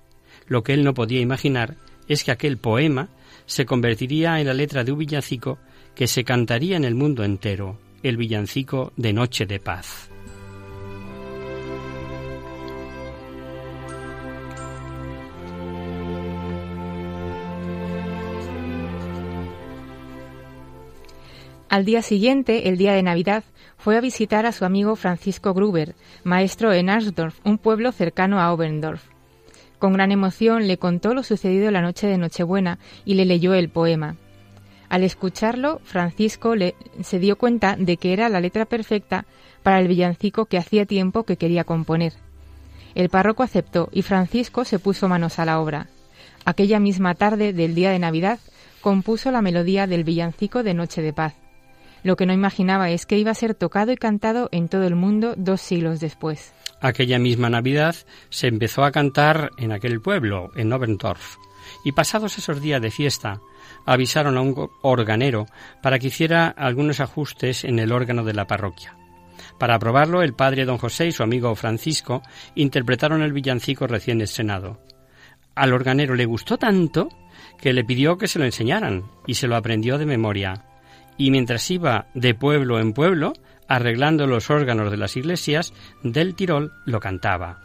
Lo 0.47 0.62
que 0.62 0.74
él 0.74 0.84
no 0.84 0.92
podía 0.92 1.22
imaginar 1.22 1.76
es 2.07 2.22
que 2.22 2.32
aquel 2.32 2.59
poema 2.59 3.09
se 3.47 3.64
convertiría 3.64 4.38
en 4.38 4.47
la 4.49 4.53
letra 4.53 4.84
de 4.84 4.92
un 4.92 4.99
villancico 4.99 5.59
que 5.95 6.07
se 6.07 6.22
cantaría 6.22 6.76
en 6.76 6.84
el 6.84 6.95
mundo 6.95 7.24
entero, 7.24 7.78
el 8.03 8.18
villancico 8.18 8.92
de 8.99 9.14
Noche 9.14 9.47
de 9.47 9.59
Paz. 9.59 10.11
Al 21.70 21.86
día 21.86 22.03
siguiente, 22.03 22.68
el 22.68 22.76
día 22.76 22.92
de 22.92 23.03
Navidad, 23.03 23.45
fue 23.85 23.99
a 23.99 24.01
visitar 24.01 24.47
a 24.47 24.53
su 24.53 24.64
amigo 24.64 24.97
Francisco 24.97 25.53
Gruber, 25.53 25.95
maestro 26.22 26.72
en 26.72 26.89
Arsdorf, 26.89 27.39
un 27.45 27.59
pueblo 27.59 27.93
cercano 27.93 28.41
a 28.41 28.51
Oberndorf. 28.51 29.03
Con 29.78 29.93
gran 29.93 30.11
emoción 30.11 30.66
le 30.66 30.78
contó 30.78 31.12
lo 31.12 31.22
sucedido 31.22 31.70
la 31.70 31.82
noche 31.82 32.07
de 32.07 32.16
Nochebuena 32.16 32.78
y 33.05 33.12
le 33.12 33.26
leyó 33.26 33.53
el 33.53 33.68
poema. 33.68 34.16
Al 34.89 35.03
escucharlo, 35.03 35.82
Francisco 35.85 36.55
se 37.03 37.18
dio 37.18 37.37
cuenta 37.37 37.76
de 37.78 37.99
que 37.99 38.14
era 38.14 38.30
la 38.30 38.41
letra 38.41 38.64
perfecta 38.64 39.26
para 39.62 39.80
el 39.80 39.89
villancico 39.89 40.47
que 40.47 40.57
hacía 40.57 40.87
tiempo 40.87 41.24
que 41.24 41.37
quería 41.37 41.64
componer. 41.64 42.14
El 42.95 43.11
párroco 43.11 43.43
aceptó 43.43 43.91
y 43.93 44.01
Francisco 44.01 44.64
se 44.64 44.78
puso 44.78 45.11
manos 45.11 45.39
a 45.39 45.45
la 45.45 45.61
obra. 45.61 45.89
Aquella 46.47 46.80
misma 46.80 47.16
tarde 47.16 47.53
del 47.53 47.74
día 47.74 47.91
de 47.91 47.99
Navidad 47.99 48.39
compuso 48.80 49.30
la 49.30 49.43
melodía 49.43 49.87
del 49.87 50.05
villancico 50.05 50.62
de 50.62 50.72
Noche 50.72 51.03
de 51.03 51.12
Paz. 51.12 51.43
Lo 52.05 52.17
que 52.17 52.27
no 52.27 52.35
imaginaba 52.35 52.91
es 52.91 53.07
que 53.07 53.19
iba 53.19 53.31
a 53.31 53.35
ser 53.35 53.55
tocado 53.55 53.91
y 53.91 53.97
cantado 53.97 54.51
en 54.53 54.69
todo 54.69 54.87
el 54.87 54.95
mundo 54.95 55.35
dos 55.39 55.63
siglos 55.63 56.01
después. 56.01 56.53
Aquella 56.81 57.19
misma 57.19 57.49
Navidad 57.49 57.97
se 58.29 58.47
empezó 58.47 58.85
a 58.85 58.93
cantar 58.93 59.51
en 59.57 59.73
aquel 59.73 60.03
pueblo, 60.03 60.51
en 60.55 60.71
Oberndorf, 60.71 61.37
y 61.83 61.93
pasados 61.93 62.37
esos 62.37 62.61
días 62.61 62.83
de 62.83 62.91
fiesta, 62.91 63.41
avisaron 63.87 64.37
a 64.37 64.43
un 64.43 64.71
organero 64.83 65.47
para 65.83 65.99
que 65.99 66.09
hiciera 66.09 66.49
algunos 66.49 67.01
ajustes 67.01 67.65
en 67.65 67.79
el 67.79 67.91
órgano 67.91 68.23
de 68.23 68.35
la 68.35 68.47
parroquia. 68.47 68.99
Para 69.59 69.77
aprobarlo, 69.77 70.21
el 70.21 70.35
padre 70.35 70.67
don 70.67 70.77
José 70.77 71.07
y 71.07 71.13
su 71.13 71.23
amigo 71.23 71.55
Francisco 71.55 72.21
interpretaron 72.55 73.23
el 73.23 73.33
villancico 73.33 73.87
recién 73.87 74.21
estrenado. 74.21 74.79
Al 75.55 75.73
organero 75.73 76.15
le 76.15 76.27
gustó 76.27 76.59
tanto 76.59 77.09
que 77.59 77.73
le 77.73 77.83
pidió 77.83 78.19
que 78.19 78.29
se 78.29 78.39
lo 78.39 78.45
enseñaran 78.45 79.05
y 79.27 79.35
se 79.35 79.47
lo 79.47 79.57
aprendió 79.57 79.97
de 79.97 80.05
memoria 80.05 80.67
y 81.17 81.31
mientras 81.31 81.71
iba 81.71 82.07
de 82.15 82.35
pueblo 82.35 82.81
en 82.81 82.93
pueblo, 82.93 83.35
arreglando 83.69 84.27
los 84.27 84.51
órganos 84.51 84.91
de 84.91 84.97
las 84.97 85.17
iglesias 85.17 85.73
del 86.03 86.35
Tirol, 86.35 86.73
lo 86.85 87.01
cantaba. 87.01 87.61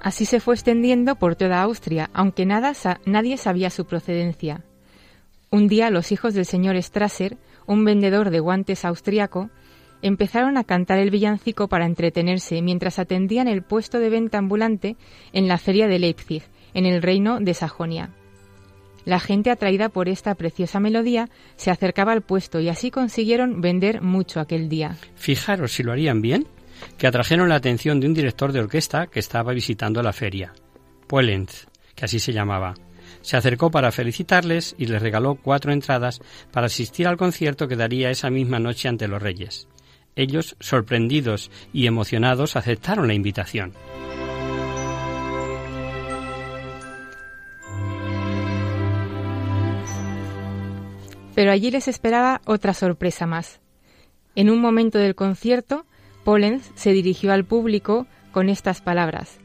Así 0.00 0.24
se 0.24 0.40
fue 0.40 0.54
extendiendo 0.54 1.16
por 1.16 1.36
toda 1.36 1.60
Austria, 1.60 2.08
aunque 2.14 2.46
nada, 2.46 2.72
nadie 3.04 3.36
sabía 3.36 3.68
su 3.68 3.84
procedencia. 3.84 4.62
Un 5.50 5.66
día 5.66 5.90
los 5.90 6.12
hijos 6.12 6.34
del 6.34 6.46
señor 6.46 6.80
Strasser, 6.82 7.36
un 7.66 7.84
vendedor 7.84 8.30
de 8.30 8.40
guantes 8.40 8.84
austriaco, 8.84 9.50
empezaron 10.02 10.56
a 10.56 10.64
cantar 10.64 10.98
el 10.98 11.10
villancico 11.10 11.68
para 11.68 11.86
entretenerse 11.86 12.62
mientras 12.62 12.98
atendían 12.98 13.48
el 13.48 13.62
puesto 13.62 13.98
de 13.98 14.10
venta 14.10 14.38
ambulante 14.38 14.96
en 15.32 15.48
la 15.48 15.58
feria 15.58 15.88
de 15.88 15.98
Leipzig, 15.98 16.42
en 16.74 16.86
el 16.86 17.02
reino 17.02 17.40
de 17.40 17.54
Sajonia. 17.54 18.10
La 19.04 19.20
gente 19.20 19.50
atraída 19.50 19.88
por 19.88 20.08
esta 20.08 20.34
preciosa 20.34 20.80
melodía 20.80 21.30
se 21.56 21.70
acercaba 21.70 22.12
al 22.12 22.22
puesto 22.22 22.60
y 22.60 22.68
así 22.68 22.90
consiguieron 22.90 23.60
vender 23.60 24.02
mucho 24.02 24.38
aquel 24.38 24.68
día. 24.68 24.96
Fijaros 25.14 25.72
si 25.72 25.82
lo 25.82 25.92
harían 25.92 26.20
bien, 26.20 26.46
que 26.98 27.06
atrajeron 27.06 27.48
la 27.48 27.54
atención 27.54 28.00
de 28.00 28.06
un 28.06 28.14
director 28.14 28.52
de 28.52 28.60
orquesta 28.60 29.06
que 29.06 29.20
estaba 29.20 29.52
visitando 29.52 30.02
la 30.02 30.12
feria, 30.12 30.52
Puelens, 31.06 31.68
que 31.94 32.04
así 32.04 32.18
se 32.20 32.32
llamaba. 32.32 32.74
Se 33.22 33.36
acercó 33.36 33.70
para 33.70 33.90
felicitarles 33.90 34.74
y 34.78 34.86
les 34.86 35.00
regaló 35.02 35.36
cuatro 35.36 35.72
entradas 35.72 36.20
para 36.52 36.66
asistir 36.66 37.08
al 37.08 37.16
concierto 37.16 37.66
que 37.66 37.76
daría 37.76 38.10
esa 38.10 38.30
misma 38.30 38.58
noche 38.58 38.88
ante 38.88 39.08
los 39.08 39.22
reyes. 39.22 39.68
Ellos, 40.18 40.56
sorprendidos 40.58 41.48
y 41.72 41.86
emocionados, 41.86 42.56
aceptaron 42.56 43.06
la 43.06 43.14
invitación. 43.14 43.72
Pero 51.36 51.52
allí 51.52 51.70
les 51.70 51.86
esperaba 51.86 52.40
otra 52.46 52.74
sorpresa 52.74 53.26
más. 53.26 53.60
En 54.34 54.50
un 54.50 54.60
momento 54.60 54.98
del 54.98 55.14
concierto, 55.14 55.86
Pollens 56.24 56.72
se 56.74 56.90
dirigió 56.90 57.32
al 57.32 57.44
público 57.44 58.08
con 58.32 58.48
estas 58.48 58.80
palabras. 58.80 59.38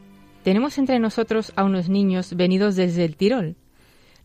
Tenemos 0.44 0.80
entre 0.80 0.98
nosotros 0.98 1.54
a 1.56 1.66
unos 1.66 1.88
niños 1.88 2.36
venidos 2.36 2.76
desde 2.76 3.06
el 3.06 3.16
Tirol. 3.16 3.58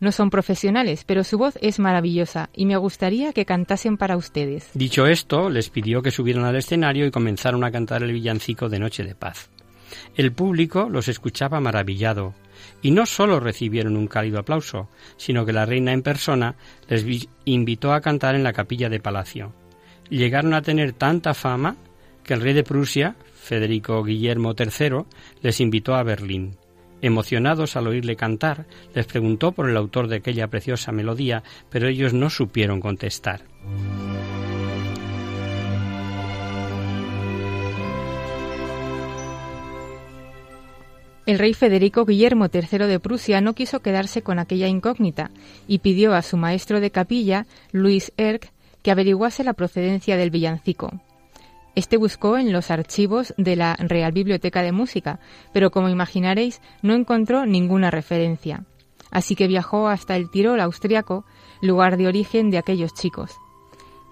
No 0.01 0.13
son 0.13 0.31
profesionales, 0.31 1.05
pero 1.05 1.25
su 1.25 1.39
voz 1.39 1.59
es 1.61 1.79
maravillosa 1.81 2.51
y 2.55 2.67
me 2.67 2.77
gustaría 2.77 3.33
que 3.33 3.45
cantasen 3.45 3.97
para 3.97 4.17
ustedes. 4.17 4.71
Dicho 4.75 5.07
esto, 5.07 5.51
les 5.51 5.71
pidió 5.71 6.03
que 6.03 6.13
subieran 6.13 6.45
al 6.45 6.57
escenario 6.57 7.05
y 7.05 7.11
comenzaron 7.11 7.65
a 7.65 7.73
cantar 7.73 8.03
el 8.05 8.13
villancico 8.13 8.69
de 8.69 8.79
Noche 8.79 9.03
de 9.03 9.17
Paz. 9.17 9.51
El 10.17 10.33
público 10.33 10.89
los 10.89 11.09
escuchaba 11.09 11.61
maravillado, 11.61 12.35
y 12.83 12.91
no 12.91 13.07
solo 13.07 13.41
recibieron 13.41 13.97
un 13.97 14.07
cálido 14.07 14.39
aplauso, 14.39 14.89
sino 15.17 15.45
que 15.45 15.53
la 15.53 15.67
reina 15.67 15.93
en 15.93 16.03
persona 16.03 16.57
les 16.89 17.05
invitó 17.45 17.93
a 17.93 18.01
cantar 18.01 18.35
en 18.35 18.45
la 18.45 18.53
capilla 18.53 18.89
de 18.89 19.01
palacio. 19.01 19.53
Llegaron 20.11 20.55
a 20.55 20.63
tener 20.63 20.93
tanta 20.93 21.35
fama 21.35 21.77
que 22.23 22.35
el 22.35 22.41
rey 22.41 22.55
de 22.55 22.65
Prusia, 22.65 23.17
Federico 23.35 24.03
Guillermo 24.05 24.55
III, 24.59 25.05
les 25.43 25.61
invitó 25.61 25.95
a 25.95 26.03
Berlín. 26.03 26.57
Emocionados 27.01 27.77
al 27.77 27.87
oírle 27.87 28.17
cantar, 28.17 28.67
les 28.95 29.07
preguntó 29.07 29.53
por 29.53 29.69
el 29.71 29.77
autor 29.77 30.09
de 30.09 30.17
aquella 30.17 30.49
preciosa 30.49 30.93
melodía, 30.93 31.43
pero 31.71 31.89
ellos 31.89 32.13
no 32.13 32.31
supieron 32.31 32.81
contestar. 32.81 33.43
El 41.29 41.39
rey 41.39 41.53
Federico 41.53 42.07
Guillermo 42.07 42.47
III 42.51 42.87
de 42.87 43.01
Prusia 43.01 43.43
no 43.43 43.55
quiso 43.55 43.81
quedarse 43.81 44.23
con 44.23 44.39
aquella 44.39 44.67
incógnita 44.67 45.31
y 45.67 45.81
pidió 45.81 46.15
a 46.15 46.23
su 46.23 46.39
maestro 46.39 46.81
de 46.81 46.91
capilla, 46.91 47.45
Luis 47.71 48.13
Erck, 48.17 48.51
que 48.83 48.91
averiguase 48.91 49.45
la 49.45 49.53
procedencia 49.53 50.17
del 50.17 50.31
villancico. 50.31 51.03
Este 51.79 51.97
buscó 51.97 52.39
en 52.39 52.53
los 52.53 52.73
archivos 52.73 53.33
de 53.37 53.55
la 53.55 53.77
Real 53.77 54.11
Biblioteca 54.11 54.63
de 54.63 54.73
Música, 54.73 55.21
pero 55.53 55.71
como 55.71 55.89
imaginaréis 55.89 56.61
no 56.83 56.93
encontró 56.93 57.47
ninguna 57.47 57.93
referencia. 57.93 58.65
Así 59.13 59.37
que 59.37 59.47
viajó 59.47 59.87
hasta 59.87 60.17
el 60.17 60.29
Tirol 60.29 60.61
austriaco, 60.61 61.25
lugar 61.63 61.97
de 61.97 62.09
origen 62.09 62.51
de 62.51 62.59
aquellos 62.59 62.95
chicos. 62.95 63.31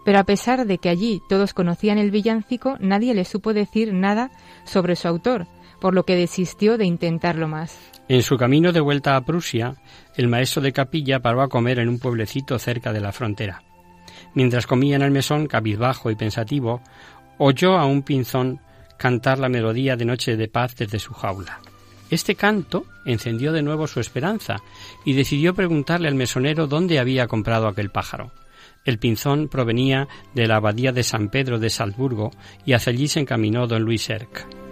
Pero 0.04 0.20
a 0.20 0.22
pesar 0.22 0.64
de 0.64 0.78
que 0.78 0.90
allí 0.90 1.20
todos 1.28 1.54
conocían 1.54 1.98
el 1.98 2.12
villancico, 2.12 2.76
nadie 2.78 3.14
le 3.14 3.24
supo 3.24 3.52
decir 3.52 3.92
nada 3.92 4.30
sobre 4.64 4.94
su 4.94 5.08
autor, 5.08 5.48
por 5.80 5.92
lo 5.92 6.04
que 6.04 6.14
desistió 6.14 6.78
de 6.78 6.84
intentarlo 6.84 7.48
más. 7.48 7.76
En 8.06 8.22
su 8.22 8.36
camino 8.36 8.70
de 8.70 8.78
vuelta 8.78 9.16
a 9.16 9.24
Prusia, 9.24 9.74
el 10.14 10.28
maestro 10.28 10.62
de 10.62 10.72
capilla 10.72 11.18
paró 11.18 11.42
a 11.42 11.48
comer 11.48 11.80
en 11.80 11.88
un 11.88 11.98
pueblecito 11.98 12.60
cerca 12.60 12.92
de 12.92 13.00
la 13.00 13.10
frontera. 13.10 13.64
Mientras 14.34 14.66
comía 14.66 14.96
en 14.96 15.02
el 15.02 15.10
mesón, 15.10 15.46
cabizbajo 15.46 16.10
y 16.10 16.14
pensativo, 16.14 16.82
oyó 17.38 17.76
a 17.76 17.86
un 17.86 18.02
pinzón 18.02 18.60
cantar 18.96 19.38
la 19.38 19.48
melodía 19.48 19.96
de 19.96 20.04
Noche 20.04 20.36
de 20.36 20.48
Paz 20.48 20.76
desde 20.76 20.98
su 20.98 21.12
jaula. 21.14 21.60
Este 22.10 22.34
canto 22.36 22.86
encendió 23.04 23.52
de 23.52 23.62
nuevo 23.62 23.86
su 23.86 24.00
esperanza 24.00 24.62
y 25.04 25.14
decidió 25.14 25.54
preguntarle 25.54 26.08
al 26.08 26.14
mesonero 26.14 26.66
dónde 26.66 26.98
había 26.98 27.26
comprado 27.26 27.66
aquel 27.66 27.90
pájaro. 27.90 28.30
El 28.84 28.98
pinzón 28.98 29.48
provenía 29.48 30.06
de 30.34 30.46
la 30.46 30.56
abadía 30.56 30.92
de 30.92 31.02
San 31.02 31.28
Pedro 31.28 31.58
de 31.58 31.70
Salzburgo 31.70 32.30
y 32.64 32.74
hacia 32.74 32.92
allí 32.92 33.08
se 33.08 33.20
encaminó 33.20 33.66
don 33.66 33.82
Luis 33.82 34.08
Erck. 34.08 34.65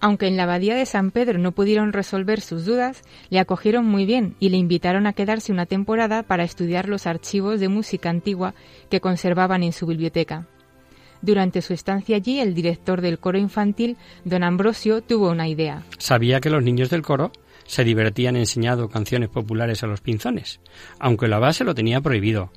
Aunque 0.00 0.28
en 0.28 0.36
la 0.36 0.44
abadía 0.44 0.76
de 0.76 0.86
San 0.86 1.10
Pedro 1.10 1.38
no 1.38 1.52
pudieron 1.52 1.92
resolver 1.92 2.40
sus 2.40 2.64
dudas, 2.64 3.02
le 3.30 3.40
acogieron 3.40 3.84
muy 3.84 4.06
bien 4.06 4.36
y 4.38 4.50
le 4.50 4.56
invitaron 4.56 5.06
a 5.06 5.12
quedarse 5.12 5.52
una 5.52 5.66
temporada 5.66 6.22
para 6.22 6.44
estudiar 6.44 6.88
los 6.88 7.06
archivos 7.06 7.58
de 7.58 7.68
música 7.68 8.10
antigua 8.10 8.54
que 8.90 9.00
conservaban 9.00 9.62
en 9.62 9.72
su 9.72 9.86
biblioteca. 9.86 10.46
Durante 11.20 11.62
su 11.62 11.72
estancia 11.72 12.16
allí, 12.16 12.38
el 12.38 12.54
director 12.54 13.00
del 13.00 13.18
coro 13.18 13.38
infantil, 13.38 13.96
don 14.24 14.44
Ambrosio, 14.44 15.02
tuvo 15.02 15.30
una 15.30 15.48
idea. 15.48 15.82
Sabía 15.98 16.40
que 16.40 16.50
los 16.50 16.62
niños 16.62 16.90
del 16.90 17.02
coro 17.02 17.32
se 17.66 17.82
divertían 17.82 18.36
enseñando 18.36 18.88
canciones 18.88 19.28
populares 19.28 19.82
a 19.82 19.88
los 19.88 20.00
pinzones, 20.00 20.60
aunque 21.00 21.26
la 21.26 21.40
base 21.40 21.64
lo 21.64 21.74
tenía 21.74 22.00
prohibido. 22.00 22.52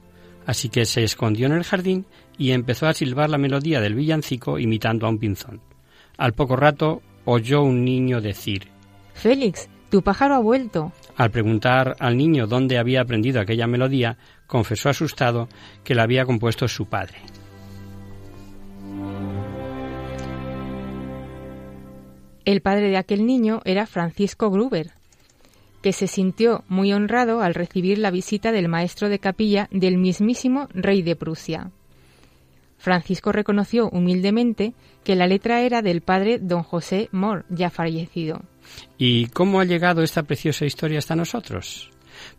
Así 0.45 0.69
que 0.69 0.85
se 0.85 1.03
escondió 1.03 1.47
en 1.47 1.53
el 1.53 1.63
jardín 1.63 2.05
y 2.37 2.51
empezó 2.51 2.87
a 2.87 2.93
silbar 2.93 3.29
la 3.29 3.37
melodía 3.37 3.81
del 3.81 3.95
villancico 3.95 4.59
imitando 4.59 5.07
a 5.07 5.09
un 5.09 5.17
pinzón. 5.17 5.61
Al 6.17 6.33
poco 6.33 6.55
rato 6.55 7.01
oyó 7.25 7.63
un 7.63 7.83
niño 7.83 8.21
decir 8.21 8.67
Félix, 9.13 9.69
tu 9.89 10.01
pájaro 10.01 10.35
ha 10.35 10.39
vuelto. 10.39 10.91
Al 11.15 11.31
preguntar 11.31 11.95
al 11.99 12.17
niño 12.17 12.47
dónde 12.47 12.77
había 12.77 13.01
aprendido 13.01 13.39
aquella 13.39 13.67
melodía, 13.67 14.17
confesó 14.47 14.89
asustado 14.89 15.47
que 15.83 15.95
la 15.95 16.03
había 16.03 16.25
compuesto 16.25 16.67
su 16.67 16.85
padre. 16.85 17.19
El 22.43 22.61
padre 22.61 22.89
de 22.89 22.97
aquel 22.97 23.27
niño 23.27 23.61
era 23.65 23.85
Francisco 23.85 24.49
Gruber, 24.49 24.91
que 25.81 25.93
se 25.93 26.07
sintió 26.07 26.63
muy 26.67 26.91
honrado 26.93 27.41
al 27.41 27.53
recibir 27.53 27.97
la 27.99 28.11
visita 28.11 28.51
del 28.51 28.67
maestro 28.67 29.09
de 29.09 29.19
capilla 29.19 29.67
del 29.71 29.97
mismísimo 29.97 30.67
rey 30.73 31.01
de 31.01 31.15
Prusia. 31.15 31.71
Francisco 32.81 33.31
reconoció 33.31 33.89
humildemente 33.89 34.73
que 35.03 35.15
la 35.15 35.27
letra 35.27 35.61
era 35.61 35.83
del 35.83 36.01
padre 36.01 36.39
don 36.39 36.63
José 36.63 37.09
Mor, 37.11 37.45
ya 37.49 37.69
fallecido. 37.69 38.41
¿Y 38.97 39.27
cómo 39.27 39.59
ha 39.59 39.65
llegado 39.65 40.01
esta 40.01 40.23
preciosa 40.23 40.65
historia 40.65 40.97
hasta 40.97 41.15
nosotros? 41.15 41.91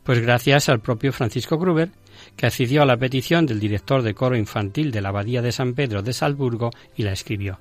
Pues 0.03 0.19
gracias 0.19 0.69
al 0.69 0.81
propio 0.81 1.13
Francisco 1.13 1.59
Gruber, 1.59 1.91
que 2.35 2.47
accedió 2.47 2.83
a 2.83 2.87
la 2.87 2.97
petición 2.97 3.47
del 3.47 3.61
director 3.61 4.03
de 4.03 4.15
coro 4.15 4.37
infantil 4.37 4.91
de 4.91 5.01
la 5.01 5.11
Abadía 5.11 5.43
de 5.43 5.53
San 5.53 5.75
Pedro 5.75 6.03
de 6.03 6.13
Salzburgo 6.13 6.71
y 6.97 7.05
la 7.05 7.13
escribió. 7.13 7.61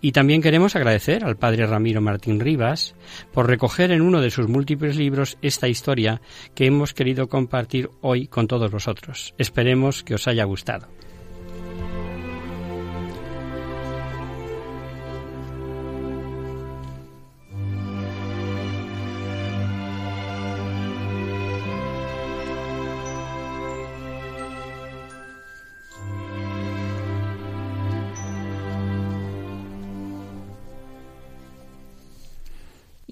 Y 0.00 0.12
también 0.12 0.40
queremos 0.40 0.76
agradecer 0.76 1.24
al 1.24 1.36
padre 1.36 1.66
Ramiro 1.66 2.00
Martín 2.00 2.38
Rivas 2.38 2.94
por 3.32 3.48
recoger 3.48 3.90
en 3.90 4.02
uno 4.02 4.20
de 4.20 4.30
sus 4.30 4.48
múltiples 4.48 4.96
libros 4.96 5.36
esta 5.42 5.66
historia 5.66 6.20
que 6.54 6.66
hemos 6.66 6.94
querido 6.94 7.28
compartir 7.28 7.90
hoy 8.02 8.28
con 8.28 8.46
todos 8.46 8.70
vosotros. 8.70 9.34
Esperemos 9.36 10.04
que 10.04 10.14
os 10.14 10.28
haya 10.28 10.44
gustado. 10.44 10.86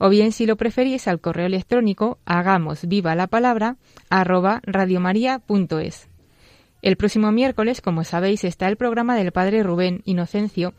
o 0.00 0.08
bien 0.08 0.32
si 0.32 0.46
lo 0.46 0.56
preferís 0.56 1.06
al 1.06 1.20
correo 1.20 1.46
electrónico 1.46 2.18
hagamos 2.24 2.86
viva 2.86 3.14
la 3.14 3.26
palabra 3.26 3.76
arroba 4.08 4.60
radiomaria.es. 4.64 6.08
El 6.80 6.96
próximo 6.96 7.30
miércoles, 7.30 7.82
como 7.82 8.02
sabéis, 8.04 8.42
está 8.44 8.66
el 8.66 8.76
programa 8.76 9.14
del 9.14 9.30
Padre 9.30 9.62
Rubén 9.62 10.00
Inocencio, 10.06 10.72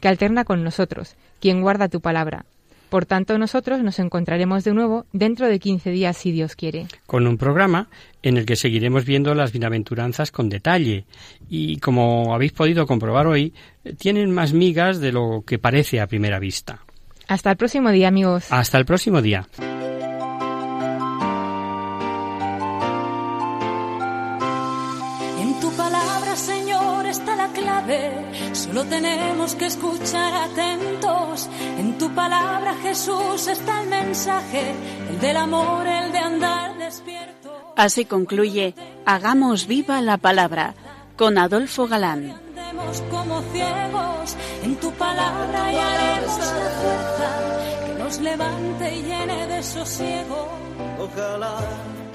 que 0.00 0.08
alterna 0.08 0.44
con 0.44 0.62
nosotros, 0.62 1.16
quien 1.40 1.62
guarda 1.62 1.88
tu 1.88 2.02
palabra. 2.02 2.44
Por 2.90 3.06
tanto, 3.06 3.36
nosotros 3.38 3.82
nos 3.82 3.98
encontraremos 3.98 4.62
de 4.62 4.74
nuevo 4.74 5.06
dentro 5.12 5.48
de 5.48 5.58
15 5.58 5.90
días, 5.90 6.16
si 6.16 6.30
Dios 6.30 6.54
quiere. 6.54 6.86
Con 7.06 7.26
un 7.26 7.38
programa 7.38 7.88
en 8.22 8.36
el 8.36 8.44
que 8.44 8.54
seguiremos 8.54 9.06
viendo 9.06 9.34
las 9.34 9.52
bienaventuranzas 9.52 10.30
con 10.30 10.50
detalle. 10.50 11.06
Y 11.48 11.78
como 11.78 12.34
habéis 12.34 12.52
podido 12.52 12.86
comprobar 12.86 13.26
hoy, 13.26 13.54
tienen 13.98 14.30
más 14.30 14.52
migas 14.52 15.00
de 15.00 15.12
lo 15.12 15.42
que 15.44 15.58
parece 15.58 16.00
a 16.00 16.06
primera 16.06 16.38
vista. 16.38 16.85
Hasta 17.28 17.50
el 17.50 17.56
próximo 17.56 17.90
día, 17.90 18.08
amigos. 18.08 18.46
Hasta 18.50 18.78
el 18.78 18.84
próximo 18.84 19.20
día. 19.20 19.46
En 25.40 25.60
tu 25.60 25.72
palabra, 25.72 26.36
Señor, 26.36 27.06
está 27.06 27.36
la 27.36 27.48
clave. 27.48 28.54
Solo 28.54 28.84
tenemos 28.84 29.54
que 29.56 29.66
escuchar 29.66 30.50
atentos. 30.50 31.48
En 31.78 31.98
tu 31.98 32.14
palabra, 32.14 32.74
Jesús, 32.82 33.48
está 33.48 33.82
el 33.82 33.88
mensaje, 33.88 34.74
el 35.10 35.20
del 35.20 35.36
amor, 35.36 35.86
el 35.86 36.12
de 36.12 36.18
andar 36.18 36.78
despierto. 36.78 37.74
Así 37.76 38.04
concluye 38.04 38.74
Hagamos 39.04 39.66
viva 39.66 40.00
la 40.00 40.16
palabra 40.16 40.74
con 41.16 41.38
Adolfo 41.38 41.86
Galán. 41.86 42.45
Como 43.10 43.42
ciegos, 43.52 44.36
en 44.62 44.76
tu 44.76 44.90
palabra 44.92 45.72
y 45.72 45.76
haremos 45.76 46.38
la 46.38 46.70
fuerza 46.80 47.86
que 47.86 47.94
nos 47.94 48.20
levante 48.20 48.94
y 48.94 49.02
llene 49.02 49.46
de 49.46 49.62
sosiego. 49.62 50.48
Ojalá. 50.98 52.05